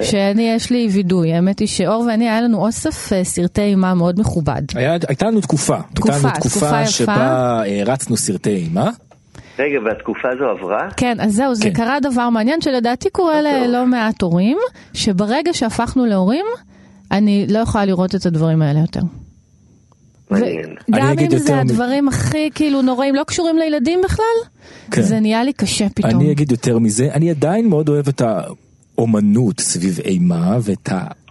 שאני, 0.00 0.42
יש 0.42 0.70
לי 0.70 0.88
וידוי, 0.92 1.32
האמת 1.32 1.58
היא 1.58 1.68
שאור 1.68 2.04
ואני, 2.08 2.28
היה 2.28 2.40
לנו 2.40 2.58
אוסף 2.58 3.12
אה, 3.12 3.24
סרטי 3.24 3.60
אימה 3.62 3.94
מאוד 3.94 4.20
מכובד. 4.20 4.62
היה, 4.74 4.96
הייתה 5.08 5.26
לנו 5.26 5.40
תקופה. 5.40 5.76
תקופה, 5.94 6.12
הייתה 6.12 6.28
לנו 6.28 6.38
תקופה, 6.40 6.58
תקופה 6.60 6.82
יפה. 6.82 6.90
שבה 6.90 7.62
הרצנו 7.80 8.16
אה, 8.16 8.20
סרטי 8.20 8.54
אימה. 8.54 8.90
רגע, 9.58 9.78
והתקופה 9.84 10.28
הזו 10.32 10.44
עברה? 10.44 10.88
כן, 10.96 11.20
אז 11.20 11.34
זהו, 11.34 11.54
זה 11.54 11.64
כן. 11.64 11.72
קרה 11.72 12.00
דבר 12.00 12.30
מעניין 12.30 12.60
שלדעתי 12.60 13.10
קורה 13.10 13.42
ללא 13.42 13.86
מעט 13.86 14.22
הורים, 14.22 14.58
שברגע 14.94 15.52
שהפכנו 15.52 16.06
להורים, 16.06 16.46
אני 17.10 17.46
לא 17.50 17.58
יכולה 17.58 17.84
לראות 17.84 18.14
את 18.14 18.26
הדברים 18.26 18.62
האלה 18.62 18.80
יותר. 18.80 19.00
מעניין. 20.30 20.74
גם 20.90 21.18
אם 21.18 21.38
זה 21.38 21.60
הדברים 21.60 22.08
הכי 22.08 22.50
כאילו 22.54 22.82
נוראים, 22.82 23.14
לא 23.14 23.24
קשורים 23.26 23.58
לילדים 23.58 24.00
בכלל, 24.04 24.24
כן. 24.90 25.02
זה 25.02 25.20
נהיה 25.20 25.44
לי 25.44 25.52
קשה 25.52 25.88
פתאום. 25.94 26.20
אני 26.20 26.32
אגיד 26.32 26.52
יותר 26.52 26.78
מזה, 26.78 27.08
אני 27.12 27.30
עדיין 27.30 27.68
מאוד 27.68 27.88
אוהב 27.88 28.08
את 28.08 28.22
האומנות 28.98 29.60
סביב 29.60 30.00
אימה 30.04 30.58
ואת 30.62 30.88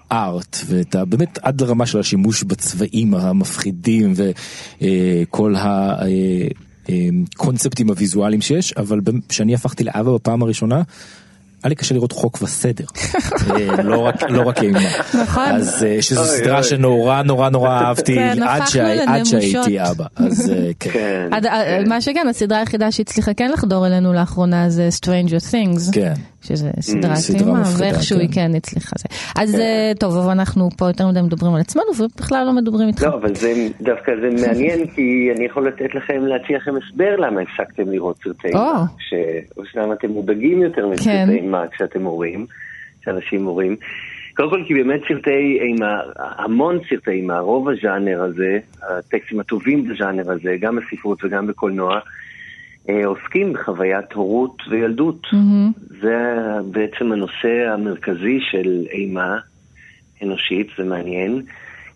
הארט 0.10 0.58
ואת 0.66 0.96
ה... 0.96 1.06
באמת 1.06 1.40
עד 1.42 1.62
לרמה 1.62 1.86
של 1.86 2.00
השימוש 2.00 2.44
בצבעים 2.44 3.14
המפחידים 3.14 4.14
וכל 4.82 5.56
ה... 5.56 6.00
קונספטים 7.38 7.90
הוויזואליים 7.90 8.42
שיש, 8.42 8.74
אבל 8.74 9.00
כשאני 9.30 9.54
הפכתי 9.54 9.84
לאבא 9.84 10.14
בפעם 10.14 10.42
הראשונה, 10.44 10.82
היה 11.64 11.70
לי 11.70 11.76
קשה 11.76 11.96
לראות 11.96 12.12
חוק 12.12 12.42
וסדר, 12.42 12.86
אה, 13.52 13.84
לא 13.84 14.00
רק 14.00 14.24
לא 14.30 14.42
רק 14.48 14.64
אימה. 14.64 14.80
נכון. 15.22 15.44
אז 15.44 15.84
אה, 15.84 16.02
שזו 16.02 16.26
סדרה 16.26 16.64
שנורא 16.64 17.22
נורא 17.22 17.50
נורא 17.50 17.70
אהבתי 17.70 18.16
כן, 18.16 18.44
עד 19.08 19.24
שהייתי 19.26 19.82
אבא. 19.82 20.06
אז 20.16 20.52
אה, 20.52 20.72
כן. 20.80 20.92
כן. 21.42 21.90
מה 21.90 22.02
שכן, 22.02 22.28
הסדרה 22.30 22.60
היחידה 22.60 22.92
שהצליחה 22.92 23.34
כן 23.34 23.52
לחדור 23.52 23.88
אלינו 23.88 24.14
לאחרונה 24.14 24.70
זה 24.70 24.90
Stranger 25.02 25.52
Things. 25.52 25.94
כן. 25.94 26.14
שזה 26.48 26.70
סדרת 26.80 27.18
אימה, 27.40 27.64
ואיכשהו 27.80 28.20
היא 28.20 28.30
כן 28.34 28.52
הצליחה. 28.56 28.96
אז 29.36 29.56
כן. 29.56 29.94
טוב, 30.00 30.18
אבל 30.18 30.32
אנחנו 30.32 30.70
פה 30.78 30.88
יותר 30.88 31.08
מדי 31.08 31.22
מדברים 31.22 31.54
על 31.54 31.62
עצמנו, 31.62 31.86
ובכלל 32.00 32.46
לא 32.46 32.54
מדברים 32.54 32.88
איתך. 32.88 33.04
לא, 33.04 33.14
אבל 33.14 33.36
זה 33.36 33.68
דווקא 33.82 34.12
זה 34.22 34.48
מעניין, 34.48 34.88
כי 34.96 35.30
אני 35.36 35.46
יכול 35.46 35.68
לתת 35.68 35.96
לכם, 35.96 36.26
להציע 36.26 36.58
לכם 36.58 36.74
הסבר 36.76 37.16
למה 37.16 37.42
הפסקתם 37.42 37.92
לראות 37.92 38.18
סרטי 38.24 38.48
אימה. 38.48 38.86
או 39.58 39.66
שלמה 39.66 39.94
אתם 39.94 40.10
מודאגים 40.10 40.62
יותר 40.62 40.88
מסרטי 40.88 41.10
כן. 41.10 41.30
אימה 41.30 41.64
כשאתם 41.72 42.04
הורים, 42.04 42.46
כשאנשים 43.02 43.46
הורים. 43.46 43.76
קודם 44.38 44.50
כל 44.50 44.64
כי 44.68 44.74
באמת 44.74 45.02
סרטי 45.08 45.60
אימה, 45.62 46.00
המון 46.18 46.80
סרטי 46.90 47.12
אימה, 47.12 47.40
רוב 47.40 47.70
הז'אנר 47.70 48.24
הזה, 48.24 48.60
הטקסטים 48.90 49.40
הטובים 49.40 49.88
בז'אנר 49.88 50.32
הזה, 50.32 50.56
גם 50.60 50.76
בספרות 50.76 51.24
וגם 51.24 51.48
בקולנוע, 51.48 51.96
אה, 51.96 52.02
עוסקים 53.06 53.54
בחוויית 53.54 54.14
הורות 54.14 54.58
וילדות. 54.70 55.26
Mm-hmm. 55.26 55.96
זה 56.02 56.18
בעצם 56.72 57.12
הנושא 57.12 57.74
המרכזי 57.74 58.40
של 58.52 58.86
אימה 58.92 59.38
אנושית, 60.24 60.68
זה 60.78 60.84
מעניין, 60.84 61.42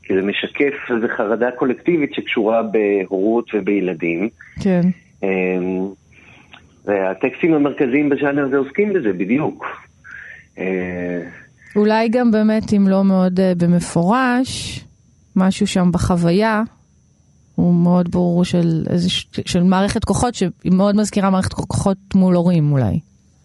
כי 0.04 0.14
זה 0.14 0.22
משקף 0.22 0.74
איזו 0.90 1.08
חרדה 1.18 1.52
קולקטיבית 1.52 2.14
שקשורה 2.14 2.62
בהורות 2.64 3.46
ובילדים. 3.54 4.30
כן. 4.60 4.82
אמ, 5.24 5.88
והטקסטים 6.86 7.54
המרכזיים 7.54 8.10
בז'אנר 8.10 8.46
הזה 8.46 8.58
עוסקים 8.58 8.94
בזה 8.94 9.14
בדיוק. 9.14 9.66
אה, 10.58 11.22
אולי 11.76 12.10
גם 12.10 12.32
באמת, 12.32 12.74
אם 12.74 12.88
לא 12.88 13.04
מאוד 13.04 13.40
אה, 13.40 13.54
במפורש, 13.58 14.84
משהו 15.36 15.68
שם 15.68 15.92
בחוויה, 15.92 16.64
הוא 17.62 17.74
מאוד 17.74 18.12
ברור 18.12 18.46
של, 18.46 18.84
של 19.46 19.64
מערכת 19.64 20.06
כוחות 20.06 20.36
שהיא 20.36 20.72
מאוד 20.72 20.96
מזכירה 20.96 21.30
מערכת 21.30 21.54
כוחות 21.54 21.98
מול 22.16 22.36
הורים 22.36 22.72
אולי. 22.72 23.00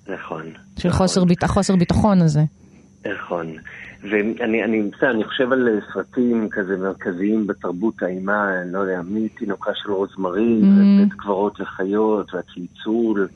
נכון. 0.09 0.43
של 0.79 0.89
נכון. 0.89 0.99
חוסר, 0.99 1.25
ביט, 1.25 1.43
החוסר 1.43 1.77
ביטחון 1.77 2.23
הזה. 2.23 2.41
נכון. 3.07 3.47
ואני 4.11 4.65
אני, 4.65 4.83
בסדר, 4.83 5.11
אני 5.11 5.25
חושב 5.25 5.53
על 5.53 5.81
סרטים 5.93 6.49
כזה 6.51 6.77
מרכזיים 6.77 7.47
בתרבות 7.47 8.03
האימה, 8.03 8.63
אני 8.63 8.73
לא 8.73 8.79
יודע, 8.79 9.01
מתינוקה 9.05 9.71
של 9.75 9.93
רוזמרין, 9.93 10.63
mm-hmm. 10.63 11.03
ובית 11.03 11.13
קברות 11.13 11.61
לחיות, 11.61 12.35
והצלצול, 12.35 13.29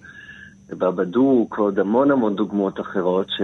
ובבדוק, 0.70 1.58
ועוד 1.58 1.78
המון 1.78 2.10
המון 2.10 2.36
דוגמאות 2.36 2.80
אחרות, 2.80 3.26
ש, 3.28 3.40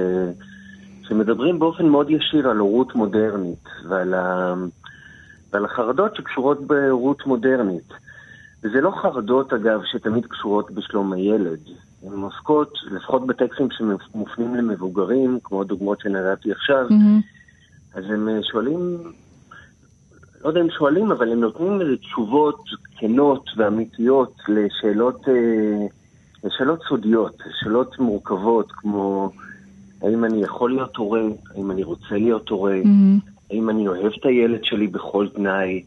שמדברים 1.09 1.59
באופן 1.59 1.87
מאוד 1.87 2.11
ישיר 2.11 2.49
על 2.49 2.59
הורות 2.59 2.95
מודרנית, 2.95 3.65
ועל 3.89 4.15
ה... 4.15 4.55
ועל 5.53 5.65
החרדות 5.65 6.17
שקשורות 6.17 6.67
בהורות 6.67 7.27
מודרנית. 7.27 7.93
וזה 8.63 8.81
לא 8.81 8.93
חרדות, 9.03 9.53
אגב, 9.53 9.81
שתמיד 9.85 10.27
קשורות 10.27 10.71
בשלום 10.71 11.13
הילד. 11.13 11.59
הן 12.03 12.21
עוסקות, 12.21 12.73
לפחות 12.91 13.27
בטקסטים 13.27 13.69
שמופנים 13.71 14.55
למבוגרים, 14.55 15.39
כמו 15.45 15.61
הדוגמאות 15.61 16.01
שנראיתי 16.01 16.53
עכשיו, 16.53 16.87
mm-hmm. 16.89 17.97
אז 17.99 18.05
הם 18.11 18.29
אה, 18.29 18.43
שואלים, 18.43 18.99
לא 20.45 20.49
יודע 20.49 20.61
אם 20.61 20.71
שואלים, 20.71 21.13
אבל 21.13 21.33
הם 21.33 21.41
נותנים 21.41 21.81
איזה 21.81 21.97
תשובות 21.97 22.61
כנות 22.97 23.51
ואמיתיות 23.57 24.35
לשאלות, 24.49 25.29
אה, 25.29 25.87
לשאלות 26.45 26.81
סודיות, 26.89 27.35
לשאלות 27.47 27.99
מורכבות, 27.99 28.73
כמו 28.73 29.31
האם 30.03 30.25
אני 30.25 30.43
יכול 30.43 30.71
להיות 30.71 30.97
הורה, 30.97 31.23
האם 31.55 31.71
אני 31.71 31.83
רוצה 31.83 32.15
להיות 32.15 32.49
הורה, 32.49 32.81
mm-hmm. 32.83 33.36
האם 33.51 33.71
אני 33.71 33.89
אוהב 33.89 34.13
את 34.21 34.27
הילד 34.27 34.65
שלי 34.65 34.87
בכל 34.87 35.29
תנאי, 35.29 35.83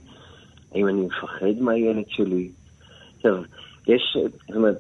האם 0.76 0.88
אני 0.88 1.02
מפחד 1.02 1.62
מהילד 1.62 2.06
שלי. 2.08 2.50
עכשיו, 3.16 3.36
יש, 3.88 4.18
זאת 4.48 4.56
אומרת, 4.56 4.78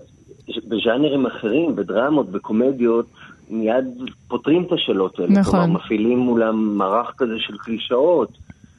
בז'אנרים 0.67 1.25
אחרים, 1.25 1.75
בדרמות, 1.75 2.29
בקומדיות, 2.29 3.05
מיד 3.49 3.85
פותרים 4.27 4.63
את 4.63 4.71
השאלות 4.71 5.19
האלה. 5.19 5.31
נכון. 5.31 5.59
כלומר, 5.59 5.79
מפעילים 5.79 6.19
מולם 6.19 6.77
מערך 6.77 7.13
כזה 7.17 7.35
של 7.37 7.57
קלישאות. 7.57 8.37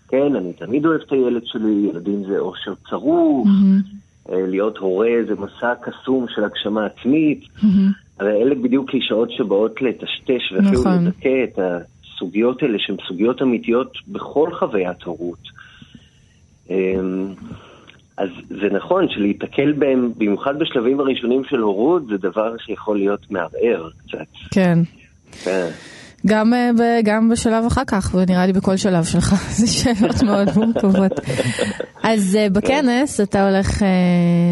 כן, 0.09 0.37
אני 0.37 0.53
תמיד 0.53 0.87
אוהב 0.87 1.01
את 1.01 1.13
הילד 1.13 1.43
שלי, 1.45 1.89
ילדים 1.91 2.25
זה 2.25 2.39
אושר 2.39 2.75
צרוף, 2.91 3.47
mm-hmm. 3.47 4.33
להיות 4.33 4.79
הורה 4.79 5.11
זה 5.29 5.35
מסע 5.35 5.75
קסום 5.83 6.27
של 6.29 6.45
הגשמה 6.45 6.87
עצמית. 6.87 7.41
Mm-hmm. 7.57 7.67
הרי 8.21 8.43
אלה 8.43 8.55
בדיוק 8.55 8.91
קלישאות 8.91 9.31
שבאות 9.31 9.83
לטשטש 9.83 10.53
ואפילו 10.53 10.81
נכון. 10.81 11.05
לדכא 11.07 11.45
את 11.45 11.59
הסוגיות 12.21 12.63
האלה, 12.63 12.79
שהן 12.79 12.97
סוגיות 13.09 13.43
אמיתיות 13.43 13.93
בכל 14.09 14.51
חוויית 14.59 15.03
הורות. 15.03 15.39
אמ, 16.71 17.35
אז 18.17 18.29
זה 18.49 18.69
נכון 18.71 19.07
שלהיתקל 19.09 19.73
בהם, 19.73 20.13
במיוחד 20.19 20.59
בשלבים 20.59 21.01
הראשונים 21.01 21.45
של 21.45 21.59
הורות, 21.59 22.07
זה 22.07 22.17
דבר 22.17 22.55
שיכול 22.59 22.99
להיות 22.99 23.31
מערער 23.31 23.89
קצת. 24.07 24.27
כן. 24.51 24.79
כן. 25.45 25.69
גם, 26.27 26.55
אה, 26.55 27.01
גם 27.05 27.29
בשלב 27.29 27.65
אחר 27.67 27.85
כך, 27.87 28.15
ונראה 28.15 28.47
לי 28.47 28.53
בכל 28.53 28.77
שלב 28.77 29.05
שלך, 29.05 29.35
זה 29.59 29.67
שאלות 29.67 30.23
מאוד 30.23 30.49
מורכבות. 30.57 31.13
אז 32.03 32.37
אה, 32.37 32.51
בכנס 32.51 33.21
אתה 33.21 33.49
הולך 33.49 33.83
אה, 33.83 33.89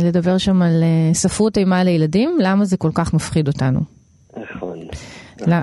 לדבר 0.09 0.39
שם 0.39 0.63
על 0.63 0.85
ספרות 1.13 1.59
אימה 1.59 1.85
לילדים, 1.85 2.39
למה 2.41 2.65
זה 2.65 2.77
כל 2.77 2.91
כך 2.95 3.15
מפחיד 3.15 3.49
אותנו? 3.49 3.81
נכון. 4.37 4.68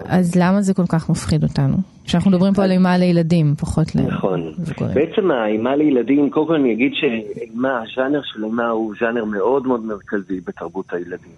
אז 0.06 0.36
למה 0.36 0.62
זה 0.62 0.74
כל 0.74 0.86
כך 0.90 1.10
מפחיד 1.10 1.44
אותנו? 1.44 1.78
כשאנחנו 2.06 2.32
מדברים 2.32 2.54
פה 2.54 2.64
על 2.64 2.72
אימה 2.72 2.98
לילדים, 2.98 3.56
פחות 3.56 3.96
לזכורים. 3.96 4.52
נכון. 4.58 4.94
בעצם 4.94 5.32
האימה 5.32 5.76
לילדים, 5.76 6.30
קודם 6.30 6.48
כל 6.48 6.56
אני 6.56 6.74
אגיד 6.74 6.92
שאימה, 6.94 7.82
הז'אנר 7.82 8.22
של 8.24 8.44
אימה 8.44 8.70
הוא 8.70 8.94
ז'אנר 9.00 9.26
מאוד 9.26 9.68
מאוד 9.68 9.86
מרכזי 9.86 10.40
בתרבות 10.48 10.94
הילדים, 10.94 11.32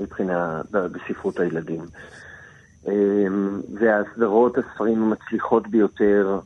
מבחינה, 0.00 0.60
בספרות 0.70 1.40
הילדים. 1.40 1.80
והסדרות, 3.80 4.58
הספרים 4.58 5.02
המצליחות 5.02 5.68
ביותר, 5.68 6.38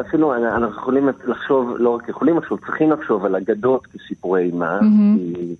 אפילו 0.00 0.34
אנחנו 0.34 0.68
יכולים 0.68 1.08
לחשוב, 1.24 1.76
לא 1.78 1.90
רק 1.90 2.08
יכולים 2.08 2.38
לחשוב, 2.38 2.58
צריכים 2.66 2.90
לחשוב 2.90 3.24
על 3.24 3.36
אגדות 3.36 3.86
כסיפורי 3.86 4.42
אימה, 4.42 4.78
כי 5.16 5.54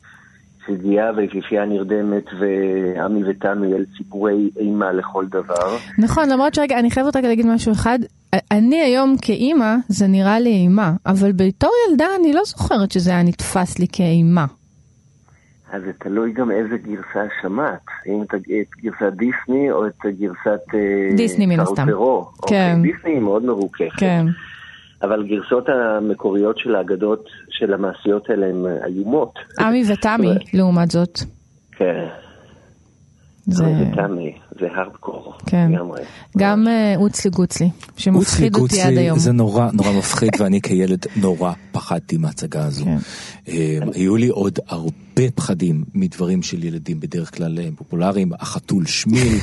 שגיאה 0.67 1.11
ויפיפייה 1.17 1.65
נרדמת 1.65 2.25
ועמי 2.41 3.31
ותמי 3.31 3.75
אל 3.75 3.85
סיפורי 3.97 4.51
אימה 4.57 4.93
לכל 4.93 5.27
דבר. 5.27 5.77
נכון, 5.99 6.29
למרות 6.29 6.55
שרגע, 6.55 6.79
אני 6.79 6.91
חייבת 6.91 7.17
רגע 7.17 7.29
להגיד 7.29 7.47
משהו 7.47 7.73
אחד. 7.73 7.99
אני 8.51 8.81
היום 8.81 9.17
כאימא, 9.23 9.75
זה 9.89 10.07
נראה 10.07 10.41
לי 10.41 10.51
אימה, 10.51 10.93
אבל 11.07 11.33
בתור 11.33 11.71
ילדה 11.89 12.07
אני 12.21 12.33
לא 12.33 12.41
זוכרת 12.45 12.93
שזה 12.93 13.11
היה 13.11 13.23
נתפס 13.23 13.79
לי 13.79 13.87
כאימה. 13.93 14.47
אז 15.73 15.83
זה 15.83 15.93
תלוי 15.93 16.33
גם 16.33 16.51
איזה 16.51 16.77
גרסה 16.77 17.29
שמעת, 17.43 17.87
אם 18.07 18.23
את 18.23 18.35
גרסת 18.83 19.13
דיסני 19.13 19.71
או 19.71 19.87
את 19.87 19.99
גרסת... 20.19 20.75
אה, 20.75 21.17
דיסני 21.17 21.47
מן 21.47 21.61
הסתם. 21.61 21.89
אוקיי, 21.89 22.49
כן. 22.49 22.83
דיסני 22.83 23.11
היא 23.11 23.21
מאוד 23.21 23.45
מרוככת. 23.45 23.99
כן. 23.99 24.27
אבל 25.03 25.27
גרסות 25.27 25.69
המקוריות 25.69 26.59
של 26.59 26.75
האגדות 26.75 27.29
של 27.51 27.75
המעשיות 27.75 28.31
האלה 28.31 28.47
הן 28.47 28.65
איומות. 28.87 29.35
עמי 29.61 29.83
ותמי, 29.93 30.35
לעומת 30.55 30.91
זאת. 30.91 31.19
כן. 31.77 32.09
זה 33.47 33.65
תמי, 33.95 34.39
זה 34.61 34.67
הארדקור, 34.75 35.35
כן. 35.47 35.73
לגמרי. 35.73 36.01
גם 36.37 36.69
אה, 36.69 36.95
אוצלי 36.97 37.31
גוצלי, 37.31 37.71
שמפחיד 37.97 38.57
אותי 38.57 38.83
עד 38.83 38.99
היום. 38.99 39.19
זה 39.19 39.33
נורא 39.33 39.69
נורא 39.73 39.93
מפחיד 39.93 40.31
ואני 40.39 40.61
כילד 40.61 41.07
נורא 41.17 41.53
פחדתי 41.73 42.17
מההצגה 42.17 42.65
הזו. 42.65 42.85
כן. 42.85 42.97
אה, 43.49 43.79
היו 43.95 44.17
לי 44.17 44.29
עוד 44.29 44.59
הרבה 44.69 45.31
פחדים 45.35 45.85
מדברים 45.95 46.43
של 46.43 46.65
ילדים 46.65 47.01
בדרך 47.01 47.37
כלל 47.37 47.59
אה, 47.59 47.69
פופולריים, 47.77 48.33
החתול 48.33 48.87
שמיל, 48.87 49.39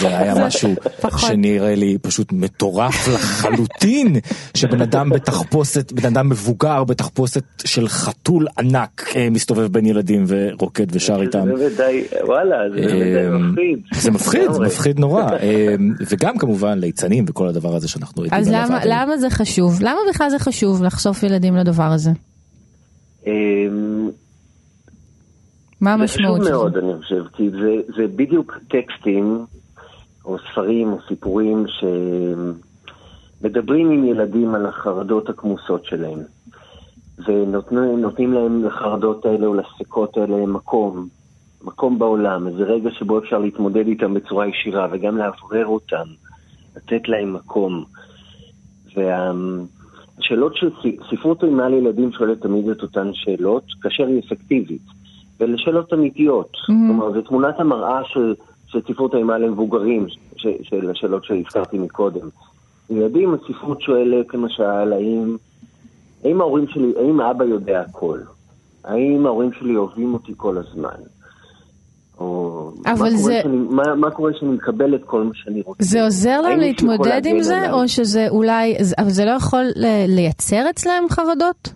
זה 0.00 0.18
היה 0.18 0.34
משהו 0.46 0.74
שנראה 1.16 1.74
לי 1.74 1.98
פשוט 2.02 2.32
מטורף 2.32 3.08
לחלוטין, 3.08 4.16
שבן 4.54 4.80
אדם 4.80 5.10
בתחפושת, 5.10 5.92
בן 5.92 6.06
אדם 6.06 6.28
מבוגר 6.28 6.84
בתחפושת 6.84 7.44
של 7.64 7.88
חתול 7.88 8.46
ענק 8.58 9.14
מסתובב 9.30 9.66
בין 9.66 9.86
ילדים 9.86 10.24
ורוקד 10.26 10.86
ושר 10.96 11.22
איתם. 11.22 11.56
זה 11.56 11.66
ודאי, 11.66 12.04
וואלה, 12.24 12.56
זה 12.70 13.28
מפחיד. 13.38 13.71
זה 13.92 14.10
מפחיד, 14.10 14.52
זה 14.52 14.60
מפחיד 14.60 15.00
נורא. 15.00 15.26
וגם 16.10 16.38
כמובן 16.38 16.78
ליצנים 16.78 17.24
וכל 17.28 17.48
הדבר 17.48 17.76
הזה 17.76 17.88
שאנחנו 17.88 18.22
עדים 18.22 18.34
אז 18.34 18.50
למה 18.84 19.16
זה 19.16 19.30
חשוב? 19.30 19.78
למה 19.82 19.98
בכלל 20.10 20.30
זה 20.30 20.38
חשוב 20.38 20.82
לחשוף 20.82 21.22
ילדים 21.22 21.56
לדבר 21.56 21.92
הזה? 21.92 22.10
מה 25.80 25.92
המשמעות 25.92 26.38
של 26.38 26.44
זה? 26.44 26.50
זה 26.50 26.56
חשוב 26.56 26.62
מאוד, 26.62 26.76
אני 26.76 27.02
חושב, 27.02 27.24
כי 27.36 27.50
זה, 27.50 27.80
זה 27.96 28.06
בדיוק 28.16 28.58
טקסטים, 28.68 29.46
או 30.24 30.36
ספרים, 30.38 30.92
או 30.92 30.98
סיפורים, 31.08 31.64
שמדברים 33.40 33.90
עם 33.90 34.04
ילדים 34.04 34.54
על 34.54 34.66
החרדות 34.66 35.28
הכמוסות 35.28 35.84
שלהם. 35.84 36.18
ונותנים 37.28 38.32
להם 38.32 38.64
לחרדות 38.64 39.26
האלה 39.26 39.46
או 39.46 39.54
לספקות 39.54 40.16
האלה 40.16 40.46
מקום, 40.46 41.08
מקום 41.64 41.98
בעולם, 41.98 42.48
איזה 42.48 42.62
רגע 42.62 42.90
שבו 42.90 43.18
אפשר 43.18 43.38
להתמודד 43.38 43.86
איתם 43.86 44.14
בצורה 44.14 44.46
ישירה 44.46 44.86
וגם 44.92 45.16
לאוורר 45.16 45.66
אותם, 45.66 46.04
לתת 46.76 47.08
להם 47.08 47.32
מקום. 47.34 47.84
והשאלות 48.96 50.56
של 50.56 50.70
ספרות 51.10 51.44
אימה 51.44 51.68
לילדים 51.68 52.12
שואלת 52.12 52.40
תמיד 52.40 52.68
את 52.68 52.82
אותן 52.82 53.10
שאלות, 53.14 53.64
כאשר 53.82 54.06
היא 54.06 54.20
אפקטיבית. 54.26 54.82
ואלה 55.40 55.58
שאלות 55.58 55.92
אמיתיות. 55.92 56.52
Mm-hmm. 56.54 56.72
כלומר, 56.86 57.12
זו 57.12 57.22
תמונת 57.22 57.60
המראה 57.60 58.04
של, 58.04 58.34
של 58.66 58.80
ספרות 58.88 59.14
האימה 59.14 59.38
למבוגרים, 59.38 60.06
ש, 60.36 60.46
של 60.62 60.90
השאלות 60.90 61.24
שהזכרתי 61.24 61.78
מקודם. 61.78 62.28
ילדים, 62.90 63.34
הספרות 63.34 63.80
שואלת, 63.82 64.34
למשל, 64.34 64.92
האם, 64.92 65.36
האם 66.24 66.40
ההורים 66.40 66.68
שלי, 66.68 66.92
האם 66.98 67.20
האבא 67.20 67.44
יודע 67.44 67.80
הכל? 67.80 68.18
האם 68.84 69.26
ההורים 69.26 69.50
שלי 69.52 69.76
אוהבים 69.76 70.14
אותי 70.14 70.32
כל 70.36 70.58
הזמן? 70.58 71.02
אבל 72.86 73.02
מה 73.02 73.10
זה... 73.10 73.40
שאני, 73.42 73.56
מה, 73.56 73.94
מה 73.94 74.10
קורה 74.10 74.32
כשאני 74.32 74.50
מקבל 74.50 74.94
את 74.94 75.04
כל 75.04 75.22
מה 75.24 75.30
שאני 75.34 75.62
רוצה? 75.62 75.84
זה 75.84 76.04
עוזר 76.04 76.40
להם 76.40 76.58
להתמודד 76.58 77.26
עם 77.26 77.42
זה, 77.42 77.56
עליי? 77.56 77.72
או 77.72 77.88
שזה 77.88 78.28
אולי, 78.28 78.76
אבל 78.98 79.10
זה 79.10 79.24
לא 79.24 79.30
יכול 79.30 79.64
לייצר 80.06 80.70
אצלם 80.70 81.04
חרדות? 81.10 81.72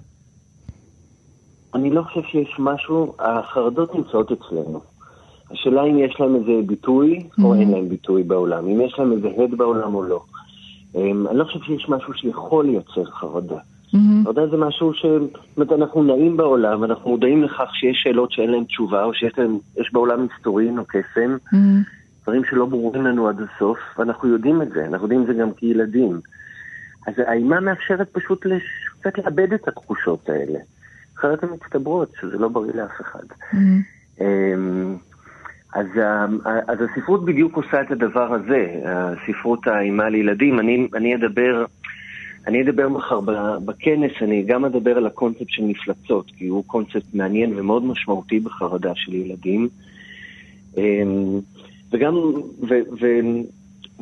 אני 1.74 1.90
לא 1.90 2.02
חושב 2.02 2.22
שיש 2.22 2.56
משהו, 2.58 3.14
החרדות 3.18 3.94
נמצאות 3.94 4.32
אצלנו. 4.32 4.80
השאלה 5.50 5.84
אם 5.84 5.98
יש 5.98 6.16
להם 6.20 6.36
איזה 6.36 6.52
ביטוי 6.66 7.18
mm-hmm. 7.18 7.44
או 7.44 7.54
אין 7.54 7.70
להם 7.70 7.88
ביטוי 7.88 8.22
בעולם, 8.22 8.68
אם 8.68 8.80
יש 8.80 8.94
להם 8.98 9.12
איזה 9.12 9.28
הד 9.28 9.58
בעולם 9.58 9.94
או 9.94 10.02
לא. 10.02 10.20
Um, 10.94 10.98
אני 10.98 11.38
לא 11.38 11.44
חושב 11.44 11.58
שיש 11.66 11.88
משהו 11.88 12.14
שיכול 12.14 12.66
לייצר 12.66 13.04
חרדה. 13.04 13.58
Mm-hmm. 13.96 14.50
זה 14.50 14.56
משהו 14.56 14.94
ש... 14.94 15.02
זאת 15.02 15.56
אומרת, 15.56 15.72
אנחנו 15.72 16.02
נעים 16.02 16.36
בעולם, 16.36 16.84
אנחנו 16.84 17.10
מודעים 17.10 17.42
לכך 17.42 17.70
שיש 17.72 18.00
שאלות 18.02 18.32
שאין 18.32 18.50
להן 18.50 18.64
תשובה, 18.64 19.04
או 19.04 19.14
שיש 19.14 19.38
להם, 19.38 19.58
יש 19.76 19.92
מסתורין 20.16 20.78
או 20.78 20.84
קסם, 20.84 21.36
mm-hmm. 21.46 21.56
דברים 22.22 22.42
שלא 22.44 22.66
ברורים 22.66 23.06
לנו 23.06 23.28
עד 23.28 23.40
הסוף, 23.40 23.78
ואנחנו 23.98 24.28
יודעים 24.28 24.62
את 24.62 24.68
זה, 24.68 24.84
אנחנו 24.86 25.04
יודעים 25.04 25.22
את 25.22 25.26
זה 25.26 25.34
גם 25.34 25.52
כילדים. 25.52 26.20
אז 27.06 27.14
האימה 27.18 27.60
מאפשרת 27.60 28.08
פשוט 28.12 28.46
קצת 29.00 29.18
לאבד 29.18 29.52
את 29.52 29.68
התחושות 29.68 30.28
האלה. 30.28 30.58
אחרת 31.18 31.42
הן 31.42 31.48
מצטברות, 31.52 32.12
שזה 32.20 32.38
לא 32.38 32.48
בריא 32.48 32.72
לאף 32.74 33.00
אחד. 33.00 33.24
Mm-hmm. 33.52 34.22
אז, 35.74 35.86
אז 36.68 36.78
הספרות 36.82 37.24
בדיוק 37.24 37.56
עושה 37.56 37.80
את 37.80 37.90
הדבר 37.90 38.34
הזה, 38.34 38.66
הספרות 38.84 39.66
האימה 39.66 40.08
לילדים. 40.08 40.60
אני, 40.60 40.88
אני 40.94 41.14
אדבר 41.14 41.64
אני 42.46 42.62
אדבר 42.62 42.88
מחר 42.88 43.20
בכנס, 43.64 44.12
אני 44.22 44.42
גם 44.42 44.64
אדבר 44.64 44.96
על 44.96 45.06
הקונספט 45.06 45.48
של 45.48 45.62
מפלצות, 45.62 46.30
כי 46.36 46.46
הוא 46.46 46.64
קונספט 46.66 47.14
מעניין 47.14 47.52
ומאוד 47.58 47.84
משמעותי 47.84 48.40
בחרדה 48.40 48.92
של 48.94 49.14
ילדים. 49.14 49.68
אמ, 50.76 51.40
וגם, 51.90 52.14
ו, 52.68 52.74
ו, 53.00 53.06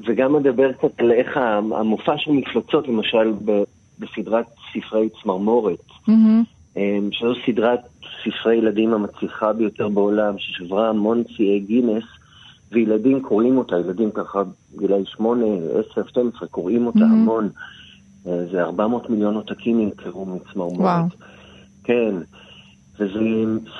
וגם 0.06 0.36
אדבר 0.36 0.72
קצת 0.72 1.00
על 1.00 1.12
איך 1.12 1.36
המופע 1.72 2.18
של 2.18 2.32
מפלצות, 2.32 2.88
למשל 2.88 3.32
בסדרת 3.98 4.46
ספרי 4.72 5.08
צמרמורת, 5.22 5.78
mm-hmm. 6.08 6.78
שזו 7.10 7.34
סדרת 7.46 7.80
ספרי 8.24 8.56
ילדים 8.56 8.94
המצליחה 8.94 9.52
ביותר 9.52 9.88
בעולם, 9.88 10.34
ששברה 10.38 10.88
המון 10.88 11.22
ציי 11.36 11.60
גינס, 11.60 12.04
וילדים 12.72 13.22
קוראים 13.22 13.58
אותה, 13.58 13.80
ילדים 13.80 14.10
ככה 14.10 14.42
גילאי 14.78 15.04
8, 15.04 15.46
10, 15.92 16.06
12, 16.08 16.48
קוראים 16.48 16.86
אותה 16.86 16.98
mm-hmm. 16.98 17.02
המון. 17.02 17.48
זה 18.24 18.62
400 18.62 19.10
מיליון 19.10 19.34
עותקים 19.34 19.80
נמכרו 19.80 20.26
מצמרמורת. 20.26 21.04
כן, 21.84 22.14
וזה 22.98 23.20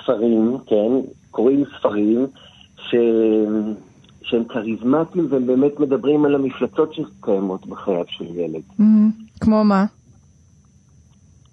ספרים, 0.03 0.57
כן, 0.67 1.11
קוראים 1.31 1.65
ספרים 1.79 2.27
ש... 2.77 2.95
שהם 4.23 4.45
כריזמטיים 4.49 5.27
והם 5.31 5.47
באמת 5.47 5.81
מדברים 5.81 6.25
על 6.25 6.35
המפלצות 6.35 6.95
שקיימות 6.95 7.67
בחייו 7.67 8.05
של 8.09 8.25
ילד. 8.25 8.63
Mm-hmm. 8.81 9.41
כמו 9.41 9.65
מה? 9.65 9.85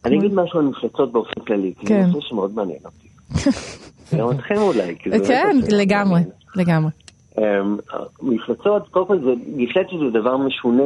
אני 0.06 0.18
אגיד 0.18 0.34
משהו 0.34 0.60
על 0.60 0.66
מפלצות 0.66 1.12
באופן 1.12 1.42
כללי, 1.48 1.74
כי 1.80 1.88
זה 1.88 1.94
כן. 1.94 2.06
נושא 2.06 2.28
שמאוד 2.28 2.56
מעניין 2.56 2.80
אותי. 2.86 3.08
גם 4.18 4.32
אתכם 4.32 4.56
אולי. 4.58 4.96
כן, 5.28 5.58
לגמרי, 5.70 6.22
לגמרי. 6.56 6.90
אמ, 7.38 7.78
מפלצות, 8.22 8.90
קודם 8.90 9.08
כל 9.08 9.20
זה, 9.20 9.32
מפלצת 9.48 9.90
זה 10.00 10.20
דבר 10.20 10.38
משונה, 10.38 10.84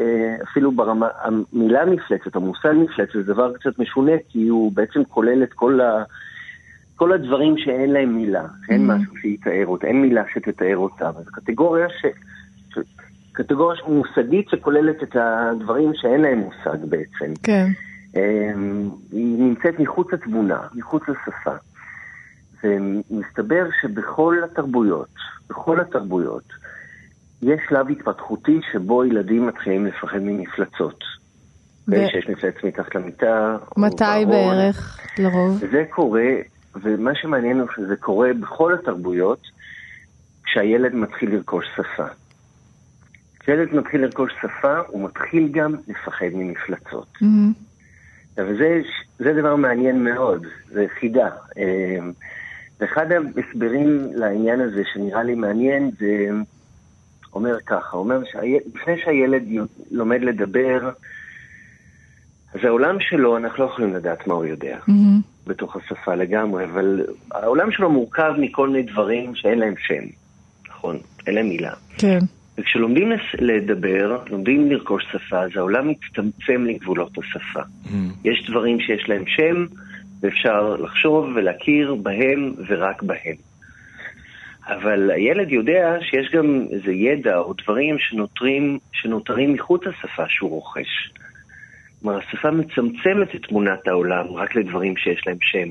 אה, 0.00 0.36
אפילו 0.42 0.72
ברמה, 0.72 1.08
המילה 1.22 1.86
מפלצת, 1.86 2.36
המושג 2.36 2.72
מפלצת 2.76 3.12
זה 3.12 3.22
דבר 3.22 3.52
קצת 3.52 3.78
משונה, 3.78 4.12
כי 4.28 4.48
הוא 4.48 4.72
בעצם 4.72 5.04
כולל 5.04 5.42
את 5.42 5.52
כל, 5.52 5.80
ה, 5.80 6.02
כל 6.96 7.12
הדברים 7.12 7.58
שאין 7.58 7.90
להם 7.90 8.16
מילה, 8.16 8.44
אין 8.68 8.90
mm-hmm. 8.90 8.94
משהו 8.94 9.16
שיתאר 9.16 9.66
אותה, 9.66 9.86
אין 9.86 10.02
מילה 10.02 10.22
שתתאר 10.34 10.76
אותה, 10.76 11.10
זו 11.12 11.30
קטגוריה 11.32 11.86
ש... 11.88 12.06
קטגוריה 13.32 13.80
מושגית 13.88 14.48
שכוללת 14.48 15.02
את 15.02 15.16
הדברים 15.16 15.92
שאין 15.94 16.20
להם 16.20 16.38
מושג 16.38 16.84
בעצם. 16.84 17.34
כן. 17.42 17.66
אמ, 18.16 18.90
היא 19.12 19.38
נמצאת 19.38 19.80
מחוץ 19.80 20.12
לתמונה, 20.12 20.60
מחוץ 20.74 21.02
לשפה. 21.02 21.56
ומסתבר 22.64 23.64
שבכל 23.82 24.36
התרבויות, 24.44 25.08
בכל 25.50 25.80
התרבויות, 25.80 26.44
יש 27.42 27.60
שלב 27.68 27.90
התפתחותי 27.90 28.60
שבו 28.72 29.04
ילדים 29.04 29.46
מתחילים 29.46 29.86
לפחד 29.86 30.18
ממפלצות. 30.18 31.04
ו... 31.88 31.94
שיש 32.10 32.28
מפלץ 32.28 32.54
מתחת 32.64 32.94
למיטה. 32.94 33.56
מתי 33.76 34.24
בערך, 34.28 35.00
לרוב? 35.18 35.58
זה 35.70 35.84
קורה, 35.90 36.30
ומה 36.74 37.14
שמעניין 37.14 37.60
הוא 37.60 37.68
שזה 37.76 37.96
קורה 37.96 38.30
בכל 38.40 38.74
התרבויות, 38.74 39.40
כשהילד 40.44 40.94
מתחיל 40.94 41.34
לרכוש 41.34 41.66
שפה. 41.76 42.06
כשילד 43.40 43.74
מתחיל 43.74 44.00
לרכוש 44.00 44.32
שפה, 44.42 44.78
הוא 44.88 45.04
מתחיל 45.04 45.48
גם 45.52 45.74
לפחד 45.88 46.26
ממפלצות. 46.34 47.08
Mm-hmm. 47.22 48.36
וזה 48.36 49.32
דבר 49.40 49.56
מעניין 49.56 50.04
מאוד, 50.04 50.46
זה 50.72 50.86
חידה. 51.00 51.28
ואחד 52.80 53.06
ההסברים 53.12 54.08
לעניין 54.14 54.60
הזה 54.60 54.82
שנראה 54.92 55.22
לי 55.22 55.34
מעניין 55.34 55.90
זה 55.98 56.28
אומר 57.34 57.56
ככה, 57.66 57.96
אומר 57.96 58.20
שלפני 58.24 58.98
שהילד 59.04 59.42
לומד 59.90 60.20
לדבר, 60.22 60.90
אז 62.54 62.60
העולם 62.64 62.96
שלו, 63.00 63.36
אנחנו 63.36 63.64
לא 63.64 63.70
יכולים 63.70 63.94
לדעת 63.94 64.26
מה 64.26 64.34
הוא 64.34 64.44
יודע 64.44 64.78
mm-hmm. 64.88 65.22
בתוך 65.46 65.76
השפה 65.76 66.14
לגמרי, 66.14 66.64
אבל 66.64 67.06
העולם 67.30 67.72
שלו 67.72 67.90
מורכב 67.90 68.32
מכל 68.38 68.68
מיני 68.68 68.82
דברים 68.92 69.34
שאין 69.34 69.58
להם 69.58 69.74
שם, 69.78 70.04
נכון? 70.68 70.98
אין 71.26 71.34
להם 71.34 71.48
מילה. 71.48 71.72
כן. 71.98 72.18
וכשלומדים 72.58 73.12
לדבר, 73.38 74.18
לומדים 74.30 74.70
לרכוש 74.70 75.04
שפה, 75.12 75.42
אז 75.42 75.50
העולם 75.56 75.88
מצטמצם 75.88 76.64
לגבולות 76.64 77.12
השפה. 77.18 77.60
Mm-hmm. 77.60 77.88
יש 78.24 78.46
דברים 78.50 78.80
שיש 78.80 79.08
להם 79.08 79.24
שם, 79.26 79.66
ואפשר 80.20 80.76
לחשוב 80.76 81.26
ולהכיר 81.36 81.94
בהם 81.94 82.54
ורק 82.68 83.02
בהם. 83.02 83.36
אבל 84.66 85.10
הילד 85.10 85.50
יודע 85.50 85.96
שיש 86.00 86.30
גם 86.32 86.66
איזה 86.70 86.92
ידע 86.92 87.36
או 87.38 87.52
דברים 87.62 87.98
שנותרים, 87.98 88.78
שנותרים 88.92 89.52
מחוץ 89.52 89.82
לשפה 89.86 90.24
שהוא 90.28 90.50
רוכש. 90.50 91.12
כלומר, 92.00 92.18
השפה 92.18 92.50
מצמצמת 92.50 93.34
את 93.34 93.46
תמונת 93.48 93.88
העולם 93.88 94.26
רק 94.32 94.56
לדברים 94.56 94.96
שיש 94.96 95.26
להם 95.26 95.36
שם. 95.40 95.68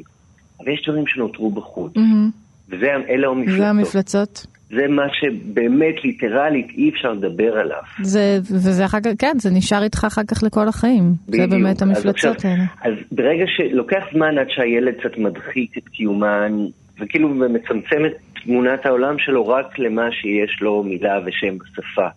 אבל 0.59 0.71
יש 0.71 0.83
דברים 0.87 1.07
שנותרו 1.07 1.51
בחוץ. 1.51 1.93
Mm-hmm. 1.95 2.48
ואלה 2.69 3.27
המפלצות. 3.27 3.57
זה 3.57 3.69
המפלצות. 3.69 4.45
זה 4.69 4.87
מה 4.87 5.05
שבאמת 5.13 6.03
ליטרלית 6.03 6.67
אי 6.77 6.89
אפשר 6.89 7.13
לדבר 7.13 7.57
עליו. 7.57 7.81
זה, 8.01 8.39
וזה 8.41 8.85
אחר 8.85 8.99
כך, 8.99 9.09
כן, 9.19 9.33
זה 9.39 9.49
נשאר 9.49 9.83
איתך 9.83 10.03
אחר 10.07 10.21
כך 10.27 10.43
לכל 10.43 10.67
החיים. 10.67 11.13
בדיוק. 11.27 11.49
זה 11.49 11.57
באמת 11.57 11.81
המפלצות 11.81 12.45
האלה. 12.45 12.63
אז 12.81 12.93
ברגע 13.11 13.45
שלוקח 13.47 14.03
זמן 14.13 14.37
עד 14.37 14.47
שהילד 14.49 14.93
קצת 14.99 15.17
מדחיק 15.17 15.77
את 15.77 15.89
קיומן, 15.89 16.65
וכאילו 16.99 17.29
מצמצם 17.29 18.05
את 18.05 18.11
תמונת 18.43 18.85
העולם 18.85 19.15
שלו 19.19 19.47
רק 19.47 19.79
למה 19.79 20.11
שיש 20.11 20.61
לו 20.61 20.83
מילה 20.83 21.19
ושם 21.25 21.57
בשפה. 21.57 22.07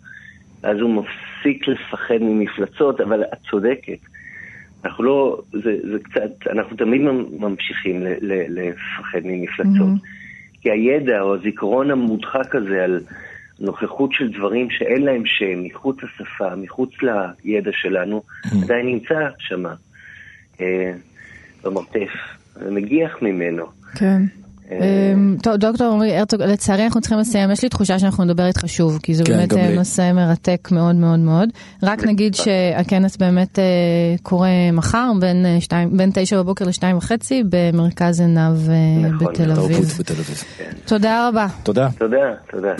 אז 0.62 0.78
הוא 0.80 0.90
מפסיק 0.90 1.68
לפחד 1.68 2.18
ממפלצות, 2.20 3.00
אבל 3.00 3.22
את 3.22 3.38
צודקת. 3.50 3.98
אנחנו 4.84 5.05
לא, 5.05 5.42
זה, 5.53 5.76
זה 5.92 5.98
קצת, 6.03 6.53
אנחנו 6.53 6.76
תמיד 6.76 7.00
ממשיכים 7.40 8.03
לפחד 8.48 9.20
ממפלצות. 9.24 9.88
Mm-hmm. 9.88 10.22
כי 10.63 10.71
הידע 10.71 11.21
או 11.21 11.35
הזיכרון 11.35 11.91
המודחק 11.91 12.55
הזה 12.55 12.85
על 12.85 13.01
נוכחות 13.61 14.13
של 14.13 14.33
דברים 14.33 14.71
שאין 14.71 15.03
להם 15.03 15.23
שם, 15.27 15.65
מחוץ 15.65 15.97
לשפה, 16.03 16.57
מחוץ 16.57 16.91
לידע 17.45 17.71
שלנו, 17.73 18.23
mm. 18.47 18.65
עדיין 18.65 18.87
נמצא 18.87 19.29
שם, 19.39 19.65
אה, 20.61 20.93
במרתף, 21.65 22.11
ומגיח 22.57 23.23
ממנו. 23.23 23.67
כן. 23.99 24.23
אה, 24.81 25.12
אמ, 25.12 25.37
טוב, 25.43 25.57
דוקטור 25.57 25.87
עמרי 25.87 26.16
הרצוג, 26.16 26.43
לצערי 26.43 26.85
אנחנו 26.85 27.01
צריכים 27.01 27.18
לסיים, 27.18 27.51
יש 27.51 27.62
לי 27.62 27.68
תחושה 27.68 27.99
שאנחנו 27.99 28.25
נדבר 28.25 28.47
איתך 28.47 28.64
שוב, 28.66 28.99
כי 29.03 29.14
זה 29.14 29.25
כן, 29.25 29.33
באמת 29.33 29.53
אה, 29.53 29.75
נושא 29.75 30.12
מרתק 30.14 30.68
מאוד 30.73 30.97
מאוד 30.97 31.18
מאוד. 31.18 31.49
רק 31.83 32.05
נגיד 32.05 32.35
שהכנס 32.35 33.16
באמת 33.16 33.59
אה, 33.59 33.64
קורה 34.23 34.49
מחר, 34.73 35.12
בין 35.93 36.11
תשע 36.14 36.43
בבוקר 36.43 36.64
לשתיים 36.64 36.97
וחצי, 36.97 37.43
במרכז 37.49 38.20
עיניו 38.20 38.57
נכון, 39.03 39.29
בתל 39.29 39.51
אביב. 39.51 40.03
תודה 40.87 41.29
רבה. 41.29 41.47
תודה. 41.62 41.89
תודה, 41.99 42.33
תודה. 42.51 42.75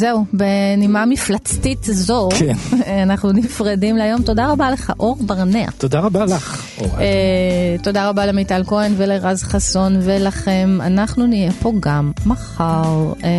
זהו, 0.00 0.24
בנימה 0.32 1.06
מפלצתית 1.06 1.84
זו, 1.84 2.28
כן. 2.38 2.54
אנחנו 3.06 3.32
נפרדים 3.32 3.96
להיום. 3.96 4.22
תודה 4.22 4.48
רבה 4.52 4.70
לך, 4.70 4.92
אור 5.00 5.16
ברנע. 5.20 5.64
תודה 5.78 6.00
רבה 6.00 6.24
לך, 6.24 6.66
אור. 6.80 6.88
אה, 7.00 7.76
תודה 7.82 8.08
רבה 8.08 8.26
למיטל 8.26 8.62
כהן 8.66 8.92
ולרז 8.96 9.42
חסון 9.42 9.96
ולכם. 10.02 10.78
אנחנו 10.80 11.26
נהיה 11.26 11.52
פה 11.52 11.72
גם 11.80 12.12
מחר. 12.26 13.12
אה, 13.24 13.30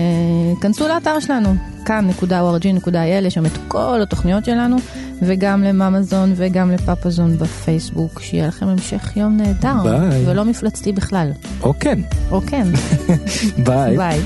כנסו 0.61 0.87
לאתר 0.87 1.19
שלנו, 1.19 1.55
כאן.org.il, 1.85 2.97
יש 3.25 3.33
שם 3.33 3.45
את 3.45 3.57
כל 3.67 3.99
התוכניות 4.01 4.45
שלנו, 4.45 4.77
וגם 5.21 5.63
לממזון 5.63 6.33
וגם 6.35 6.71
לפפזון 6.71 7.37
בפייסבוק. 7.37 8.21
שיהיה 8.21 8.47
לכם 8.47 8.67
המשך 8.67 9.17
יום 9.17 9.37
נהדר. 9.37 9.83
ביי. 9.83 10.25
ולא 10.25 10.45
מפלצתי 10.45 10.91
בכלל. 10.91 11.31
או 11.63 11.73
כן. 11.79 11.99
או 12.31 12.41
כן. 12.41 12.67
ביי. 13.65 13.97
ביי. 13.97 14.21